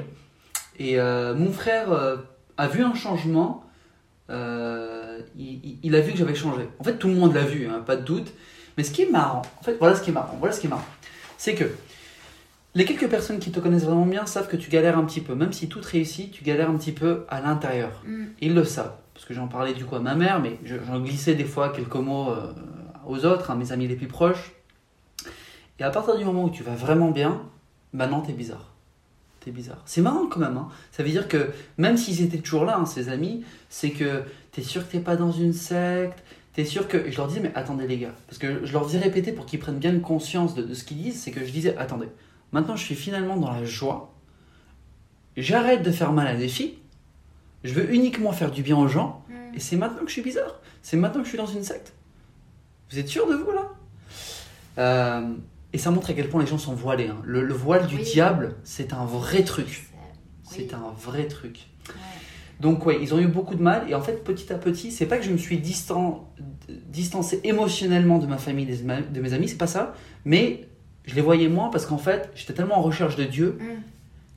Et 0.77 0.99
euh, 0.99 1.35
mon 1.35 1.51
frère 1.51 1.91
euh, 1.91 2.17
a 2.57 2.67
vu 2.67 2.83
un 2.83 2.93
changement. 2.93 3.63
Euh, 4.29 5.19
il, 5.37 5.95
a 5.95 6.01
vu 6.01 6.11
que 6.11 6.17
j'avais 6.17 6.35
changé. 6.35 6.67
En 6.79 6.83
fait, 6.83 6.97
tout 6.97 7.07
le 7.07 7.13
monde 7.13 7.33
l'a 7.33 7.43
vu, 7.43 7.67
hein, 7.67 7.81
pas 7.85 7.95
de 7.95 8.03
doute. 8.03 8.33
Mais 8.77 8.83
ce 8.83 8.91
qui 8.91 9.03
est 9.03 9.09
marrant, 9.09 9.43
en 9.59 9.63
fait, 9.63 9.77
voilà 9.79 9.95
ce 9.95 10.01
qui 10.01 10.09
est 10.09 10.13
marrant. 10.13 10.35
Voilà 10.39 10.53
ce 10.53 10.59
qui 10.59 10.67
est 10.67 10.69
marrant, 10.69 10.85
c'est 11.37 11.55
que 11.55 11.65
les 12.73 12.83
quelques 12.85 13.07
personnes 13.07 13.39
qui 13.39 13.51
te 13.51 13.59
connaissent 13.59 13.85
vraiment 13.85 14.05
bien 14.05 14.25
savent 14.25 14.47
que 14.47 14.57
tu 14.57 14.69
galères 14.69 14.97
un 14.97 15.05
petit 15.05 15.21
peu. 15.21 15.35
Même 15.35 15.53
si 15.53 15.69
tout 15.69 15.79
réussit, 15.81 16.31
tu 16.31 16.43
galères 16.43 16.69
un 16.69 16.77
petit 16.77 16.91
peu 16.91 17.25
à 17.29 17.39
l'intérieur. 17.39 18.01
Mm. 18.05 18.25
Ils 18.41 18.53
le 18.53 18.63
savent. 18.63 18.95
Parce 19.13 19.25
que 19.25 19.33
j'en 19.33 19.47
parlais 19.47 19.73
du 19.73 19.85
coup 19.85 19.95
à 19.95 19.99
ma 19.99 20.15
mère, 20.15 20.41
mais 20.41 20.59
j'en 20.65 20.99
glissais 20.99 21.35
des 21.35 21.45
fois 21.45 21.69
quelques 21.69 21.95
mots 21.95 22.33
aux 23.07 23.25
autres, 23.25 23.49
à 23.49 23.55
mes 23.55 23.71
amis 23.71 23.87
les 23.87 23.95
plus 23.95 24.07
proches. 24.07 24.51
Et 25.79 25.83
à 25.83 25.89
partir 25.89 26.17
du 26.17 26.25
moment 26.25 26.43
où 26.43 26.49
tu 26.49 26.63
vas 26.63 26.75
vraiment 26.75 27.11
bien, 27.11 27.41
maintenant 27.93 28.19
t'es 28.19 28.33
bizarre. 28.33 28.74
Bizarre. 29.51 29.81
C'est 29.85 30.01
marrant 30.01 30.27
quand 30.27 30.39
même. 30.39 30.57
Hein. 30.57 30.69
Ça 30.91 31.03
veut 31.03 31.09
dire 31.09 31.27
que 31.27 31.51
même 31.77 31.97
s'ils 31.97 32.21
étaient 32.21 32.39
toujours 32.39 32.65
là, 32.65 32.77
hein, 32.77 32.85
ces 32.85 33.09
amis, 33.09 33.43
c'est 33.69 33.91
que 33.91 34.23
t'es 34.51 34.61
sûr 34.61 34.85
que 34.85 34.91
t'es 34.91 34.99
pas 34.99 35.15
dans 35.15 35.31
une 35.31 35.53
secte. 35.53 36.23
T'es 36.53 36.65
sûr 36.65 36.87
que. 36.87 36.97
Et 36.97 37.11
je 37.11 37.17
leur 37.17 37.27
disais, 37.27 37.41
mais 37.41 37.51
attendez 37.55 37.87
les 37.87 37.97
gars. 37.97 38.13
Parce 38.27 38.37
que 38.37 38.65
je 38.65 38.73
leur 38.73 38.85
dis 38.85 38.97
répéter 38.97 39.31
pour 39.31 39.45
qu'ils 39.45 39.59
prennent 39.59 39.77
bien 39.77 39.97
conscience 39.99 40.55
de, 40.55 40.73
ce 40.73 40.83
qu'ils 40.83 40.97
disent. 40.97 41.21
C'est 41.21 41.31
que 41.31 41.45
je 41.45 41.51
disais, 41.51 41.75
attendez. 41.77 42.07
Maintenant, 42.51 42.75
je 42.75 42.83
suis 42.83 42.95
finalement 42.95 43.37
dans 43.37 43.51
la 43.51 43.65
joie. 43.65 44.13
J'arrête 45.37 45.83
de 45.83 45.91
faire 45.91 46.13
mal 46.13 46.27
à 46.27 46.35
des 46.35 46.47
filles. 46.47 46.77
Je 47.63 47.73
veux 47.73 47.93
uniquement 47.93 48.31
faire 48.31 48.51
du 48.51 48.63
bien 48.63 48.77
aux 48.77 48.87
gens. 48.87 49.25
Mm. 49.27 49.55
Et 49.55 49.59
c'est 49.59 49.75
maintenant 49.75 50.01
que 50.01 50.07
je 50.07 50.13
suis 50.13 50.21
bizarre. 50.21 50.59
C'est 50.81 50.97
maintenant 50.97 51.21
que 51.21 51.25
je 51.25 51.29
suis 51.29 51.37
dans 51.37 51.45
une 51.45 51.63
secte. 51.63 51.93
Vous 52.89 52.99
êtes 52.99 53.07
sûr 53.07 53.27
de 53.27 53.35
vous 53.35 53.51
là? 53.51 53.71
Euh, 54.77 55.33
et 55.75 55.77
ça 55.77 55.91
montre 55.91 56.09
à 56.09 56.13
quel 56.13 56.29
point 56.29 56.39
les 56.39 56.47
gens 56.47 56.57
sont 56.57 56.73
voilés. 56.73 57.09
Hein. 57.09 57.17
Le, 57.25 57.53
voile 57.53 57.85
du 57.85 57.97
diable, 57.97 58.55
c'est 58.63 58.93
un 58.93 59.03
vrai 59.03 59.43
truc. 59.43 59.89
C'est 60.49 60.73
un 60.73 60.93
vrai 60.97 61.27
truc. 61.27 61.67
Donc 62.61 62.85
ouais, 62.85 62.97
ils 63.01 63.13
ont 63.13 63.19
eu 63.19 63.27
beaucoup 63.27 63.55
de 63.55 63.61
mal. 63.61 63.83
Et 63.89 63.93
en 63.93 63.99
fait, 63.99 64.23
petit 64.23 64.53
à 64.53 64.55
petit, 64.55 64.93
c'est 64.93 65.05
pas 65.05 65.17
que 65.17 65.25
je 65.25 65.31
me 65.31 65.37
suis 65.37 65.57
distant, 65.57 66.31
distancé 66.87 67.41
émotionnellement 67.43 68.19
de 68.19 68.25
ma 68.25 68.37
famille, 68.37 68.65
de 68.65 69.19
mes 69.19 69.33
amis, 69.33 69.49
c'est 69.49 69.57
pas 69.57 69.67
ça. 69.67 69.95
Mais 70.23 70.65
je 71.03 71.13
les 71.13 71.21
voyais 71.21 71.49
moins 71.49 71.69
parce 71.69 71.85
qu'en 71.85 71.97
fait, 71.97 72.29
j'étais 72.35 72.53
tellement 72.53 72.77
en 72.77 72.81
recherche 72.81 73.17
de 73.17 73.25
Dieu 73.25 73.57
mm. 73.59 73.65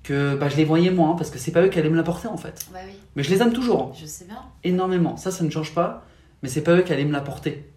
que 0.02 0.34
bah, 0.34 0.48
je 0.48 0.56
les 0.56 0.64
voyais 0.64 0.90
moins 0.90 1.14
parce 1.14 1.30
que 1.30 1.38
c'est 1.38 1.52
pas 1.52 1.62
eux 1.62 1.68
qui 1.68 1.78
allaient 1.78 1.88
me 1.88 1.96
l'apporter 1.96 2.26
en 2.26 2.36
fait. 2.36 2.66
Bah 2.72 2.80
mais 3.14 3.22
je 3.22 3.30
les 3.30 3.42
aime 3.42 3.52
toujours. 3.52 3.92
Hein. 3.92 3.96
Je 3.96 4.06
sais 4.06 4.24
bien. 4.24 4.42
Énormément. 4.64 5.16
Ça, 5.16 5.30
ça 5.30 5.44
ne 5.44 5.50
change 5.50 5.72
pas. 5.72 6.04
Mais 6.42 6.48
c'est 6.48 6.62
pas 6.62 6.74
eux 6.74 6.82
qui 6.82 6.92
allaient 6.92 7.04
me 7.04 7.12
l'apporter. 7.12 7.70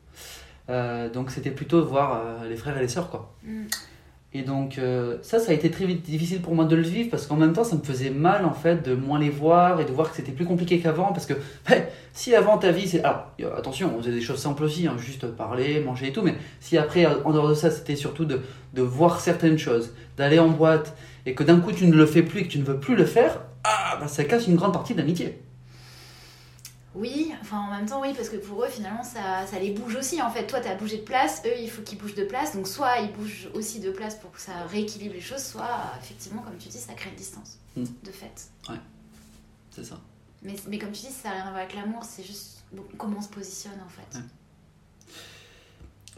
Euh, 0.71 1.10
donc 1.10 1.31
c'était 1.31 1.51
plutôt 1.51 1.84
voir 1.84 2.13
euh, 2.15 2.49
les 2.49 2.55
frères 2.55 2.77
et 2.77 2.81
les 2.81 2.88
sœurs 2.88 3.10
quoi. 3.10 3.34
Mm. 3.43 3.63
Et 4.34 4.43
donc 4.43 4.77
euh, 4.77 5.17
ça, 5.23 5.39
ça 5.39 5.51
a 5.51 5.53
été 5.53 5.69
très 5.69 5.86
difficile 5.86 6.41
pour 6.41 6.55
moi 6.55 6.63
de 6.63 6.75
le 6.77 6.84
vivre 6.84 7.10
parce 7.10 7.27
qu'en 7.27 7.36
même 7.36 7.51
temps, 7.51 7.65
ça 7.65 7.75
me 7.75 7.81
faisait 7.84 8.12
mal 8.12 8.45
en 8.45 8.53
fait 8.53 8.88
de 8.88 8.95
moins 8.95 9.19
les 9.19 9.29
voir 9.29 9.81
et 9.81 9.86
de 9.86 9.91
voir 9.91 10.10
que 10.10 10.15
c'était 10.15 10.31
plus 10.31 10.45
compliqué 10.45 10.79
qu'avant 10.79 11.12
parce 11.12 11.25
que 11.25 11.34
si 12.13 12.34
avant 12.34 12.57
ta 12.57 12.71
vie, 12.71 12.88
c'est 12.88 13.03
alors 13.03 13.25
attention, 13.57 13.91
on 13.93 14.01
faisait 14.01 14.13
des 14.13 14.21
choses 14.21 14.39
simples 14.39 14.63
aussi, 14.63 14.88
hein, 14.88 14.95
juste 14.97 15.27
parler, 15.27 15.81
manger 15.81 16.07
et 16.07 16.13
tout, 16.13 16.21
mais 16.21 16.36
si 16.62 16.77
après 16.77 17.05
en 17.05 17.34
dehors 17.34 17.49
de 17.49 17.55
ça, 17.55 17.69
c'était 17.71 17.97
surtout 17.97 18.23
de, 18.23 18.39
de 18.73 18.81
voir 18.81 19.19
certaines 19.19 19.57
choses, 19.57 19.93
d'aller 20.15 20.39
en 20.39 20.47
boîte 20.47 20.95
et 21.25 21.36
que 21.36 21.43
d'un 21.43 21.60
coup 21.60 21.73
tu 21.73 21.86
ne 21.86 21.93
le 21.93 22.05
fais 22.05 22.23
plus 22.23 22.39
et 22.39 22.43
que 22.43 22.49
tu 22.49 22.60
ne 22.60 22.63
veux 22.63 22.79
plus 22.79 22.95
le 22.95 23.05
faire, 23.05 23.41
ah, 23.65 23.97
bah, 23.99 24.07
ça 24.07 24.23
casse 24.23 24.47
une 24.47 24.55
grande 24.55 24.71
partie 24.71 24.93
de 24.93 24.99
l'amitié. 24.99 25.41
Oui, 26.93 27.32
enfin 27.41 27.58
en 27.58 27.71
même 27.71 27.86
temps 27.86 28.01
oui, 28.01 28.13
parce 28.13 28.27
que 28.27 28.36
pour 28.36 28.63
eux 28.65 28.67
finalement 28.67 29.04
ça, 29.04 29.45
ça 29.47 29.60
les 29.60 29.71
bouge 29.71 29.95
aussi 29.95 30.21
en 30.21 30.30
fait. 30.30 30.45
Toi 30.45 30.60
tu 30.60 30.67
as 30.67 30.75
bougé 30.75 30.97
de 30.97 31.04
place, 31.04 31.41
eux 31.45 31.58
il 31.60 31.69
faut 31.69 31.82
qu'ils 31.82 31.97
bougent 31.97 32.15
de 32.15 32.25
place, 32.25 32.56
donc 32.56 32.67
soit 32.67 32.99
ils 32.99 33.13
bougent 33.13 33.49
aussi 33.54 33.80
de 33.80 33.91
place 33.91 34.15
pour 34.15 34.32
que 34.32 34.41
ça 34.41 34.51
rééquilibre 34.69 35.13
les 35.13 35.21
choses, 35.21 35.41
soit 35.41 35.80
effectivement 36.01 36.41
comme 36.41 36.58
tu 36.58 36.67
dis 36.67 36.77
ça 36.77 36.93
crée 36.93 37.10
une 37.10 37.15
distance 37.15 37.60
hmm. 37.77 37.86
de 38.04 38.12
fait. 38.12 38.49
Ouais, 38.69 38.80
c'est 39.71 39.86
ça. 39.86 39.99
Mais, 40.43 40.56
mais, 40.67 40.80
comme 40.80 40.91
tu 40.91 41.01
dis, 41.01 41.12
ça 41.12 41.30
n'a 41.30 41.36
rien 41.36 41.43
à 41.43 41.49
voir 41.49 41.58
avec 41.58 41.75
l'amour, 41.75 42.04
c'est 42.04 42.23
juste 42.23 42.63
comment 42.97 43.17
on 43.19 43.21
se 43.21 43.30
positionne 43.30 43.80
en 43.86 43.89
fait. 43.89 44.19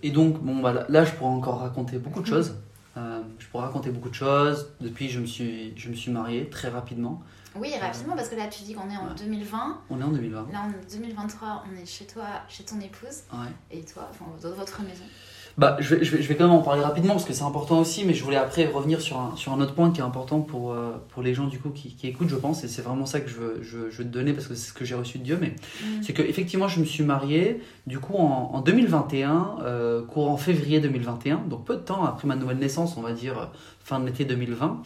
Et 0.02 0.12
donc 0.12 0.42
bon 0.42 0.60
bah, 0.60 0.86
là 0.90 1.06
je 1.06 1.12
pourrais 1.12 1.32
encore 1.32 1.60
raconter 1.60 1.98
beaucoup 1.98 2.22
de 2.22 2.26
choses. 2.28 2.56
Euh, 2.96 3.22
je 3.40 3.48
pourrais 3.48 3.66
raconter 3.66 3.90
beaucoup 3.90 4.10
de 4.10 4.16
choses. 4.16 4.70
Depuis 4.82 5.10
je 5.10 5.20
me 5.20 5.26
suis, 5.26 5.78
je 5.78 5.90
me 5.90 5.96
suis 5.96 6.12
marié 6.12 6.50
très 6.50 6.70
rapidement. 6.70 7.22
Oui, 7.56 7.70
rapidement, 7.80 8.16
parce 8.16 8.30
que 8.30 8.36
là, 8.36 8.48
tu 8.48 8.64
dis 8.64 8.74
qu'on 8.74 8.90
est 8.90 8.98
en 8.98 9.14
2020. 9.16 9.82
On 9.90 10.00
est 10.00 10.04
en 10.04 10.10
2020. 10.10 10.48
Là, 10.52 10.64
en 10.64 10.72
2023, 10.92 11.64
on 11.72 11.82
est 11.82 11.86
chez 11.86 12.06
toi, 12.06 12.26
chez 12.50 12.64
ton 12.64 12.80
épouse. 12.80 13.24
Et 13.72 13.82
toi, 13.82 14.10
enfin, 14.10 14.26
dans 14.42 14.56
votre 14.56 14.82
maison. 14.82 15.04
Bah, 15.56 15.78
je 15.80 15.94
vais, 15.94 16.04
je, 16.04 16.16
vais, 16.16 16.24
je 16.24 16.28
vais 16.28 16.36
quand 16.36 16.46
même 16.46 16.56
en 16.56 16.64
parler 16.64 16.82
rapidement 16.82 17.14
parce 17.14 17.26
que 17.26 17.34
c'est 17.34 17.44
important 17.44 17.80
aussi, 17.80 18.06
mais 18.06 18.16
je 18.16 18.24
voulais 18.24 18.38
après 18.38 18.66
revenir 18.66 19.00
sur 19.00 19.20
un, 19.20 19.36
sur 19.36 19.54
un 19.54 19.62
autre 19.62 19.76
point 19.76 19.92
qui 19.92 20.00
est 20.00 20.04
important 20.04 20.42
pour, 20.42 20.72
euh, 20.72 20.94
pour 21.10 21.22
les 21.22 21.36
gens 21.36 21.46
du 21.46 21.60
coup 21.60 21.70
qui, 21.70 21.96
qui 21.96 22.08
écoutent, 22.08 22.30
je 22.30 22.36
pense, 22.36 22.64
et 22.64 22.68
c'est 22.68 22.82
vraiment 22.82 23.06
ça 23.06 23.20
que 23.20 23.30
je 23.30 23.36
veux, 23.36 23.60
je, 23.62 23.92
je 23.92 23.98
veux 24.00 24.04
te 24.04 24.10
donner 24.10 24.34
parce 24.34 24.48
que 24.48 24.56
c'est 24.56 24.70
ce 24.70 24.74
que 24.74 24.84
j'ai 24.84 24.96
reçu 24.96 25.20
de 25.20 25.24
Dieu. 25.24 25.38
Mais 25.40 25.50
mm. 25.50 26.02
c'est 26.02 26.14
que 26.14 26.24
effectivement, 26.24 26.68
je 26.68 26.80
me 26.80 26.86
suis 26.86 27.04
marié 27.04 27.62
du 27.86 28.00
coup 28.00 28.16
en, 28.16 28.50
en 28.54 28.62
2021, 28.62 29.58
euh, 29.62 30.04
courant 30.04 30.38
février 30.38 30.80
2021, 30.80 31.44
donc 31.50 31.66
peu 31.66 31.76
de 31.76 31.82
temps 31.82 32.04
après 32.04 32.28
ma 32.28 32.36
nouvelle 32.36 32.58
naissance, 32.58 32.98
on 32.98 33.02
va 33.02 33.12
dire 33.12 33.52
fin 33.84 34.00
de 34.00 34.08
l'été 34.08 34.26
2020 34.26 34.82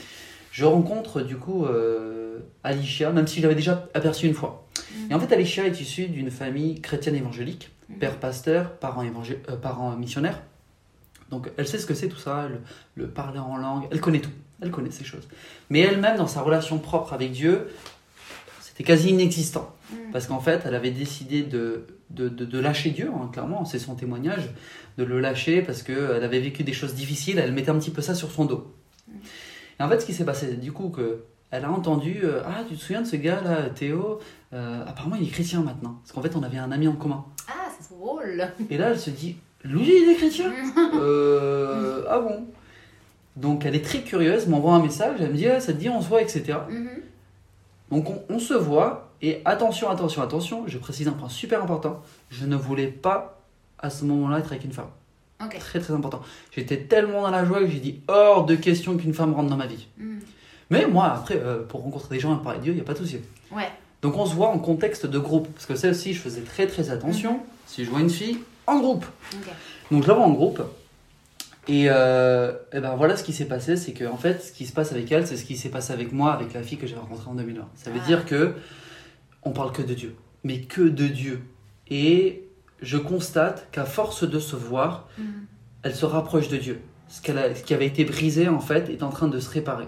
je 0.57 0.65
rencontre 0.65 1.21
du 1.21 1.37
coup 1.37 1.65
euh, 1.65 2.39
Alicia, 2.63 3.11
même 3.11 3.27
si 3.27 3.37
je 3.37 3.43
l'avais 3.43 3.53
déjà 3.53 3.87
aperçu 3.93 4.25
une 4.25 4.33
fois. 4.33 4.67
Et 5.07 5.13
en 5.13 5.19
fait, 5.19 5.31
Alicia 5.31 5.67
est 5.67 5.79
issue 5.79 6.07
d'une 6.07 6.31
famille 6.31 6.81
chrétienne 6.81 7.13
évangélique, 7.13 7.69
mm. 7.89 7.99
père 7.99 8.15
pasteur, 8.15 8.71
parents, 8.79 9.05
euh, 9.05 9.55
parents 9.55 9.95
missionnaires. 9.95 10.41
Donc 11.29 11.51
elle 11.57 11.67
sait 11.67 11.77
ce 11.77 11.85
que 11.85 11.93
c'est 11.93 12.07
tout 12.07 12.17
ça, 12.17 12.49
le, 12.95 13.07
parler 13.07 13.37
en 13.37 13.55
langue, 13.55 13.83
elle 13.91 14.01
connaît 14.01 14.19
tout, 14.19 14.31
elle 14.59 14.71
connaît 14.71 14.89
ces 14.89 15.03
choses. 15.03 15.27
Mais 15.69 15.81
elle-même, 15.81 16.17
dans 16.17 16.25
sa 16.25 16.41
relation 16.41 16.79
propre 16.79 17.13
avec 17.13 17.33
Dieu, 17.33 17.67
c'était 18.59 18.83
quasi 18.83 19.09
inexistant. 19.09 19.75
Mm. 19.91 19.95
Parce 20.11 20.25
qu'en 20.25 20.39
fait, 20.39 20.63
elle 20.65 20.73
avait 20.73 20.89
décidé 20.89 21.43
de, 21.43 21.85
de, 22.09 22.59
lâcher 22.59 22.89
Dieu, 22.89 23.11
hein, 23.13 23.29
clairement, 23.31 23.63
c'est 23.63 23.77
son 23.77 23.93
témoignage, 23.93 24.49
de 24.97 25.03
le 25.03 25.19
lâcher 25.19 25.61
parce 25.61 25.83
qu'elle 25.83 26.23
avait 26.23 26.39
vécu 26.39 26.63
des 26.63 26.73
choses 26.73 26.95
difficiles, 26.95 27.37
elle 27.37 27.51
mettait 27.51 27.69
un 27.69 27.77
petit 27.77 27.91
peu 27.91 28.01
ça 28.01 28.15
sur 28.15 28.31
son 28.31 28.45
dos. 28.45 28.73
Et 29.79 29.83
en 29.83 29.89
fait, 29.89 29.99
ce 29.99 30.05
qui 30.05 30.13
s'est 30.13 30.25
passé, 30.25 30.53
du 30.55 30.71
coup, 30.71 30.89
que 30.89 31.23
elle 31.49 31.63
a 31.63 31.71
entendu 31.71 32.21
euh, 32.23 32.41
Ah, 32.45 32.63
tu 32.67 32.75
te 32.75 32.81
souviens 32.81 33.01
de 33.01 33.07
ce 33.07 33.15
gars 33.15 33.41
là, 33.41 33.69
Théo 33.69 34.19
euh, 34.53 34.83
Apparemment, 34.85 35.15
il 35.15 35.27
est 35.27 35.31
chrétien 35.31 35.61
maintenant. 35.61 35.99
Parce 36.01 36.11
qu'en 36.11 36.21
fait, 36.21 36.35
on 36.35 36.43
avait 36.43 36.57
un 36.57 36.71
ami 36.71 36.87
en 36.87 36.93
commun. 36.93 37.25
Ah, 37.47 37.69
c'est 37.79 37.95
drôle. 37.95 38.47
Et 38.69 38.77
là, 38.77 38.89
elle 38.89 38.99
se 38.99 39.09
dit 39.09 39.37
Louis, 39.63 39.89
il 40.03 40.09
est 40.09 40.15
chrétien 40.15 40.51
euh, 40.95 42.03
Ah 42.09 42.19
bon 42.19 42.47
Donc, 43.37 43.65
elle 43.65 43.75
est 43.75 43.83
très 43.83 44.01
curieuse, 44.01 44.47
m'envoie 44.47 44.73
un 44.73 44.81
message, 44.81 45.19
elle 45.21 45.31
me 45.31 45.37
dit 45.37 45.47
ah, 45.47 45.59
Ça 45.59 45.73
te 45.73 45.77
dit, 45.77 45.89
on 45.89 46.01
se 46.01 46.09
voit, 46.09 46.21
etc. 46.21 46.59
Mhm. 46.69 46.89
Donc, 47.91 48.07
on, 48.29 48.39
se 48.39 48.53
voit. 48.53 49.13
Et 49.21 49.41
attention, 49.45 49.89
attention, 49.89 50.21
attention, 50.21 50.63
je 50.67 50.77
précise 50.77 51.07
un 51.07 51.13
point 51.13 51.29
super 51.29 51.63
important 51.63 52.01
je 52.29 52.45
ne 52.45 52.55
voulais 52.55 52.87
pas 52.87 53.41
à 53.79 53.89
ce 53.89 54.03
moment-là 54.03 54.39
être 54.39 54.51
avec 54.51 54.65
une 54.65 54.73
femme. 54.73 54.89
Très 55.59 55.79
très 55.79 55.93
important. 55.93 56.21
J'étais 56.51 56.77
tellement 56.77 57.21
dans 57.21 57.29
la 57.29 57.45
joie 57.45 57.59
que 57.59 57.67
j'ai 57.67 57.79
dit 57.79 58.01
hors 58.07 58.45
de 58.45 58.55
question 58.55 58.97
qu'une 58.97 59.13
femme 59.13 59.33
rentre 59.33 59.49
dans 59.49 59.57
ma 59.57 59.67
vie. 59.67 59.87
Mhm. 59.97 60.19
Mais 60.69 60.87
moi, 60.87 61.05
après, 61.05 61.37
euh, 61.37 61.63
pour 61.63 61.83
rencontrer 61.83 62.15
des 62.15 62.19
gens 62.19 62.37
et 62.37 62.43
parler 62.43 62.59
de 62.59 62.63
Dieu, 62.63 62.73
il 62.73 62.75
n'y 62.75 62.81
a 62.81 62.85
pas 62.85 62.93
de 62.93 62.97
souci. 62.97 63.19
Ouais. 63.51 63.69
Donc 64.01 64.17
on 64.17 64.25
se 64.25 64.33
voit 64.33 64.49
en 64.49 64.59
contexte 64.59 65.05
de 65.05 65.19
groupe. 65.19 65.47
Parce 65.53 65.65
que 65.65 65.75
ça 65.75 65.89
aussi, 65.89 66.13
je 66.13 66.19
faisais 66.19 66.41
très 66.41 66.67
très 66.67 66.89
attention. 66.89 67.33
Mhm. 67.33 67.39
Si 67.67 67.85
je 67.85 67.89
vois 67.89 67.99
une 67.99 68.09
fille, 68.09 68.39
en 68.65 68.79
groupe. 68.79 69.05
Donc 69.91 70.03
je 70.03 70.07
la 70.07 70.13
vois 70.13 70.25
en 70.25 70.31
groupe. 70.31 70.61
Et, 71.67 71.87
euh, 71.89 72.53
et, 72.71 72.79
ben 72.79 72.95
voilà 72.95 73.17
ce 73.17 73.23
qui 73.23 73.33
s'est 73.33 73.45
passé, 73.45 73.75
c'est 73.75 73.91
que 73.91 74.05
en 74.05 74.15
fait, 74.15 74.41
ce 74.41 74.51
qui 74.53 74.65
se 74.65 74.71
passe 74.71 74.93
avec 74.93 75.11
elle, 75.11 75.27
c'est 75.27 75.35
ce 75.35 75.43
qui 75.43 75.57
s'est 75.57 75.69
passé 75.69 75.91
avec 75.91 76.13
moi, 76.13 76.33
avec 76.33 76.53
la 76.53 76.63
fille 76.63 76.77
que 76.77 76.87
j'ai 76.87 76.95
rencontrée 76.95 77.29
en 77.29 77.35
2020. 77.35 77.67
Ça 77.75 77.91
veut 77.91 77.99
ah. 78.01 78.07
dire 78.07 78.25
que 78.25 78.55
on 79.43 79.51
parle 79.51 79.73
que 79.73 79.81
de 79.81 79.93
Dieu, 79.93 80.15
mais 80.43 80.61
que 80.61 80.81
de 80.81 81.07
Dieu. 81.07 81.41
Et 81.89 82.46
je 82.81 82.97
constate 82.97 83.67
qu'à 83.71 83.85
force 83.85 84.27
de 84.29 84.39
se 84.39 84.55
voir, 84.55 85.07
mhm. 85.17 85.45
elle 85.83 85.95
se 85.95 86.05
rapproche 86.05 86.49
de 86.49 86.57
Dieu. 86.57 86.81
Ce, 87.09 87.31
a, 87.31 87.55
ce 87.55 87.63
qui 87.63 87.73
avait 87.73 87.87
été 87.87 88.03
brisé 88.03 88.49
en 88.49 88.59
fait 88.59 88.89
est 88.89 89.03
en 89.03 89.09
train 89.09 89.27
de 89.27 89.39
se 89.39 89.49
réparer. 89.49 89.87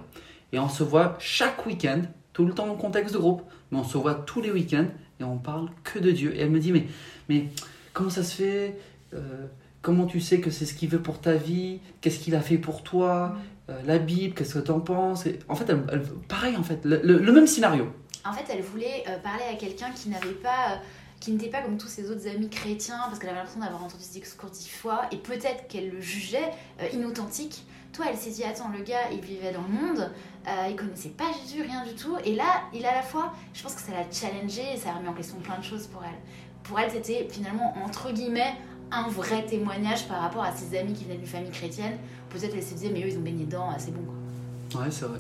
Et 0.51 0.59
on 0.59 0.69
se 0.69 0.83
voit 0.83 1.15
chaque 1.19 1.65
week-end, 1.65 2.01
tout 2.33 2.45
le 2.45 2.53
temps 2.53 2.69
en 2.69 2.75
contexte 2.75 3.13
de 3.13 3.19
groupe, 3.19 3.43
mais 3.71 3.77
on 3.77 3.83
se 3.83 3.97
voit 3.97 4.15
tous 4.15 4.41
les 4.41 4.51
week-ends 4.51 4.87
et 5.19 5.23
on 5.23 5.37
parle 5.37 5.69
que 5.83 5.99
de 5.99 6.11
Dieu. 6.11 6.35
Et 6.35 6.39
elle 6.39 6.49
me 6.49 6.59
dit, 6.59 6.71
mais, 6.71 6.85
mais 7.27 7.47
comment 7.93 8.09
ça 8.09 8.23
se 8.23 8.35
fait 8.35 8.77
euh, 9.13 9.45
Comment 9.81 10.05
tu 10.05 10.19
sais 10.19 10.41
que 10.41 10.49
c'est 10.49 10.65
ce 10.65 10.73
qu'il 10.73 10.89
veut 10.89 11.01
pour 11.01 11.21
ta 11.21 11.33
vie 11.33 11.79
Qu'est-ce 12.01 12.19
qu'il 12.19 12.35
a 12.35 12.41
fait 12.41 12.57
pour 12.57 12.83
toi 12.83 13.37
euh, 13.69 13.79
La 13.85 13.97
Bible, 13.97 14.33
qu'est-ce 14.33 14.55
que 14.55 14.59
tu 14.59 14.71
en 14.71 14.81
penses 14.81 15.25
En 15.47 15.55
fait, 15.55 15.69
elle, 15.69 16.03
pareil, 16.27 16.57
en 16.57 16.63
fait, 16.63 16.81
le, 16.83 17.31
même 17.31 17.47
scénario. 17.47 17.87
En 18.25 18.33
fait, 18.33 18.43
elle 18.51 18.61
voulait 18.61 19.03
euh, 19.07 19.17
parler 19.19 19.43
à 19.49 19.55
quelqu'un 19.55 19.91
qui 19.91 20.09
n'avait 20.09 20.31
pas 20.31 20.81
qui 21.19 21.31
n'était 21.31 21.49
pas 21.49 21.61
comme 21.61 21.77
tous 21.77 21.87
ses 21.87 22.09
autres 22.11 22.27
amis 22.27 22.49
chrétiens, 22.49 22.99
parce 23.07 23.19
qu'elle 23.19 23.29
avait 23.29 23.39
l'impression 23.39 23.61
d'avoir 23.61 23.83
entendu 23.83 24.03
ce 24.03 24.13
discours 24.13 24.49
dix 24.49 24.69
fois, 24.69 25.01
et 25.11 25.17
peut-être 25.17 25.67
qu'elle 25.67 25.89
le 25.89 26.01
jugeait 26.01 26.51
inauthentique. 26.93 27.65
Toi, 27.91 28.05
elle 28.09 28.17
s'est 28.17 28.29
dit, 28.29 28.43
attends, 28.43 28.69
le 28.69 28.83
gars, 28.83 29.09
il 29.11 29.19
vivait 29.19 29.51
dans 29.51 29.63
le 29.63 29.67
monde, 29.67 30.11
euh, 30.47 30.67
il 30.69 30.75
connaissait 30.75 31.09
pas 31.09 31.25
Jésus, 31.41 31.63
rien 31.63 31.83
du 31.83 31.95
tout. 31.95 32.15
Et 32.23 32.35
là, 32.35 32.61
il 32.73 32.85
a 32.85 32.93
la 32.93 33.01
fois, 33.01 33.33
je 33.53 33.63
pense 33.63 33.73
que 33.73 33.81
ça 33.81 33.91
l'a 33.91 34.09
challengé 34.11 34.61
et 34.73 34.77
ça 34.77 34.91
a 34.91 34.93
remis 34.93 35.07
en 35.07 35.13
question 35.13 35.37
plein 35.37 35.57
de 35.57 35.63
choses 35.63 35.87
pour 35.87 36.03
elle. 36.03 36.19
Pour 36.63 36.79
elle, 36.79 36.91
c'était 36.91 37.27
finalement, 37.29 37.73
entre 37.83 38.11
guillemets, 38.11 38.53
un 38.91 39.07
vrai 39.09 39.45
témoignage 39.45 40.07
par 40.07 40.21
rapport 40.21 40.43
à 40.43 40.55
ses 40.55 40.77
amis 40.77 40.93
qui 40.93 41.03
venaient 41.05 41.17
d'une 41.17 41.27
famille 41.27 41.51
chrétienne. 41.51 41.97
Peut-être 42.29 42.53
elle 42.55 42.63
se 42.63 42.75
disait, 42.75 42.89
mais 42.89 43.01
eux, 43.03 43.09
ils 43.09 43.17
ont 43.17 43.21
baigné 43.21 43.45
dedans, 43.45 43.69
c'est 43.77 43.91
bon 43.91 44.03
quoi. 44.03 44.81
Ouais, 44.81 44.91
c'est 44.91 45.05
vrai. 45.05 45.19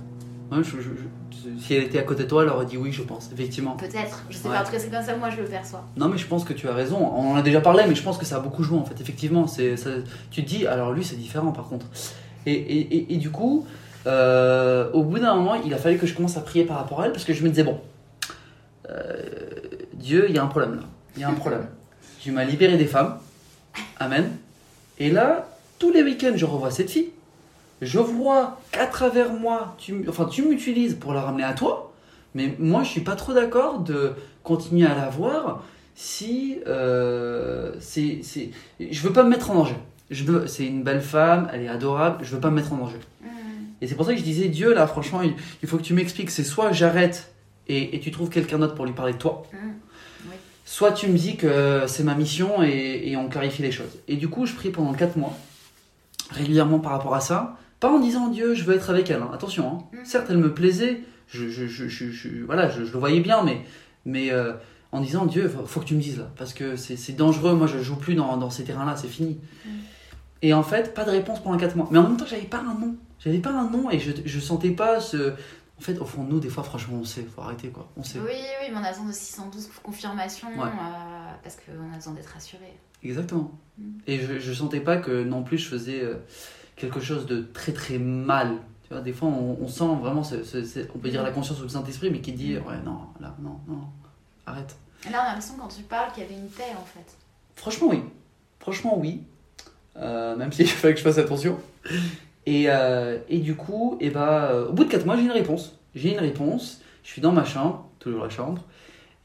Si 1.59 1.73
elle 1.73 1.83
était 1.83 1.99
à 1.99 2.03
côté 2.03 2.23
de 2.23 2.29
toi, 2.29 2.43
elle 2.43 2.49
aurait 2.49 2.65
dit 2.65 2.77
oui, 2.77 2.91
je 2.91 3.01
pense, 3.01 3.29
effectivement. 3.31 3.75
Peut-être, 3.75 4.23
je 4.29 4.37
sais 4.37 4.49
pas, 4.49 4.61
en 4.61 4.63
tout 4.63 4.71
cas, 4.71 4.79
c'est 4.79 4.89
comme 4.89 5.03
ça 5.03 5.15
moi 5.15 5.29
je 5.29 5.41
le 5.41 5.47
perçois. 5.47 5.83
Non, 5.97 6.07
mais 6.07 6.17
je 6.17 6.25
pense 6.25 6.43
que 6.43 6.53
tu 6.53 6.67
as 6.67 6.73
raison. 6.73 6.97
On 6.97 7.31
en 7.31 7.35
a 7.35 7.41
déjà 7.41 7.61
parlé, 7.61 7.83
mais 7.87 7.95
je 7.95 8.03
pense 8.03 8.17
que 8.17 8.25
ça 8.25 8.37
a 8.37 8.39
beaucoup 8.39 8.63
joué 8.63 8.77
en 8.77 8.85
fait. 8.85 8.99
Effectivement, 8.99 9.47
c'est, 9.47 9.75
tu 10.31 10.43
te 10.43 10.47
dis, 10.47 10.67
alors 10.67 10.91
lui, 10.91 11.03
c'est 11.03 11.15
différent 11.15 11.51
par 11.51 11.67
contre. 11.67 11.85
Et, 12.45 12.53
et, 12.53 13.13
et, 13.13 13.17
du 13.17 13.31
coup, 13.31 13.67
euh, 14.07 14.89
au 14.93 15.03
bout 15.03 15.19
d'un 15.19 15.35
moment, 15.35 15.55
il 15.55 15.73
a 15.73 15.77
fallu 15.77 15.97
que 15.97 16.07
je 16.07 16.15
commence 16.15 16.37
à 16.37 16.41
prier 16.41 16.65
par 16.65 16.77
rapport 16.77 17.01
à 17.01 17.05
elle 17.05 17.11
parce 17.11 17.25
que 17.25 17.33
je 17.33 17.43
me 17.43 17.49
disais, 17.49 17.63
bon, 17.63 17.79
euh, 18.89 19.21
Dieu, 19.93 20.25
il 20.29 20.35
y 20.35 20.39
a 20.39 20.43
un 20.43 20.47
problème 20.47 20.75
là. 20.75 20.81
Il 21.15 21.21
y 21.21 21.25
a 21.25 21.29
un 21.29 21.33
problème. 21.33 21.67
Tu 22.21 22.31
m'as 22.31 22.43
libéré 22.43 22.75
des 22.75 22.85
femmes. 22.85 23.17
Amen. 23.97 24.29
Et 24.97 25.09
là, 25.09 25.47
tous 25.77 25.89
les 25.89 26.03
week-ends, 26.03 26.33
je 26.35 26.45
revois 26.45 26.69
cette 26.69 26.89
fille. 26.89 27.11
Je 27.81 27.99
vois 27.99 28.59
qu'à 28.71 28.87
travers 28.87 29.33
moi, 29.33 29.75
tu, 29.77 30.05
enfin, 30.09 30.25
tu 30.25 30.43
m'utilises 30.43 30.95
pour 30.95 31.13
la 31.13 31.21
ramener 31.21 31.43
à 31.43 31.53
toi. 31.53 31.93
Mais 32.35 32.55
moi, 32.59 32.83
je 32.83 32.89
suis 32.89 33.01
pas 33.01 33.15
trop 33.15 33.33
d'accord 33.33 33.79
de 33.79 34.13
continuer 34.43 34.85
à 34.85 34.95
la 34.95 35.09
voir 35.09 35.63
si 35.95 36.59
euh, 36.67 37.73
c'est, 37.79 38.19
c'est, 38.23 38.51
je 38.79 39.01
veux 39.01 39.11
pas 39.11 39.23
me 39.23 39.29
mettre 39.29 39.51
en 39.51 39.55
danger 39.55 39.75
je 40.09 40.23
veux, 40.23 40.47
c'est 40.47 40.65
une 40.65 40.83
belle 40.83 41.01
femme, 41.01 41.49
elle 41.53 41.61
est 41.61 41.67
adorable, 41.67 42.23
je 42.23 42.33
veux 42.33 42.41
pas 42.41 42.49
me 42.49 42.55
mettre 42.55 42.73
en 42.73 42.77
danger. 42.77 42.97
Mm. 43.21 43.27
Et 43.81 43.87
c'est 43.87 43.95
pour 43.95 44.05
ça 44.05 44.13
que 44.13 44.19
je 44.19 44.23
disais, 44.23 44.47
Dieu, 44.47 44.73
là, 44.73 44.87
franchement, 44.87 45.21
il, 45.21 45.67
faut 45.67 45.77
que 45.77 45.83
tu 45.83 45.93
m'expliques, 45.93 46.31
c'est 46.31 46.43
soit 46.43 46.71
j'arrête 46.71 47.31
et, 47.67 47.99
tu 47.99 48.09
trouves 48.09 48.29
quelqu'un 48.29 48.57
d'autre 48.57 48.73
pour 48.73 48.85
lui 48.85 48.93
parler 48.93 49.13
de 49.13 49.19
toi, 49.19 49.45
mm. 49.53 50.29
soit 50.65 50.91
tu 50.91 51.07
me 51.07 51.17
dis 51.17 51.37
que 51.37 51.83
c'est 51.87 52.03
ma 52.03 52.15
mission 52.15 52.63
et, 52.63 53.15
on 53.17 53.29
clarifie 53.29 53.61
les 53.61 53.71
choses. 53.71 53.99
Et 54.07 54.15
du 54.15 54.27
coup, 54.27 54.45
je 54.45 54.53
prie 54.53 54.71
pendant 54.71 54.93
4 54.93 55.17
mois, 55.17 55.37
régulièrement 56.31 56.79
par 56.79 56.93
rapport 56.93 57.15
à 57.15 57.21
ça, 57.21 57.57
pas 57.79 57.91
en 57.91 57.99
disant, 57.99 58.27
Dieu, 58.27 58.53
je 58.53 58.63
veux 58.63 58.75
être 58.75 58.89
avec 58.89 59.09
elle, 59.09 59.21
hein. 59.21 59.31
attention, 59.33 59.67
hein. 59.93 59.97
mm. 59.97 60.05
certes, 60.05 60.27
elle 60.29 60.37
me 60.37 60.53
plaisait, 60.53 61.01
je, 61.27 61.47
je, 61.47 61.67
je, 61.67 62.43
voilà, 62.45 62.69
je, 62.69 62.81
le 62.81 62.99
voyais 62.99 63.21
bien, 63.21 63.43
mais, 63.43 63.61
mais 64.05 64.31
euh, 64.31 64.53
en 64.91 65.01
disant, 65.01 65.25
Dieu, 65.25 65.47
faut, 65.47 65.65
faut 65.65 65.79
que 65.79 65.85
tu 65.85 65.95
me 65.95 66.01
dises 66.01 66.19
là, 66.19 66.31
parce 66.37 66.53
que 66.53 66.75
c'est 66.75 67.15
dangereux, 67.15 67.53
moi 67.53 67.67
je 67.67 67.79
joue 67.79 67.95
plus 67.95 68.15
dans, 68.15 68.37
dans 68.37 68.49
ces 68.49 68.63
terrains-là, 68.63 68.95
c'est 68.95 69.07
fini. 69.07 69.39
Et 70.41 70.53
en 70.53 70.63
fait, 70.63 70.93
pas 70.93 71.03
de 71.03 71.11
réponse 71.11 71.41
pendant 71.43 71.57
4 71.57 71.75
mois. 71.75 71.87
Mais 71.91 71.99
en 71.99 72.03
même 72.03 72.17
temps, 72.17 72.25
j'avais 72.25 72.43
pas 72.43 72.59
un 72.59 72.79
nom. 72.79 72.95
J'avais 73.19 73.39
pas 73.39 73.51
un 73.51 73.69
nom 73.69 73.89
et 73.89 73.99
je, 73.99 74.11
je 74.25 74.39
sentais 74.39 74.71
pas 74.71 75.01
ce. 75.01 75.33
En 75.77 75.81
fait, 75.81 75.97
au 75.99 76.05
fond 76.05 76.23
de 76.23 76.29
nous, 76.29 76.39
des 76.39 76.49
fois, 76.49 76.63
franchement, 76.63 76.97
on 77.01 77.03
sait, 77.05 77.23
faut 77.23 77.41
arrêter 77.41 77.69
quoi. 77.69 77.89
On 77.95 78.03
sait. 78.03 78.19
Oui, 78.19 78.31
oui, 78.31 78.67
mais 78.71 78.77
on 78.77 78.83
a 78.83 78.91
besoin 78.91 79.05
de 79.05 79.13
612 79.13 79.69
confirmations 79.81 80.47
euh, 80.49 80.65
parce 81.41 81.57
qu'on 81.57 81.93
a 81.93 81.95
besoin 81.95 82.13
d'être 82.13 82.27
rassuré. 82.33 82.77
Exactement. 83.03 83.51
Mm. 83.77 83.83
Et 84.07 84.19
je, 84.19 84.39
je 84.39 84.53
sentais 84.53 84.81
pas 84.81 84.97
que 84.97 85.23
non 85.23 85.43
plus 85.43 85.57
je 85.57 85.69
faisais 85.69 86.01
euh, 86.01 86.15
quelque 86.79 86.99
chose 86.99 87.25
de 87.25 87.41
très 87.53 87.73
très 87.73 87.99
mal. 87.99 88.57
Tu 88.83 88.93
vois, 88.93 89.01
des 89.01 89.13
fois, 89.13 89.27
on, 89.27 89.67
sent 89.67 89.83
vraiment, 90.01 90.23
on 90.23 90.97
peut 90.97 91.09
dire 91.09 91.21
la 91.21 91.31
conscience 91.31 91.59
ou 91.59 91.63
le 91.63 91.69
Saint-Esprit, 91.69 92.09
mais 92.09 92.21
qui 92.21 92.31
dit 92.31 92.55
mm. 92.55 92.67
Ouais, 92.67 92.81
non, 92.83 93.01
là, 93.19 93.35
non, 93.39 93.59
non, 93.67 93.81
arrête. 94.47 94.75
là, 95.11 95.19
on 95.19 95.25
a 95.25 95.27
l'impression 95.27 95.55
quand 95.59 95.67
tu 95.67 95.83
parles 95.83 96.11
qu'il 96.11 96.23
y 96.23 96.25
avait 96.25 96.35
une 96.35 96.49
paix 96.49 96.73
en 96.75 96.85
fait. 96.85 97.15
Franchement, 97.55 97.89
oui. 97.91 98.01
Franchement, 98.59 98.97
oui. 98.97 99.21
Euh, 99.97 100.35
même 100.35 100.51
s'il 100.51 100.67
fallait 100.67 100.93
que 100.93 100.99
je 100.99 101.03
fasse 101.03 101.19
attention. 101.19 101.59
Et, 102.45 102.65
euh, 102.67 103.19
et 103.27 103.39
du 103.39 103.55
coup, 103.55 103.97
et 103.99 104.07
eh 104.07 104.09
bah, 104.09 104.49
ben, 104.51 104.59
au 104.69 104.73
bout 104.73 104.85
de 104.85 104.89
4 104.89 105.05
mois, 105.05 105.17
j'ai 105.17 105.23
une 105.23 105.31
réponse. 105.31 105.77
J'ai 105.93 106.13
une 106.13 106.19
réponse, 106.19 106.81
je 107.03 107.09
suis 107.09 107.21
dans 107.21 107.31
ma 107.31 107.45
chambre, 107.45 107.89
toujours 107.99 108.23
la 108.23 108.29
chambre, 108.29 108.63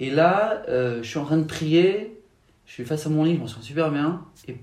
et 0.00 0.10
là, 0.10 0.62
euh, 0.68 1.02
je 1.02 1.08
suis 1.08 1.18
en 1.18 1.24
train 1.24 1.36
de 1.36 1.44
prier, 1.44 2.20
je 2.66 2.72
suis 2.72 2.84
face 2.84 3.06
à 3.06 3.10
mon 3.10 3.24
lit, 3.24 3.34
je 3.34 3.40
m'en 3.40 3.46
sens 3.46 3.62
super 3.62 3.90
bien, 3.90 4.22
et 4.48 4.56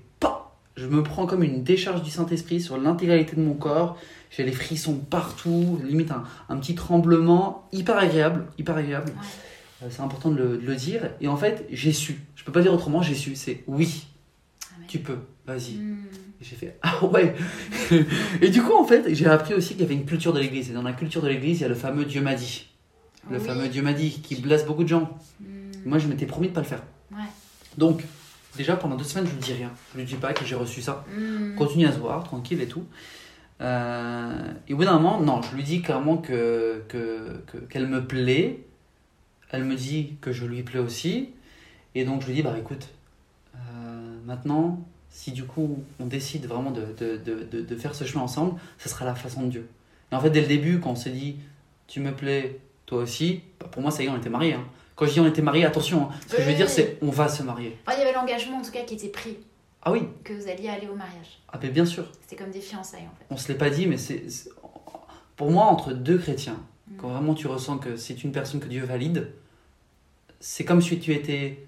je 0.76 0.86
me 0.86 1.02
prends 1.02 1.26
comme 1.26 1.42
une 1.42 1.62
décharge 1.62 2.02
du 2.02 2.10
Saint-Esprit 2.10 2.60
sur 2.60 2.78
l'intégralité 2.78 3.36
de 3.36 3.42
mon 3.42 3.54
corps, 3.54 3.98
j'ai 4.30 4.44
les 4.44 4.52
frissons 4.52 4.96
partout, 4.96 5.78
limite 5.84 6.10
un, 6.10 6.24
un, 6.48 6.56
petit 6.56 6.74
tremblement, 6.74 7.68
hyper 7.72 7.98
agréable, 7.98 8.46
hyper 8.58 8.76
agréable. 8.76 9.12
C'est 9.90 10.00
important 10.00 10.30
de 10.30 10.36
le, 10.36 10.58
de 10.58 10.66
le, 10.66 10.76
dire. 10.76 11.10
Et 11.20 11.28
en 11.28 11.36
fait, 11.36 11.66
j'ai 11.70 11.92
su. 11.92 12.20
Je 12.36 12.44
peux 12.44 12.52
pas 12.52 12.62
dire 12.62 12.72
autrement, 12.72 13.02
j'ai 13.02 13.14
su. 13.14 13.34
C'est 13.34 13.64
oui, 13.66 14.06
tu 14.86 15.00
peux, 15.00 15.18
vas-y. 15.46 15.74
Hmm. 15.74 15.96
J'ai 16.40 16.56
fait, 16.56 16.76
ah 16.82 17.04
ouais 17.06 17.34
Et 18.42 18.50
du 18.50 18.62
coup, 18.62 18.74
en 18.74 18.84
fait, 18.84 19.14
j'ai 19.14 19.26
appris 19.26 19.54
aussi 19.54 19.70
qu'il 19.70 19.82
y 19.82 19.84
avait 19.84 19.94
une 19.94 20.06
culture 20.06 20.32
de 20.32 20.40
l'église. 20.40 20.70
Et 20.70 20.72
dans 20.72 20.82
la 20.82 20.92
culture 20.92 21.22
de 21.22 21.28
l'église, 21.28 21.58
il 21.58 21.62
y 21.62 21.64
a 21.64 21.68
le 21.68 21.74
fameux 21.74 22.04
Dieu 22.04 22.20
m'a 22.20 22.34
dit. 22.34 22.66
Le 23.30 23.38
fameux 23.38 23.68
Dieu 23.68 23.82
m'a 23.82 23.92
dit, 23.92 24.20
qui 24.20 24.34
blesse 24.36 24.66
beaucoup 24.66 24.82
de 24.82 24.88
gens. 24.88 25.16
Hmm. 25.40 25.46
Moi, 25.84 25.98
je 25.98 26.08
m'étais 26.08 26.26
promis 26.26 26.48
de 26.48 26.52
pas 26.52 26.60
le 26.60 26.66
faire. 26.66 26.82
Donc, 27.78 28.04
déjà, 28.56 28.76
pendant 28.76 28.96
deux 28.96 29.04
semaines, 29.04 29.26
je 29.26 29.34
ne 29.34 29.40
dis 29.40 29.52
rien. 29.52 29.70
Je 29.94 30.00
ne 30.00 30.04
dis 30.04 30.16
pas 30.16 30.32
que 30.32 30.44
j'ai 30.44 30.54
reçu 30.54 30.82
ça. 30.82 31.04
Hmm. 31.14 31.54
Continue 31.54 31.86
à 31.86 31.92
se 31.92 31.98
voir, 31.98 32.24
tranquille 32.24 32.60
et 32.60 32.68
tout. 32.68 32.84
Euh, 33.60 34.52
et 34.68 34.74
au 34.74 34.76
bout 34.76 34.84
d'un 34.84 34.98
moment, 34.98 35.20
non, 35.20 35.40
je 35.42 35.54
lui 35.54 35.62
dis 35.62 35.82
clairement 35.82 36.16
que, 36.16 36.82
que, 36.88 37.42
qu'elle 37.68 37.86
me 37.86 38.06
plaît. 38.06 38.60
Elle 39.50 39.64
me 39.64 39.76
dit 39.76 40.16
que 40.20 40.32
je 40.32 40.46
lui 40.46 40.62
plais 40.62 40.78
aussi. 40.78 41.30
Et 41.94 42.04
donc, 42.04 42.22
je 42.22 42.28
lui 42.28 42.34
dis, 42.34 42.42
bah 42.42 42.54
écoute, 42.58 42.88
maintenant, 44.24 44.80
si 45.10 45.32
du 45.32 45.44
coup 45.44 45.84
on 46.00 46.06
décide 46.06 46.46
vraiment 46.46 46.70
de, 46.70 46.86
de, 46.98 47.16
de, 47.16 47.60
de, 47.60 47.76
faire 47.76 47.94
ce 47.94 48.04
chemin 48.04 48.24
ensemble, 48.24 48.58
ce 48.78 48.88
sera 48.88 49.04
la 49.04 49.14
façon 49.14 49.42
de 49.42 49.50
Dieu. 49.50 49.68
Et 50.10 50.14
en 50.14 50.20
fait, 50.20 50.30
dès 50.30 50.40
le 50.40 50.46
début, 50.46 50.80
quand 50.80 50.90
on 50.90 50.96
s'est 50.96 51.10
dit, 51.10 51.36
tu 51.86 52.00
me 52.00 52.12
plais, 52.12 52.60
toi 52.86 53.02
aussi, 53.02 53.42
bah, 53.60 53.66
pour 53.70 53.82
moi, 53.82 53.90
ça 53.90 54.02
y 54.02 54.06
est, 54.06 54.08
on 54.08 54.16
était 54.16 54.30
mariés. 54.30 54.54
Hein. 54.54 54.64
Quand 54.94 55.06
je 55.06 55.12
dis 55.12 55.20
on 55.20 55.26
était 55.26 55.42
mariés, 55.42 55.64
attention, 55.64 56.10
hein. 56.10 56.14
ce 56.26 56.36
que 56.36 56.42
je 56.42 56.48
veux 56.48 56.54
dire, 56.54 56.68
c'est 56.68 56.98
on 57.02 57.10
va 57.10 57.28
se 57.28 57.42
marier. 57.42 57.78
il 57.88 57.98
y 57.98 58.02
avait 58.02 58.12
l'engagement 58.12 58.58
en 58.58 58.62
tout 58.62 58.70
cas 58.70 58.82
qui 58.82 58.94
était 58.94 59.08
pris. 59.08 59.38
Ah 59.82 59.90
oui 59.90 60.02
Que 60.22 60.32
vous 60.32 60.48
alliez 60.48 60.68
aller 60.68 60.86
au 60.86 60.94
mariage. 60.94 61.40
Ah 61.52 61.58
ben 61.58 61.70
bien 61.70 61.84
sûr. 61.84 62.04
C'était 62.20 62.36
comme 62.36 62.52
des 62.52 62.60
fiançailles 62.60 63.02
en 63.02 63.16
fait. 63.18 63.24
On 63.30 63.36
se 63.36 63.48
l'est 63.48 63.58
pas 63.58 63.70
dit, 63.70 63.86
mais 63.86 63.96
c'est. 63.96 64.24
Pour 65.36 65.50
moi, 65.50 65.64
entre 65.64 65.92
deux 65.92 66.18
chrétiens, 66.18 66.60
mm. 66.88 66.96
quand 66.98 67.08
vraiment 67.08 67.34
tu 67.34 67.46
ressens 67.46 67.78
que 67.78 67.96
c'est 67.96 68.22
une 68.22 68.32
personne 68.32 68.60
que 68.60 68.68
Dieu 68.68 68.84
valide, 68.84 69.32
c'est 70.38 70.64
comme 70.64 70.80
si 70.80 70.98
tu 71.00 71.12
étais 71.14 71.66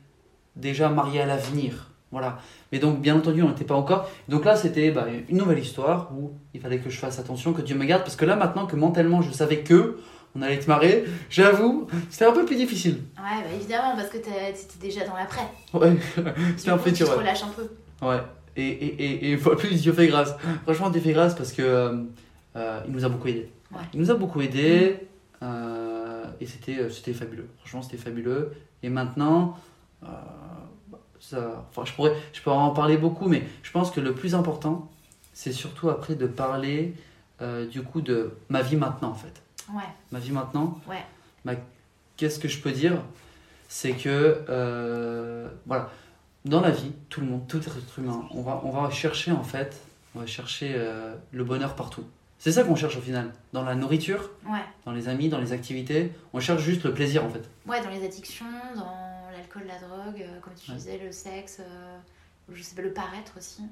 déjà 0.54 0.88
marié 0.88 1.22
à 1.22 1.26
l'avenir. 1.26 1.90
Voilà. 2.12 2.38
Mais 2.70 2.78
donc, 2.78 3.00
bien 3.00 3.16
entendu, 3.16 3.42
on 3.42 3.48
n'était 3.48 3.64
pas 3.64 3.74
encore. 3.74 4.08
Donc 4.28 4.44
là, 4.44 4.54
c'était 4.54 4.92
bah, 4.92 5.06
une 5.28 5.36
nouvelle 5.36 5.58
histoire 5.58 6.12
où 6.16 6.32
il 6.54 6.60
fallait 6.60 6.78
que 6.78 6.88
je 6.88 6.98
fasse 6.98 7.18
attention, 7.18 7.52
que 7.52 7.62
Dieu 7.62 7.74
me 7.74 7.84
garde. 7.84 8.04
Parce 8.04 8.14
que 8.14 8.24
là, 8.24 8.36
maintenant 8.36 8.66
que 8.66 8.76
mentalement, 8.76 9.20
je 9.20 9.32
savais 9.32 9.64
que, 9.64 9.98
on 10.36 10.42
allait 10.42 10.58
te 10.58 10.66
marrer. 10.66 11.04
J'avoue, 11.30 11.86
c'était 12.10 12.24
un 12.24 12.32
peu 12.32 12.44
plus 12.44 12.56
difficile. 12.56 13.00
Ouais, 13.16 13.42
bah 13.42 13.54
évidemment, 13.54 13.94
parce 13.96 14.08
que 14.08 14.18
t'étais 14.18 14.54
déjà 14.80 15.06
dans 15.06 15.14
l'après. 15.14 15.46
Ouais, 15.72 15.96
c'était 16.56 16.70
un 16.70 16.78
peu 16.78 16.92
Tu 16.92 17.04
te 17.04 17.10
relâches 17.10 17.44
un 17.44 17.48
peu. 17.48 17.68
Ouais, 18.04 18.20
et, 18.56 18.68
et, 18.68 19.04
et, 19.04 19.26
et 19.26 19.32
une 19.32 19.38
fois 19.38 19.56
plus, 19.56 19.80
Dieu 19.80 19.92
fait 19.92 20.06
grâce. 20.06 20.34
Franchement, 20.64 20.90
Dieu 20.90 21.00
fait 21.00 21.12
grâce 21.12 21.34
parce 21.34 21.52
que 21.52 21.62
euh, 21.62 22.02
euh, 22.56 22.80
il 22.86 22.92
nous 22.92 23.04
a 23.04 23.08
beaucoup 23.08 23.28
aidé. 23.28 23.48
Ouais. 23.72 23.80
Il 23.92 24.00
nous 24.00 24.10
a 24.10 24.14
beaucoup 24.14 24.40
aidé 24.40 24.96
mm. 25.40 25.44
euh, 25.44 26.24
et 26.40 26.46
c'était, 26.46 26.90
c'était 26.90 27.12
fabuleux. 27.12 27.48
Franchement, 27.58 27.82
c'était 27.82 27.96
fabuleux. 27.96 28.52
Et 28.82 28.88
maintenant, 28.88 29.56
ça, 31.18 31.64
enfin, 31.70 31.84
je, 31.86 31.92
pourrais, 31.94 32.12
je 32.32 32.42
pourrais 32.42 32.56
en 32.56 32.70
parler 32.70 32.98
beaucoup, 32.98 33.28
mais 33.28 33.42
je 33.62 33.70
pense 33.70 33.90
que 33.90 34.00
le 34.00 34.14
plus 34.14 34.34
important, 34.34 34.90
c'est 35.32 35.52
surtout 35.52 35.88
après 35.88 36.14
de 36.14 36.26
parler 36.26 36.94
du 37.70 37.82
coup 37.82 38.02
de 38.02 38.32
ma 38.48 38.62
vie 38.62 38.76
maintenant 38.76 39.10
en 39.10 39.14
fait. 39.14 39.43
Ouais. 39.72 39.82
Ma 40.12 40.18
vie 40.18 40.32
maintenant. 40.32 40.78
Ouais. 40.88 41.58
Qu'est-ce 42.16 42.38
que 42.38 42.48
je 42.48 42.60
peux 42.60 42.72
dire? 42.72 43.02
C'est 43.68 43.92
que, 43.92 45.48
voilà, 45.66 45.90
dans 46.44 46.60
la 46.60 46.70
vie, 46.70 46.92
tout 47.08 47.20
le 47.20 47.26
monde, 47.26 47.46
tout 47.48 47.58
être 47.58 47.98
humain, 47.98 48.28
on 48.30 48.42
va, 48.42 48.60
on 48.64 48.70
va 48.70 48.90
chercher 48.90 49.32
en 49.32 49.42
fait, 49.42 49.80
on 50.14 50.20
va 50.20 50.26
chercher 50.26 50.74
euh, 50.76 51.14
le 51.32 51.42
bonheur 51.44 51.74
partout. 51.74 52.04
C'est 52.38 52.52
ça 52.52 52.64
qu'on 52.64 52.76
cherche 52.76 52.96
au 52.98 53.00
final. 53.00 53.32
Dans 53.54 53.64
la 53.64 53.74
nourriture, 53.74 54.30
dans 54.84 54.92
les 54.92 55.08
amis, 55.08 55.30
dans 55.30 55.40
les 55.40 55.52
activités, 55.52 56.12
on 56.34 56.40
cherche 56.40 56.62
juste 56.62 56.84
le 56.84 56.92
plaisir 56.92 57.24
en 57.24 57.30
fait. 57.30 57.48
Ouais, 57.66 57.82
dans 57.82 57.88
les 57.88 58.04
addictions, 58.04 58.44
dans 58.76 59.30
l'alcool, 59.32 59.62
la 59.66 59.78
drogue, 59.78 60.20
euh, 60.20 60.40
comme 60.40 60.52
tu 60.54 60.72
disais, 60.72 61.00
le 61.02 61.10
sexe, 61.10 61.60
euh, 61.60 61.98
je 62.52 62.62
sais 62.62 62.74
pas, 62.74 62.82
le 62.82 62.92
paraître 62.92 63.32
aussi. 63.38 63.62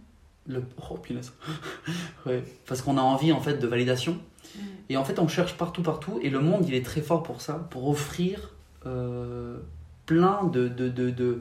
Le... 0.46 0.64
Oh 0.90 0.96
punaise. 0.96 1.32
ouais, 2.26 2.44
parce 2.66 2.82
qu'on 2.82 2.98
a 2.98 3.02
envie 3.02 3.32
en 3.32 3.40
fait 3.40 3.58
de 3.58 3.66
validation. 3.66 4.18
Mm. 4.54 4.60
Et 4.90 4.96
en 4.96 5.04
fait, 5.04 5.18
on 5.18 5.28
cherche 5.28 5.54
partout, 5.54 5.82
partout. 5.82 6.18
Et 6.22 6.30
le 6.30 6.40
monde, 6.40 6.64
il 6.66 6.74
est 6.74 6.84
très 6.84 7.00
fort 7.00 7.22
pour 7.22 7.40
ça, 7.40 7.66
pour 7.70 7.88
offrir 7.88 8.50
plein 10.06 10.44
de, 10.44 10.66
de, 10.66 10.88
de, 10.88 11.10
de 11.10 11.40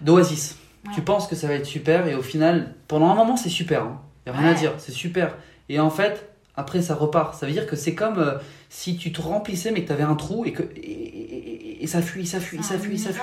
d'Oasis. 0.00 0.56
Tu 0.94 1.02
penses 1.02 1.26
que 1.26 1.36
ça 1.36 1.48
va 1.48 1.54
être 1.54 1.66
super 1.66 2.06
et 2.06 2.14
au 2.14 2.22
final, 2.22 2.74
pendant 2.86 3.10
un 3.10 3.14
moment, 3.14 3.36
c'est 3.36 3.48
super. 3.48 3.82
Il 3.82 3.86
hein. 3.86 4.00
n'y 4.26 4.32
a 4.32 4.40
rien 4.40 4.50
à 4.50 4.54
dire, 4.54 4.72
c'est 4.78 4.92
super. 4.92 5.36
Et 5.68 5.80
en 5.80 5.90
fait, 5.90 6.30
après, 6.56 6.80
ça 6.82 6.94
repart. 6.94 7.34
Ça 7.34 7.46
veut 7.46 7.52
dire 7.52 7.66
que 7.66 7.76
c'est 7.76 7.94
comme 7.94 8.18
euh, 8.18 8.38
si 8.70 8.96
tu 8.96 9.12
te 9.12 9.20
remplissais 9.20 9.70
mais 9.70 9.82
que 9.82 9.88
tu 9.88 9.92
avais 9.92 10.04
un 10.04 10.14
trou 10.14 10.44
et 10.44 10.52
que 10.52 10.62
et, 10.76 11.86
ça 11.86 12.02
fuit, 12.02 12.26
ça 12.26 12.40
fuit, 12.40 12.62
ça 12.62 12.78
fuit, 12.78 12.98
ça 12.98 13.12
fuit. 13.12 13.22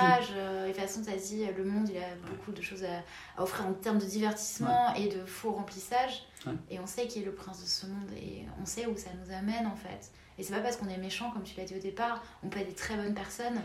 Et 0.86 0.88
de 0.88 0.93
toute 0.93 1.03
façon, 1.05 1.11
tu 1.11 1.43
as 1.43 1.47
dit, 1.47 1.57
le 1.57 1.63
monde, 1.63 1.89
il 1.89 1.97
a 1.97 2.15
beaucoup 2.29 2.51
de 2.51 2.61
choses 2.61 2.83
à, 2.83 3.41
offrir 3.41 3.65
en 3.65 3.73
termes 3.73 3.97
de 3.97 4.05
divertissement 4.05 4.93
et 4.95 5.07
de 5.07 5.25
faux 5.25 5.51
remplissage. 5.51 6.27
Et 6.69 6.79
on 6.79 6.86
sait 6.86 7.07
qui 7.07 7.21
est 7.21 7.25
le 7.25 7.33
prince 7.33 7.61
de 7.61 7.67
ce 7.67 7.88
monde 7.88 8.11
et 8.15 8.45
on 8.61 8.65
sait 8.65 8.86
où 8.86 8.95
ça 8.95 9.09
nous 9.23 9.33
amène 9.33 9.65
en 9.65 9.75
fait. 9.75 10.11
Et 10.38 10.43
c'est 10.43 10.53
pas 10.53 10.59
parce 10.59 10.77
qu'on 10.77 10.89
est 10.89 10.97
méchant, 10.97 11.31
comme 11.31 11.43
tu 11.43 11.55
l'as 11.57 11.63
dit 11.63 11.75
au 11.75 11.79
départ, 11.79 12.23
on 12.43 12.49
peut 12.49 12.59
être 12.59 12.67
des 12.67 12.75
très 12.75 12.95
bonnes 12.97 13.15
personnes 13.15 13.59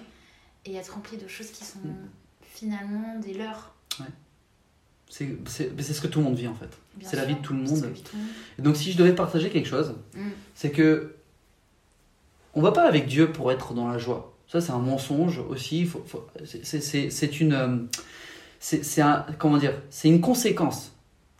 et 0.65 0.77
être 0.77 0.95
rempli 0.95 1.19
de 1.19 1.27
choses 1.27 1.51
qui 1.51 1.65
sont 1.65 1.81
mm 1.81 2.09
finalement 2.61 3.19
des 3.19 3.35
leurs. 3.35 3.75
Ouais. 3.99 4.07
C'est 5.09 5.93
ce 5.93 6.01
que 6.01 6.07
tout 6.07 6.21
le 6.21 6.27
monde 6.27 6.37
vit 6.37 6.47
en 6.47 6.55
fait. 6.55 6.79
C'est 7.03 7.17
la 7.17 7.25
vie 7.25 7.35
de 7.35 7.41
tout 7.41 7.53
le 7.53 7.61
monde. 7.61 7.93
Et 8.59 8.63
donc 8.63 8.77
si 8.77 8.93
je 8.93 8.99
devais 8.99 9.15
partager 9.15 9.51
quelque 9.51 9.69
chose, 9.69 9.97
mm. 10.15 10.29
c'est 10.55 10.71
que 10.71 11.17
on 12.55 12.63
va 12.63 12.73
pas 12.73 12.87
avec 12.87 13.07
Dieu 13.07 13.33
pour 13.33 13.51
être 13.51 13.75
dans 13.75 13.89
la 13.89 13.99
joie. 13.99 14.37
Ça 14.51 14.61
c'est 14.61 14.73
un 14.73 14.79
mensonge 14.79 15.39
aussi. 15.39 15.85
Faut, 15.85 16.05
c'est 16.45 17.41
une, 17.41 17.53
euh, 17.53 17.77
c'est 18.59 19.01
un, 19.01 19.25
comment 19.39 19.59
dire, 19.59 19.75
c'est 19.91 20.09
une 20.09 20.21
conséquence 20.21 20.93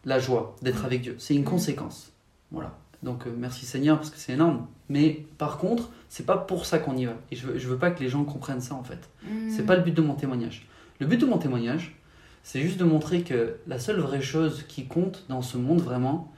la 0.05 0.19
joie 0.19 0.57
d'être 0.63 0.83
mm. 0.83 0.87
avec 0.87 1.03
Dieu. 1.03 1.17
C'est 1.19 1.35
une 1.35 1.43
mm. 1.43 1.47
conséquence. 1.47 2.13
Voilà. 2.53 2.79
Donc 3.03 3.27
euh, 3.27 3.35
merci 3.37 3.67
Seigneur 3.67 3.97
parce 3.97 4.11
que 4.11 4.19
c'est 4.19 4.35
énorme. 4.35 4.67
Mais 4.89 5.25
par 5.39 5.59
contre, 5.59 5.91
c'est 6.09 6.25
pas 6.25 6.37
pour 6.37 6.67
ça 6.67 6.79
qu'on 6.79 6.97
y 6.97 7.07
va. 7.07 7.15
Et 7.33 7.37
je 7.37 7.49
veux, 7.49 7.59
je 7.59 7.69
veux 7.69 7.79
pas 7.79 7.91
que 7.91 8.01
les 8.01 8.09
gens 8.09 8.25
comprennent 8.25 8.61
ça 8.61 8.75
en 8.75 8.85
fait. 8.85 9.09
C'est 9.51 9.67
pas 9.67 9.77
le 9.77 9.83
but 9.83 9.95
de 9.95 10.03
mon 10.03 10.15
témoignage. 10.15 10.69
Le 11.01 11.07
but 11.07 11.21
de 11.21 11.27
mon 11.27 11.39
témoignage, 11.39 11.97
c'est 12.43 12.61
juste 12.61 12.79
de 12.79 12.85
montrer 12.85 13.23
que 13.23 13.57
la 13.67 13.79
seule 13.79 13.99
vraie 13.99 14.23
chose 14.23 14.65
qui 14.69 14.87
compte 14.87 15.25
dans 15.29 15.43
ce 15.43 15.57
monde 15.57 15.81
vraiment, 15.81 16.33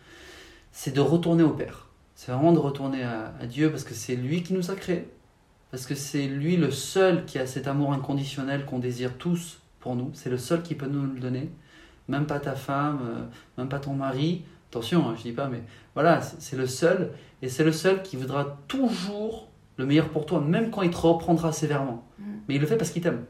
c'est 0.72 0.94
de 0.94 1.00
retourner 1.00 1.42
au 1.42 1.50
Père. 1.50 1.88
C'est 2.14 2.32
vraiment 2.32 2.52
de 2.52 2.58
retourner 2.58 3.02
à, 3.02 3.32
Dieu 3.46 3.70
parce 3.70 3.84
que 3.84 3.94
c'est 3.94 4.14
lui 4.14 4.42
qui 4.42 4.54
nous 4.54 4.70
a 4.70 4.74
créés. 4.74 5.08
Parce 5.72 5.86
que 5.86 5.96
c'est 5.96 6.28
lui 6.28 6.56
le 6.56 6.70
seul 6.70 7.24
qui 7.24 7.38
a 7.38 7.46
cet 7.46 7.66
amour 7.66 7.92
inconditionnel 7.92 8.64
qu'on 8.64 8.78
désire 8.78 9.18
tous 9.18 9.60
pour 9.80 9.96
nous. 9.96 10.10
C'est 10.14 10.30
le 10.30 10.38
seul 10.38 10.62
qui 10.62 10.76
peut 10.76 10.86
nous 10.86 11.02
le 11.02 11.18
donner. 11.18 11.50
Même 12.06 12.26
pas 12.26 12.38
ta 12.38 12.54
femme, 12.54 13.00
euh, 13.04 13.24
même 13.58 13.68
pas 13.68 13.80
ton 13.80 13.94
mari. 13.94 14.44
Attention, 14.70 15.08
hein, 15.08 15.14
je 15.16 15.22
dis 15.22 15.32
pas, 15.32 15.48
mais 15.48 15.64
voilà, 15.94 16.20
c'est 16.20 16.56
le 16.56 16.68
seul. 16.68 17.10
Et 17.42 17.48
c'est 17.48 17.64
le 17.64 17.72
seul 17.72 18.02
qui 18.02 18.16
voudra 18.16 18.58
toujours 18.68 19.48
le 19.76 19.86
meilleur 19.86 20.08
pour 20.10 20.26
toi, 20.26 20.40
même 20.40 20.70
quand 20.70 20.82
il 20.82 20.90
te 20.90 20.96
reprendra 20.96 21.52
sévèrement. 21.52 22.06
Mm. 22.18 22.24
Mais 22.46 22.54
il 22.54 22.60
le 22.60 22.66
fait 22.68 22.76
parce 22.76 22.90
qu'il 22.90 23.02
t'aime 23.02 23.24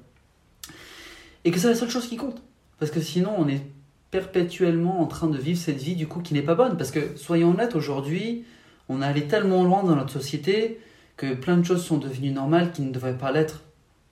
et 1.45 1.51
que 1.51 1.59
c'est 1.59 1.69
la 1.69 1.75
seule 1.75 1.91
chose 1.91 2.09
qui 2.09 2.17
compte. 2.17 2.43
Parce 2.79 2.91
que 2.91 3.01
sinon, 3.01 3.35
on 3.37 3.49
est 3.49 3.63
perpétuellement 4.11 5.01
en 5.01 5.07
train 5.07 5.29
de 5.29 5.39
vivre 5.39 5.59
cette 5.59 5.79
vie 5.79 5.95
du 5.95 6.07
coup 6.07 6.21
qui 6.21 6.35
n'est 6.35 6.43
pas 6.43 6.55
bonne. 6.55 6.77
Parce 6.77 6.91
que, 6.91 7.17
soyons 7.17 7.51
honnêtes, 7.51 7.75
aujourd'hui, 7.75 8.45
on 8.89 9.03
est 9.03 9.07
allé 9.07 9.27
tellement 9.27 9.65
loin 9.65 9.83
dans 9.83 9.97
notre 9.97 10.13
société 10.13 10.81
que 11.17 11.35
plein 11.35 11.57
de 11.57 11.65
choses 11.65 11.85
sont 11.85 11.99
devenues 11.99 12.31
normales 12.31 12.73
qui 12.73 12.83
ne 12.83 12.93
devraient 12.93 13.17
pas 13.17 13.33
l'être. 13.33 13.63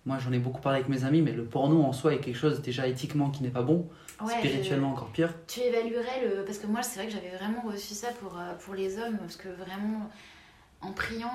Moi, 0.07 0.19
j'en 0.19 0.33
ai 0.33 0.39
beaucoup 0.39 0.61
parlé 0.61 0.79
avec 0.79 0.89
mes 0.89 1.05
amis, 1.05 1.23
mais 1.23 1.33
le 1.33 1.45
porno 1.45 1.83
en 1.83 1.93
soi 1.93 2.15
est 2.15 2.19
quelque 2.19 2.39
chose 2.39 2.63
déjà 2.63 2.87
éthiquement 2.87 3.31
qui 3.31 3.43
n'est 3.43 3.51
pas 3.51 3.63
bon, 3.63 3.89
spirituellement 4.27 4.93
encore 4.93 5.11
pire. 5.11 5.35
Tu 5.47 5.61
évaluerais 5.61 6.27
le. 6.27 6.45
Parce 6.45 6.59
que 6.59 6.67
moi, 6.67 6.83
c'est 6.83 7.01
vrai 7.01 7.09
que 7.09 7.13
j'avais 7.13 7.37
vraiment 7.37 7.63
reçu 7.63 7.95
ça 7.95 8.09
pour, 8.21 8.39
euh, 8.39 8.55
pour 8.65 8.75
les 8.75 8.99
hommes, 8.99 9.19
parce 9.19 9.37
que 9.37 9.49
vraiment, 9.49 10.11
en 10.81 10.93
priant, 10.93 11.31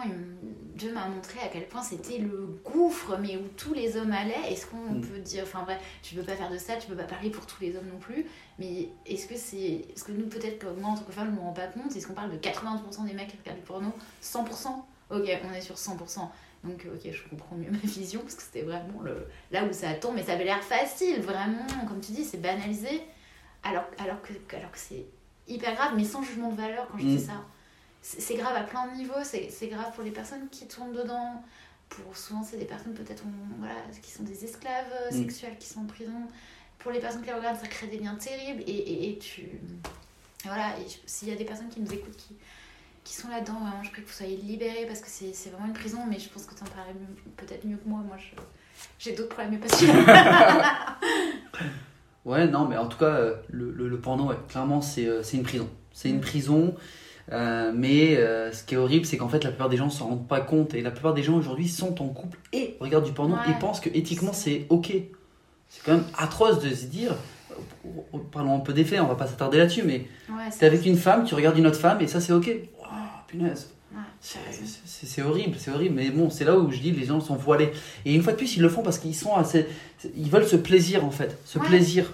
Dieu 0.76 0.92
m'a 0.92 1.08
montré 1.08 1.40
à 1.42 1.48
quel 1.48 1.68
point 1.68 1.84
c'était 1.84 2.18
le 2.18 2.60
gouffre, 2.64 3.18
mais 3.22 3.38
où 3.38 3.48
tous 3.56 3.76
les 3.76 3.98
hommes 3.98 4.12
allaient. 4.12 4.52
Est-ce 4.52 4.66
qu'on 4.66 4.94
mm. 4.94 5.02
peut 5.02 5.20
dire, 5.20 5.44
enfin 5.44 5.64
vrai, 5.64 5.80
tu 6.02 6.16
peux 6.16 6.24
pas 6.24 6.36
faire 6.36 6.52
de 6.52 6.58
ça, 6.58 6.78
tu 6.78 6.88
peux 6.88 6.96
pas 6.96 7.04
parler 7.04 7.30
pour 7.30 7.46
tous 7.46 7.62
les 7.62 7.76
hommes 7.78 7.88
non 7.92 8.00
plus, 8.00 8.26
mais 8.58 8.90
est-ce 9.06 9.28
que 9.28 9.36
c'est, 9.36 9.86
est-ce 9.94 10.04
que 10.04 10.12
nous 10.12 10.26
peut-être 10.26 10.58
que 10.58 10.68
moi 10.80 10.90
en 10.90 10.96
tant 10.96 11.04
que 11.04 11.12
femme 11.12 11.30
je 11.30 11.36
me 11.36 11.42
rends 11.42 11.54
pas 11.54 11.68
compte, 11.68 11.96
est-ce 11.96 12.08
qu'on 12.08 12.14
parle 12.14 12.32
de 12.32 12.38
80% 12.38 13.06
des 13.06 13.14
mecs 13.14 13.28
qui 13.28 13.38
regardent 13.38 13.60
du 13.60 13.64
porno, 13.66 13.94
100% 14.24 14.68
Ok, 15.10 15.30
on 15.44 15.54
est 15.54 15.62
sur 15.62 15.76
100%. 15.76 16.20
Donc 16.64 16.86
ok, 16.86 17.12
je 17.12 17.30
comprends 17.30 17.56
mieux 17.56 17.72
ma 17.72 17.78
vision 17.78 18.22
parce 18.22 18.36
que 18.36 18.44
c'était 18.44 18.64
vraiment 18.64 19.02
le, 19.02 19.28
là 19.52 19.64
où 19.66 19.74
ça 19.74 19.94
tombe, 19.94 20.16
mais 20.16 20.24
ça 20.24 20.34
avait 20.34 20.46
l'air 20.46 20.64
facile, 20.64 21.22
vraiment, 21.22 21.68
comme 21.88 22.02
tu 22.02 22.12
dis, 22.12 22.24
c'est 22.24 22.42
banalisé, 22.42 23.02
alors, 23.64 23.86
alors 24.00 24.22
que, 24.22 24.34
alors 24.56 24.72
que 24.72 24.80
c'est 24.80 25.06
hyper 25.48 25.76
grave, 25.76 25.94
mais 25.96 26.04
sans 26.04 26.24
jugement 26.24 26.52
de 26.52 26.58
valeur 26.58 26.88
quand 26.92 26.98
je 26.98 27.06
dis 27.06 27.16
mm. 27.16 27.28
ça 27.28 27.46
c'est 28.06 28.36
grave 28.36 28.56
à 28.56 28.62
plein 28.62 28.88
de 28.88 28.98
niveaux, 28.98 29.24
c'est 29.24 29.68
grave 29.68 29.92
pour 29.96 30.04
les 30.04 30.12
personnes 30.12 30.48
qui 30.50 30.68
tournent 30.68 30.94
dedans. 30.94 31.44
Pour 31.90 32.16
souvent, 32.16 32.44
c'est 32.44 32.58
des 32.58 32.66
personnes 32.66 32.94
peut-être 32.94 33.24
voilà, 33.58 33.76
qui 34.02 34.12
sont 34.12 34.24
des 34.24 34.46
esclaves 34.46 34.92
euh, 34.92 35.12
mm. 35.12 35.24
sexuels 35.24 35.58
qui 35.58 35.68
sont 35.68 35.82
en 35.82 35.86
prison. 35.86 36.22
Pour 36.78 36.92
les 36.92 37.00
personnes 37.00 37.22
qui 37.22 37.28
les 37.28 37.34
regardent, 37.34 37.60
ça 37.60 37.68
crée 37.68 37.88
des 37.88 37.98
liens 37.98 38.16
terribles. 38.16 38.62
Et, 38.68 39.10
et, 39.10 39.18
tu. 39.18 39.50
Voilà, 40.44 40.76
s'il 41.08 41.30
y 41.30 41.32
a 41.32 41.36
des 41.36 41.46
personnes 41.46 41.70
qui 41.70 41.80
nous 41.80 41.92
écoutent 41.92 42.16
qui 42.16 42.36
sont 43.26 43.32
là-dedans, 43.32 43.54
vraiment, 43.54 43.84
je 43.84 43.92
prie 43.92 44.02
que 44.02 44.08
vous 44.08 44.14
soyez 44.14 44.38
libérés 44.38 44.86
parce 44.88 45.02
que 45.02 45.08
c'est 45.10 45.50
vraiment 45.50 45.68
une 45.68 45.74
prison. 45.74 46.00
Mais 46.10 46.20
je 46.20 46.30
pense 46.30 46.46
que 46.46 46.56
tu 46.56 46.62
en 46.62 46.66
parles 46.66 46.96
peut-être 47.38 47.66
mieux 47.66 47.78
que 47.78 47.88
moi. 47.88 48.00
Moi, 48.06 48.18
j'ai 49.00 49.14
d'autres 49.14 49.30
problèmes, 49.30 49.52
mais 49.52 49.68
pas 49.68 50.98
ouais, 52.26 52.48
non, 52.48 52.66
mais 52.68 52.78
en 52.78 52.88
tout 52.88 52.98
cas, 52.98 53.06
euh, 53.06 53.36
le, 53.50 53.72
le, 53.72 53.88
le 53.88 54.00
porno, 54.00 54.26
ouais, 54.26 54.38
clairement, 54.50 54.82
euh, 54.98 55.22
c'est 55.24 55.38
une 55.38 55.44
prison. 55.44 55.70
C'est 55.92 56.10
une 56.10 56.18
mm. 56.18 56.22
prison. 56.22 56.76
Euh, 57.32 57.72
mais 57.74 58.18
euh, 58.18 58.52
ce 58.52 58.64
qui 58.64 58.76
est 58.76 58.78
horrible, 58.78 59.06
c'est 59.06 59.18
qu'en 59.18 59.30
fait, 59.30 59.44
la 59.44 59.50
plupart 59.50 59.70
des 59.70 59.78
gens 59.78 59.86
ne 59.86 59.92
s'en 59.92 60.08
rendent 60.08 60.28
pas 60.28 60.42
compte. 60.42 60.74
Et 60.74 60.82
la 60.82 60.92
plupart 60.92 61.14
des 61.14 61.24
gens 61.24 61.36
aujourd'hui 61.36 61.68
sont 61.68 62.02
en 62.02 62.10
couple 62.10 62.38
et 62.54 62.78
regardent 62.80 63.06
du 63.06 63.14
porno 63.14 63.36
et 63.50 63.60
pensent 63.60 63.80
que 63.80 63.90
éthiquement 63.90 64.34
c'est 64.34 64.68
ok. 64.70 64.94
C'est 65.70 65.84
quand 65.84 65.94
même 65.94 66.06
atroce 66.18 66.60
de 66.60 66.70
se 66.70 66.86
dire. 66.86 67.16
Parlons 68.32 68.58
un 68.58 68.60
peu 68.60 68.74
des 68.74 68.84
faits, 68.84 69.00
on 69.00 69.08
va 69.08 69.16
pas 69.16 69.28
s'attarder 69.28 69.58
là-dessus, 69.58 69.84
mais 69.84 70.08
t'es 70.60 70.66
avec 70.66 70.86
une 70.86 70.98
femme, 70.98 71.24
tu 71.24 71.36
regardes 71.36 71.58
une 71.58 71.68
autre 71.68 71.80
femme 71.80 72.02
et 72.02 72.08
ça 72.08 72.20
c'est 72.20 72.34
ok. 72.34 72.50
Punaise. 73.38 73.70
C'est 75.00 75.22
horrible, 75.22 75.56
c'est 75.58 75.72
horrible, 75.72 75.96
mais 75.96 76.10
bon, 76.10 76.30
c'est 76.30 76.44
là 76.44 76.58
où 76.58 76.70
je 76.72 76.80
dis 76.80 76.92
les 76.92 77.06
gens 77.06 77.22
sont 77.22 77.36
voilés. 77.36 77.72
Et 78.04 78.14
une 78.14 78.22
fois 78.22 78.34
de 78.34 78.38
plus, 78.38 78.58
ils 78.58 78.62
le 78.62 78.70
font 78.70 78.82
parce 78.82 78.98
qu'ils 78.98 79.16
sont 79.16 79.36
assez. 79.36 79.68
Ils 80.18 80.30
veulent 80.30 80.48
ce 80.48 80.56
plaisir 80.56 81.06
en 81.06 81.12
fait, 81.12 81.38
ce 81.46 81.60
plaisir 81.60 82.12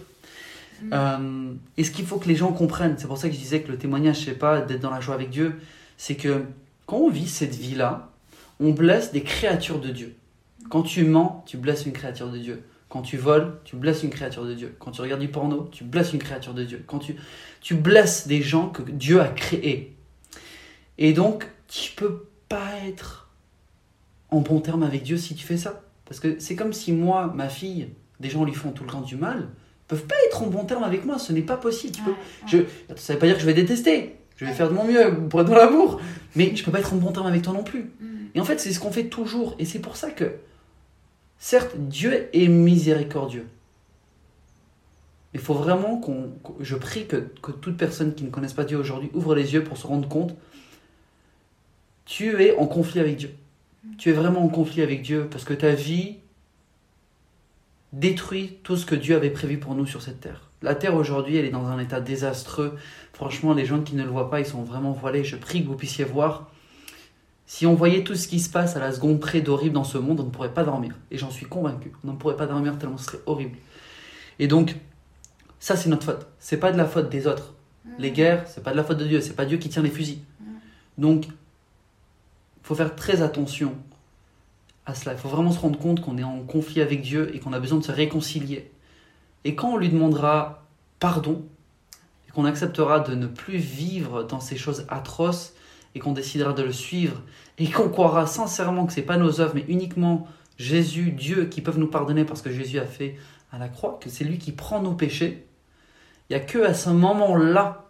Mm. 0.82 0.90
Euh, 0.94 1.54
et 1.78 1.84
ce 1.84 1.92
qu'il 1.92 2.06
faut 2.06 2.18
que 2.18 2.28
les 2.28 2.36
gens 2.36 2.52
comprennent, 2.52 2.96
c'est 2.98 3.08
pour 3.08 3.18
ça 3.18 3.28
que 3.28 3.36
je 3.36 3.40
disais 3.40 3.62
que 3.62 3.72
le 3.72 3.78
témoignage, 3.78 4.26
c'est 4.26 4.38
pas 4.38 4.62
d'être 4.62 4.82
dans 4.82 4.92
la 4.92 5.00
joie 5.00 5.16
avec 5.16 5.30
Dieu, 5.30 5.60
c'est 5.98 6.16
que 6.16 6.44
quand 6.86 6.98
on 6.98 7.10
vit 7.10 7.28
cette 7.28 7.56
vie-là, 7.56 8.10
on 8.60 8.72
blesse 8.72 9.12
des 9.12 9.24
créatures 9.24 9.80
de 9.80 9.90
Dieu. 9.90 10.16
Quand 10.70 10.84
tu 10.84 11.04
mens, 11.04 11.44
tu 11.48 11.58
blesses 11.58 11.86
une 11.86 11.94
créature 11.94 12.30
de 12.30 12.38
Dieu. 12.38 12.64
Quand 12.90 13.02
tu 13.02 13.18
voles, 13.18 13.60
tu 13.64 13.76
blesses 13.76 14.04
une 14.04 14.10
créature 14.10 14.46
de 14.46 14.54
Dieu. 14.54 14.76
Quand 14.80 14.92
tu 14.92 15.02
regardes 15.02 15.22
du 15.22 15.30
porno, 15.30 15.70
tu 15.72 15.84
blesses 15.84 16.14
une 16.14 16.20
créature 16.20 16.54
de 16.54 16.64
Dieu. 16.64 16.84
Quand 16.86 17.00
tu, 17.00 17.16
tu 17.62 17.76
blesses 17.76 18.28
des 18.28 18.42
gens 18.42 18.68
que 18.68 18.82
Dieu 18.82 19.22
a 19.22 19.30
créés. 19.30 19.96
Et 21.04 21.14
donc, 21.14 21.50
tu 21.68 21.94
peux 21.94 22.28
pas 22.48 22.76
être 22.86 23.28
en 24.30 24.40
bon 24.40 24.60
terme 24.60 24.84
avec 24.84 25.02
Dieu 25.02 25.18
si 25.18 25.34
tu 25.34 25.44
fais 25.44 25.58
ça. 25.58 25.82
Parce 26.06 26.20
que 26.20 26.40
c'est 26.40 26.56
comme 26.56 26.74
si 26.74 26.92
moi, 26.92 27.34
ma 27.36 27.50
fille, 27.50 27.90
des 28.20 28.30
gens 28.30 28.46
lui 28.46 28.54
font 28.54 28.70
tout 28.72 28.84
le 28.84 28.92
temps 28.92 29.02
du 29.02 29.16
mal, 29.16 29.50
peuvent 29.88 30.06
pas 30.06 30.14
être 30.28 30.44
en 30.44 30.48
bon 30.48 30.64
terme 30.64 30.84
avec 30.84 31.04
moi, 31.04 31.18
ce 31.18 31.34
n'est 31.34 31.42
pas 31.42 31.58
possible. 31.58 31.98
je, 32.46 32.60
ça 32.96 33.14
veut 33.14 33.20
pas 33.20 33.26
dire 33.26 33.36
que 33.36 33.42
je 33.42 33.48
vais 33.48 33.56
détester. 33.56 34.16
Je 34.38 34.46
vais 34.46 34.54
faire 34.54 34.70
de 34.70 34.76
mon 34.76 34.84
mieux 34.84 35.28
pour 35.28 35.42
être 35.42 35.48
dans 35.48 35.56
l'amour. 35.56 36.00
Mais 36.36 36.56
je 36.56 36.64
peux 36.64 36.72
pas 36.72 36.80
être 36.80 36.94
en 36.94 36.98
bon 36.98 37.12
terme 37.12 37.26
avec 37.26 37.42
toi 37.42 37.54
non 37.54 37.64
plus. 37.64 37.92
Mm. 38.00 38.06
Et 38.36 38.40
en 38.40 38.44
fait, 38.44 38.60
c'est 38.60 38.72
ce 38.72 38.80
qu'on 38.80 38.92
fait 38.92 39.06
toujours. 39.06 39.56
Et 39.58 39.66
c'est 39.66 39.80
pour 39.80 39.98
ça 39.98 40.12
que, 40.12 40.36
certes, 41.40 41.78
Dieu 41.78 42.30
est 42.32 42.48
miséricordieux. 42.48 43.48
Mais 45.34 45.40
il 45.40 45.44
faut 45.44 45.56
vraiment 45.56 45.98
qu'on. 45.98 46.30
Je 46.60 46.76
prie 46.76 47.08
que, 47.08 47.28
que 47.42 47.52
toute 47.52 47.76
personne 47.76 48.14
qui 48.14 48.24
ne 48.24 48.30
connaisse 48.30 48.54
pas 48.54 48.66
Dieu 48.66 48.78
aujourd'hui 48.78 49.10
ouvre 49.16 49.34
les 49.34 49.56
yeux 49.56 49.64
pour 49.64 49.78
se 49.78 49.88
rendre 49.88 50.08
compte. 50.08 50.36
Tu 52.12 52.44
es 52.44 52.58
en 52.58 52.68
conflit 52.68 53.00
avec 53.00 53.16
Dieu. 53.16 53.34
Tu 53.98 54.10
es 54.10 54.12
vraiment 54.12 54.44
en 54.44 54.50
conflit 54.50 54.82
avec 54.82 55.02
Dieu 55.02 55.30
parce 55.32 55.46
que 55.46 55.54
ta 55.54 55.72
vie 55.72 56.18
détruit 57.94 58.58
tout 58.64 58.76
ce 58.76 58.86
que 58.86 58.96
Dieu 58.96 59.16
avait 59.16 59.30
prévu 59.30 59.60
pour 59.60 59.76
nous 59.76 59.86
sur 59.86 60.02
cette 60.02 60.20
terre. 60.20 60.50
La 60.62 60.76
terre 60.76 60.94
aujourd'hui, 60.96 61.38
elle 61.38 61.46
est 61.46 61.52
dans 61.52 61.68
un 61.68 61.80
état 61.80 62.02
désastreux. 62.02 62.76
Franchement, 63.14 63.54
les 63.54 63.66
gens 63.66 63.80
qui 63.80 63.96
ne 63.96 64.04
le 64.04 64.10
voient 64.10 64.30
pas, 64.30 64.42
ils 64.42 64.46
sont 64.46 64.62
vraiment 64.62 64.92
voilés. 64.92 65.24
Je 65.24 65.38
prie 65.38 65.64
que 65.64 65.70
vous 65.70 65.78
puissiez 65.78 66.04
voir. 66.04 66.52
Si 67.46 67.66
on 67.66 67.76
voyait 67.76 68.04
tout 68.04 68.16
ce 68.16 68.28
qui 68.28 68.42
se 68.42 68.50
passe 68.50 68.76
à 68.76 68.82
la 68.82 68.92
seconde 68.92 69.22
près 69.22 69.40
d'horrible 69.40 69.76
dans 69.76 69.86
ce 69.86 69.98
monde, 69.98 70.20
on 70.20 70.26
ne 70.26 70.32
pourrait 70.32 70.54
pas 70.54 70.66
dormir. 70.66 70.98
Et 71.12 71.18
j'en 71.18 71.32
suis 71.32 71.46
convaincu. 71.46 71.94
On 72.04 72.12
ne 72.12 72.18
pourrait 72.18 72.36
pas 72.36 72.46
dormir 72.46 72.78
tellement 72.78 72.98
ce 72.98 73.06
serait 73.06 73.22
horrible. 73.26 73.58
Et 74.38 74.50
donc, 74.50 74.76
ça, 75.62 75.78
c'est 75.78 75.88
notre 75.88 76.04
faute. 76.04 76.28
C'est 76.40 76.58
pas 76.58 76.74
de 76.74 76.78
la 76.78 76.86
faute 76.86 77.10
des 77.10 77.26
autres. 77.26 77.54
Les 78.00 78.12
guerres, 78.12 78.44
c'est 78.50 78.64
pas 78.66 78.72
de 78.72 78.78
la 78.78 78.84
faute 78.84 78.98
de 78.98 79.08
Dieu. 79.08 79.22
C'est 79.22 79.38
pas 79.38 79.46
Dieu 79.46 79.60
qui 79.60 79.70
tient 79.70 79.82
les 79.82 79.90
fusils. 79.90 80.20
Donc, 80.98 81.28
faut 82.64 82.76
faire 82.76 82.96
très 82.96 83.22
attention 83.22 83.76
à 84.86 84.94
cela. 84.94 85.14
Il 85.14 85.20
faut 85.20 85.30
vraiment 85.30 85.52
se 85.52 85.60
rendre 85.60 85.80
compte 85.80 86.02
qu'on 86.02 86.18
est 86.18 86.24
en 86.24 86.42
conflit 86.42 86.82
avec 86.82 87.02
Dieu 87.02 87.36
et 87.36 87.40
qu'on 87.40 87.54
a 87.54 87.60
besoin 87.60 87.80
de 87.80 87.84
se 87.84 87.92
réconcilier. 87.92 88.72
Et 89.44 89.56
quand 89.56 89.74
on 89.74 89.78
lui 89.78 89.90
demandera 89.90 90.66
pardon, 91.00 91.44
et 92.28 92.32
qu'on 92.32 92.46
acceptera 92.46 93.00
de 93.00 93.16
ne 93.16 93.28
plus 93.28 93.58
vivre 93.58 94.24
dans 94.24 94.40
ces 94.40 94.56
choses 94.56 94.86
atroces, 94.90 95.54
et 95.96 96.00
qu'on 96.00 96.14
décidera 96.14 96.54
de 96.54 96.64
le 96.64 96.72
suivre, 96.72 97.22
et 97.58 97.70
qu'on 97.70 97.90
croira 97.90 98.28
sincèrement 98.28 98.86
que 98.86 98.94
ce 98.94 99.00
n'est 99.00 99.06
pas 99.06 99.18
nos 99.18 99.42
œuvres, 99.42 99.54
mais 99.56 99.66
uniquement 99.68 100.28
Jésus, 100.58 101.12
Dieu, 101.12 101.46
qui 101.46 101.62
peuvent 101.62 101.80
nous 101.80 101.88
pardonner 101.88 102.24
parce 102.24 102.42
que 102.42 102.52
Jésus 102.52 102.80
a 102.80 102.86
fait 102.86 103.18
à 103.52 103.58
la 103.58 103.68
croix, 103.68 104.00
que 104.00 104.10
c'est 104.10 104.24
lui 104.24 104.38
qui 104.38 104.52
prend 104.52 104.82
nos 104.82 104.94
péchés, 104.94 105.48
il 106.30 106.36
n'y 106.36 106.42
a 106.42 106.46
que 106.46 106.60
à 106.60 106.74
ce 106.74 106.90
moment-là 106.92 107.90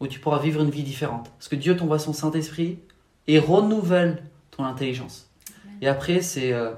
où 0.00 0.06
tu 0.06 0.18
pourras 0.18 0.38
vivre 0.40 0.62
une 0.62 0.70
vie 0.70 0.82
différente. 0.82 1.30
Parce 1.30 1.48
que 1.48 1.56
Dieu 1.56 1.76
t'envoie 1.76 1.98
son 1.98 2.12
Saint-Esprit 2.12 2.78
et 3.28 3.38
renouvelle 3.38 4.22
ton 4.50 4.64
intelligence. 4.64 5.30
Et 5.80 5.86
après, 5.86 6.22
c'est 6.22 6.52
euh, 6.52 6.72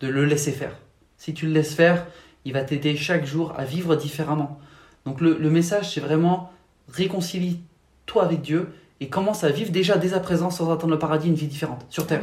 de 0.00 0.08
le 0.08 0.24
laisser 0.24 0.52
faire. 0.52 0.76
Si 1.16 1.34
tu 1.34 1.46
le 1.46 1.52
laisses 1.52 1.74
faire, 1.74 2.06
il 2.44 2.52
va 2.52 2.62
t'aider 2.62 2.96
chaque 2.96 3.24
jour 3.24 3.54
à 3.56 3.64
vivre 3.64 3.96
différemment. 3.96 4.60
Donc 5.06 5.20
le, 5.20 5.50
message, 5.50 5.92
c'est 5.92 6.00
vraiment 6.00 6.52
réconcilie-toi 6.88 8.24
avec 8.24 8.42
Dieu 8.42 8.68
et 9.00 9.08
commence 9.08 9.44
à 9.44 9.50
vivre 9.50 9.70
déjà 9.70 9.96
dès 9.96 10.14
à 10.14 10.20
présent 10.20 10.50
sans 10.50 10.70
attendre 10.72 10.92
le 10.92 10.98
paradis 10.98 11.28
une 11.28 11.34
vie 11.34 11.46
différente 11.46 11.84
sur 11.88 12.06
terre. 12.06 12.22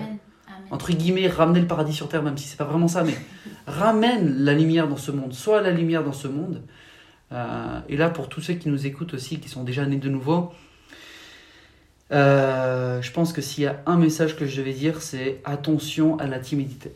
Entre 0.70 0.94
guillemets, 0.94 1.28
ramener 1.28 1.60
le 1.60 1.68
paradis 1.68 1.94
sur 1.94 2.08
terre, 2.08 2.24
même 2.24 2.38
si 2.38 2.48
c'est 2.48 2.58
pas 2.58 2.64
vraiment 2.64 2.88
ça, 2.88 3.04
mais 3.04 3.16
ramène 3.68 4.46
la 4.46 4.54
lumière 4.54 4.88
dans 4.88 4.98
ce 4.98 5.12
monde. 5.12 5.34
Sois 5.34 5.62
la 5.62 5.72
lumière 5.72 6.04
dans 6.04 6.14
ce 6.14 6.28
monde. 6.28 6.62
Euh, 7.34 7.80
et 7.90 7.98
là, 7.98 8.10
pour 8.10 8.30
tous 8.30 8.42
ceux 8.42 8.54
qui 8.54 8.70
nous 8.70 8.88
écoutent 8.88 9.14
aussi, 9.14 9.40
qui 9.40 9.50
sont 9.50 9.64
déjà 9.64 9.86
nés 9.86 9.98
de 9.98 10.10
nouveau, 10.10 10.54
euh, 12.12 13.02
je 13.02 13.12
pense 13.12 13.32
que 13.32 13.42
s'il 13.42 13.64
y 13.64 13.68
a 13.68 13.82
un 13.86 13.98
message 13.98 14.36
que 14.36 14.46
je 14.46 14.58
devais 14.58 14.74
dire, 14.74 15.02
c'est 15.02 15.40
attention 15.46 16.18
à 16.20 16.28
la 16.28 16.40
timidité. 16.40 16.92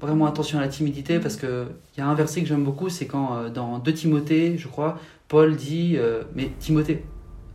Vraiment 0.00 0.26
attention 0.26 0.58
à 0.58 0.62
la 0.62 0.68
timidité 0.68 1.18
parce 1.18 1.36
qu'il 1.36 1.66
y 1.98 2.00
a 2.00 2.06
un 2.06 2.14
verset 2.14 2.42
que 2.42 2.48
j'aime 2.48 2.64
beaucoup, 2.64 2.88
c'est 2.88 3.06
quand 3.06 3.36
euh, 3.36 3.48
dans 3.50 3.78
2 3.78 3.92
Timothée, 3.92 4.56
je 4.56 4.68
crois, 4.68 4.98
Paul 5.28 5.56
dit 5.56 5.96
euh, 5.96 6.22
Mais 6.34 6.50
Timothée, 6.58 7.04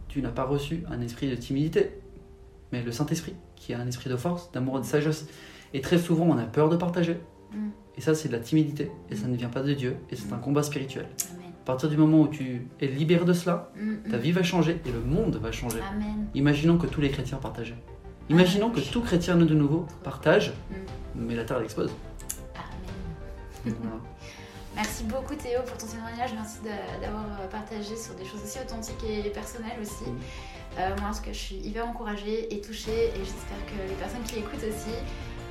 tu 0.08 0.22
n'as 0.22 0.30
pas 0.30 0.44
reçu 0.44 0.84
un 0.90 1.02
esprit 1.02 1.30
de 1.30 1.36
timidité, 1.36 1.92
mais 2.72 2.84
le 2.84 2.92
Saint-Esprit, 2.92 3.34
qui 3.56 3.72
est 3.72 3.76
un 3.76 3.88
esprit 3.88 4.10
de 4.10 4.18
force, 4.18 4.52
d'amour 4.52 4.78
et 4.78 4.82
de 4.82 4.86
sagesse. 4.86 5.28
Et 5.74 5.82
très 5.82 5.98
souvent, 5.98 6.26
on 6.26 6.38
a 6.38 6.44
peur 6.44 6.70
de 6.70 6.78
partager. 6.78 7.18
Mm. 7.52 7.70
Et 7.98 8.02
ça, 8.02 8.14
c'est 8.14 8.28
de 8.28 8.34
la 8.34 8.40
timidité. 8.40 8.92
Et 9.10 9.16
ça 9.16 9.28
ne 9.28 9.36
vient 9.36 9.50
pas 9.50 9.62
de 9.62 9.74
Dieu. 9.74 9.98
Et 10.10 10.16
c'est 10.16 10.32
un 10.32 10.38
combat 10.38 10.64
spirituel. 10.64 11.08
À 11.66 11.74
partir 11.74 11.90
du 11.90 11.98
moment 11.98 12.22
où 12.22 12.28
tu 12.28 12.68
es 12.80 12.86
libéré 12.86 13.26
de 13.26 13.34
cela, 13.34 13.72
mm, 13.76 14.12
ta 14.12 14.18
vie 14.18 14.32
va 14.32 14.44
changer 14.44 14.80
et 14.86 14.92
le 14.92 15.00
monde 15.00 15.38
va 15.38 15.52
changer. 15.52 15.80
Imaginons 16.36 16.78
que 16.78 16.86
tous 16.86 17.02
les 17.02 17.10
chrétiens 17.10 17.40
partagent. 17.40 17.74
Imaginons 18.30 18.70
que 18.70 18.80
tout 18.82 19.02
chrétien 19.02 19.36
de 19.36 19.52
nouveau 19.56 19.88
partage, 20.04 20.50
mm. 20.70 20.76
mais 21.16 21.34
la 21.34 21.44
terre 21.44 21.60
explose. 21.62 21.92
Amen. 23.66 23.74
Merci 24.76 25.06
beaucoup 25.06 25.34
Théo 25.34 25.62
pour 25.66 25.76
ton 25.76 25.88
témoignage. 25.88 26.34
Merci 26.36 26.60
d'avoir 27.02 27.24
euh, 27.42 27.48
partagé 27.48 27.96
sur 27.96 28.14
des 28.14 28.26
choses 28.26 28.44
aussi 28.44 28.60
authentiques 28.60 29.04
et 29.04 29.32
personnelles 29.32 29.80
aussi. 29.82 30.06
Euh, 30.78 30.90
moi, 30.90 31.06
parce 31.06 31.20
que 31.20 31.34
je 31.34 31.38
suis 31.40 31.56
hyper 31.56 31.88
encouragée 31.88 32.54
et 32.54 32.62
touchée 32.62 33.08
et 33.08 33.20
j'espère 33.20 33.66
que 33.66 33.90
les 33.90 33.96
personnes 33.96 34.22
qui 34.28 34.38
écoutent 34.38 34.66
aussi. 34.70 34.94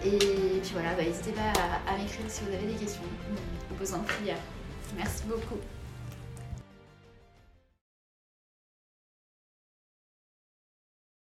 Et 0.05 0.61
puis 0.61 0.71
voilà, 0.75 0.95
bah, 0.95 1.03
n'hésitez 1.03 1.33
pas 1.33 1.51
à, 1.59 1.93
à 1.93 1.99
m'écrire 1.99 2.27
si 2.29 2.45
vous 2.45 2.55
avez 2.55 2.73
des 2.73 2.79
questions 2.79 3.03
ou 3.73 3.75
besoin 3.75 3.99
de 3.99 4.05
prière. 4.05 4.39
Merci 4.97 5.25
beaucoup. 5.27 5.59